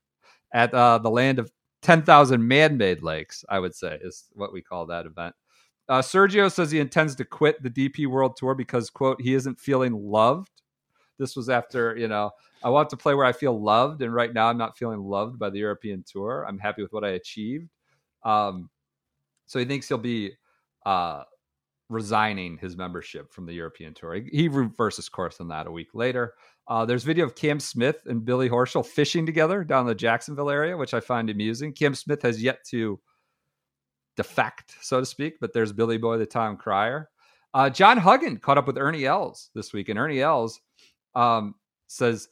[0.53, 1.51] at uh, the land of
[1.81, 3.43] 10,000 man-made lakes.
[3.49, 5.35] I would say is what we call that event.
[5.89, 9.59] Uh, Sergio says he intends to quit the DP World Tour because quote he isn't
[9.59, 10.61] feeling loved.
[11.17, 12.31] This was after you know
[12.63, 15.37] I want to play where I feel loved, and right now I'm not feeling loved
[15.37, 16.45] by the European Tour.
[16.47, 17.67] I'm happy with what I achieved.
[18.23, 18.69] Um,
[19.45, 20.31] so he thinks he'll be
[20.85, 21.23] uh,
[21.89, 24.21] resigning his membership from the European Tour.
[24.31, 26.33] He, reverses course on that a week later.
[26.67, 30.77] Uh, there's video of Cam Smith and Billy Horschel fishing together down the Jacksonville area,
[30.77, 31.73] which I find amusing.
[31.73, 32.99] Cam Smith has yet to
[34.15, 37.09] defect, so to speak, but there's Billy Boy, the Tom Crier.
[37.53, 40.61] Uh, John Huggan caught up with Ernie Els this week, and Ernie Els
[41.13, 41.55] um,
[41.87, 42.29] says,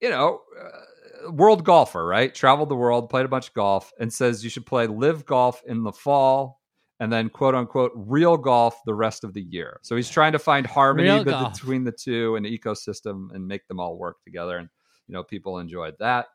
[0.00, 2.32] you know, uh, world golfer, right?
[2.32, 5.62] Traveled the world, played a bunch of golf, and says you should play LIV golf
[5.66, 6.60] in the fall
[7.04, 9.78] and then quote unquote real golf the rest of the year.
[9.82, 11.08] So he's trying to find harmony
[11.52, 14.56] between the two and the ecosystem and make them all work together.
[14.56, 14.70] And
[15.06, 16.28] you know, people enjoyed that.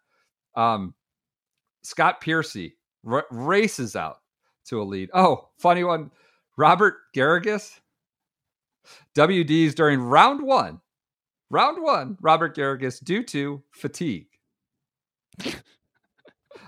[0.55, 0.93] Um,
[1.81, 4.17] Scott Piercy r- races out
[4.65, 5.09] to a lead.
[5.11, 6.11] Oh, funny one.
[6.55, 7.79] Robert Garrigus,
[9.15, 10.81] WDs during round one.
[11.49, 14.27] Round one, Robert Garrigus due to fatigue.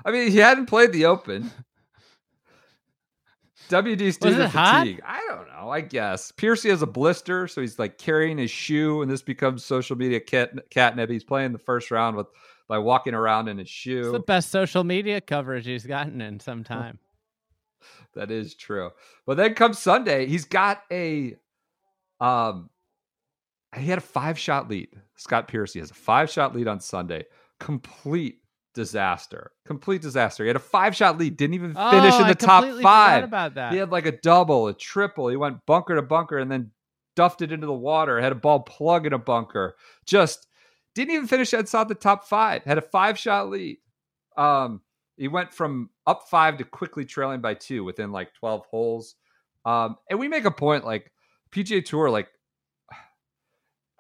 [0.04, 1.52] I mean, he hadn't played the Open.
[4.22, 4.88] Was to it hot?
[5.06, 5.70] I don't know.
[5.70, 9.64] I guess Piercy has a blister, so he's like carrying his shoe, and this becomes
[9.64, 11.10] social media cat, catnip.
[11.10, 12.28] He's playing the first round with
[12.68, 14.00] by walking around in his shoe.
[14.00, 17.00] It's the best social media coverage he's gotten in some time.
[18.14, 18.92] That is true.
[19.26, 21.36] But then comes Sunday, he's got a
[22.20, 22.70] um
[23.76, 24.90] he had a five shot lead.
[25.16, 27.26] Scott Piercy has a five shot lead on Sunday.
[27.60, 28.41] Complete
[28.74, 29.52] disaster.
[29.66, 30.44] Complete disaster.
[30.44, 33.24] He had a five shot lead, didn't even finish oh, in the top five.
[33.24, 33.74] about that.
[33.74, 35.28] He had like a double, a triple.
[35.28, 36.72] He went bunker to bunker and then
[37.16, 38.20] duffed it into the water.
[38.20, 39.76] Had a ball plug in a bunker.
[40.06, 40.48] Just
[40.96, 42.64] didn't even finish outside the top five.
[42.64, 43.78] Had a five shot lead.
[44.38, 44.82] Um,
[45.18, 49.16] he went from up five to quickly trailing by two within like 12 holes.
[49.66, 51.12] Um, and we make a point like
[51.52, 52.30] PGA Tour, like,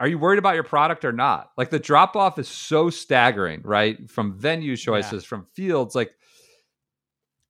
[0.02, 1.52] are you worried about your product or not?
[1.58, 4.10] Like the drop off is so staggering, right?
[4.10, 6.16] From venue choices, from fields, like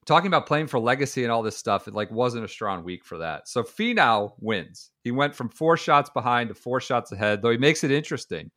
[0.06, 3.06] talking about playing for legacy and all this stuff, it like wasn't a strong week
[3.06, 3.48] for that.
[3.48, 4.92] So Finau wins.
[5.06, 8.52] He went from four shots behind to four shots ahead, though he makes it interesting.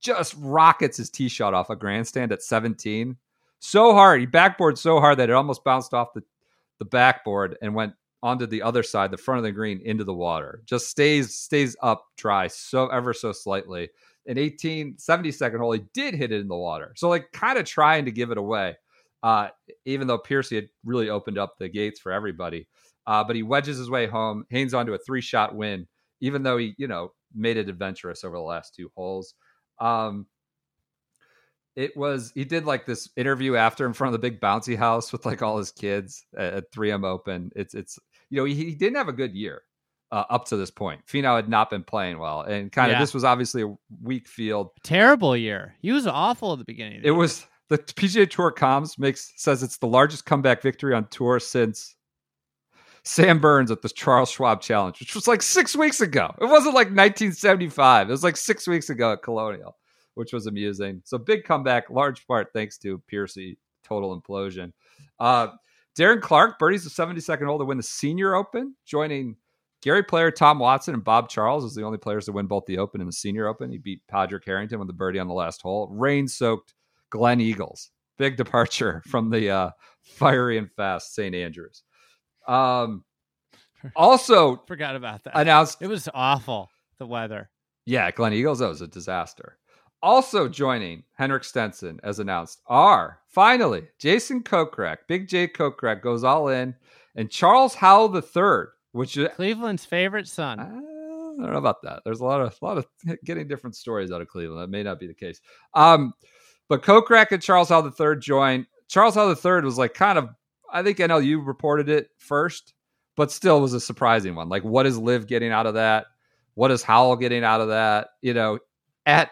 [0.00, 3.14] Just rockets his tee shot off a grandstand at 17.
[3.58, 4.20] So hard.
[4.20, 6.22] He backboard so hard that it almost bounced off the,
[6.78, 7.92] the backboard and went
[8.22, 10.62] onto the other side, the front of the green, into the water.
[10.64, 13.90] Just stays stays up dry so ever so slightly.
[14.26, 16.92] In 18, 72nd hole, he did hit it in the water.
[16.96, 18.76] So like kind of trying to give it away
[19.22, 19.48] uh,
[19.84, 22.66] even though Piercy had really opened up the gates for everybody.
[23.06, 25.86] Uh, but he wedges his way home, hangs on to a three shot win,
[26.20, 29.34] even though he, you know, made it adventurous over the last two holes.
[29.80, 30.26] Um,
[31.74, 35.10] it was, he did like this interview after in front of the big bouncy house
[35.10, 37.50] with like all his kids at 3M Open.
[37.56, 37.98] It's, it's,
[38.32, 39.62] you know, he, he didn't have a good year
[40.10, 41.00] uh, up to this point.
[41.06, 42.40] Finau had not been playing well.
[42.40, 43.00] And kind of Yeah.
[43.00, 44.70] this was obviously a weak field.
[44.82, 45.74] Terrible year.
[45.82, 46.96] He was awful at the beginning.
[46.98, 47.18] Of the It year.
[47.18, 51.94] was the PGA Tour comms makes says it's the largest comeback victory on tour since
[53.04, 56.34] Sam Burns at the Charles Schwab Challenge, which was like six weeks ago.
[56.40, 58.08] It wasn't like 1975.
[58.08, 59.76] It was like six weeks ago at Colonial,
[60.14, 61.02] which was amusing.
[61.04, 63.58] So big comeback, large part thanks to Piercy.
[63.84, 64.72] Total implosion.
[65.18, 65.48] Uh,
[65.98, 69.36] Darren Clarke birdies the 72nd hole to win the Senior Open, joining
[69.82, 72.78] Gary Player, Tom Watson, and Bob Charles as the only players to win both the
[72.78, 73.70] Open and the Senior Open.
[73.70, 75.88] He beat Padraig Harrington with the birdie on the last hole.
[75.92, 76.72] Rain soaked
[77.12, 77.88] Gleneagles.
[78.16, 79.70] Big departure from the uh,
[80.02, 81.34] fiery and fast St.
[81.34, 81.82] Andrews.
[82.48, 83.04] Um,
[83.96, 85.36] also Forgot about that.
[85.38, 86.70] announced, It was awful.
[86.98, 87.50] The weather.
[87.84, 88.58] yeah, Gleneagles.
[88.60, 89.58] That was a disaster.
[90.02, 94.98] Also joining Henrik Stenson, as announced, are finally Jason Kokrak.
[95.06, 96.74] Big J Kokrak goes all in,
[97.14, 100.58] and Charles Howell III, which uh, Cleveland's favorite son.
[100.60, 100.64] I
[101.42, 102.02] don't know about that.
[102.04, 102.86] There's a lot of a lot of
[103.24, 104.60] getting different stories out of Cleveland.
[104.60, 105.40] That may not be the case.
[105.74, 106.12] Um,
[106.68, 108.66] But Kokrak and Charles Howell III joined.
[108.88, 110.28] Charles Howell III was like kind of,
[110.72, 112.74] I think NLU reported it first,
[113.16, 114.48] but still was a surprising one.
[114.48, 116.06] Like, what is LIV getting out of that?
[116.54, 118.08] What is Howell getting out of that?
[118.20, 118.58] You know,
[119.06, 119.30] at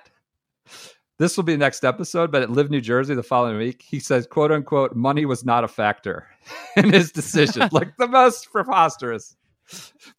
[1.19, 4.27] this will be next episode, but at LIV New Jersey the following week, he says,
[4.27, 6.27] quote unquote, money was not a factor
[6.77, 7.69] in his decision.
[7.73, 9.37] like the most preposterous,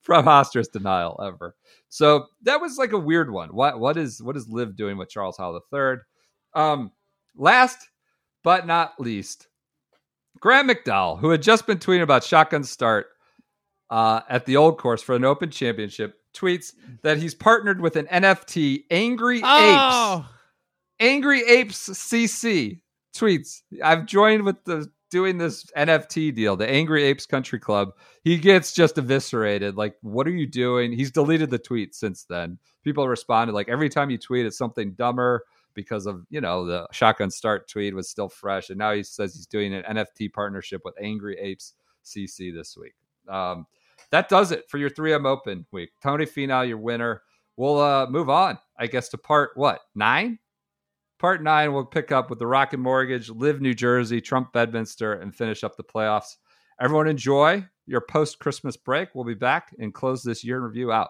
[0.03, 1.55] preposterous denial ever.
[1.89, 3.49] So that was like a weird one.
[3.49, 5.95] What what is what is LIV doing with Charles Howell III?
[6.53, 6.91] Um,
[7.35, 7.89] last
[8.43, 9.47] but not least,
[10.39, 13.07] Graham McDowell, who had just been tweeting about shotgun start
[13.89, 18.07] uh, at the old course for an open championship, tweets that he's partnered with an
[18.07, 19.45] NFT, Angry Apes.
[19.45, 20.29] Oh,
[20.99, 22.81] Angry Apes CC
[23.15, 27.91] tweets, I've joined with the doing this NFT deal, the Angry Apes Country Club.
[28.23, 29.75] He gets just eviscerated.
[29.75, 30.93] Like, what are you doing?
[30.93, 32.57] He's deleted the tweet since then.
[32.83, 35.43] People responded like every time you tweet, it's something dumber
[35.73, 39.35] because of you know the shotgun start tweet was still fresh, and now he says
[39.35, 42.95] he's doing an NFT partnership with Angry Apes CC this week.
[43.27, 43.67] Um,
[44.11, 45.91] that does it for your 3M Open week.
[46.01, 47.21] Tony Finau, your winner.
[47.57, 50.39] We'll uh, move on, I guess, to part what nine.
[51.19, 55.35] Part nine, we'll pick up with the Rocket Mortgage, LIV New Jersey, Trump Bedminster, and
[55.35, 56.37] finish up the playoffs.
[56.81, 59.09] Everyone enjoy your post Christmas break.
[59.13, 61.09] We'll be back and close this year in review out.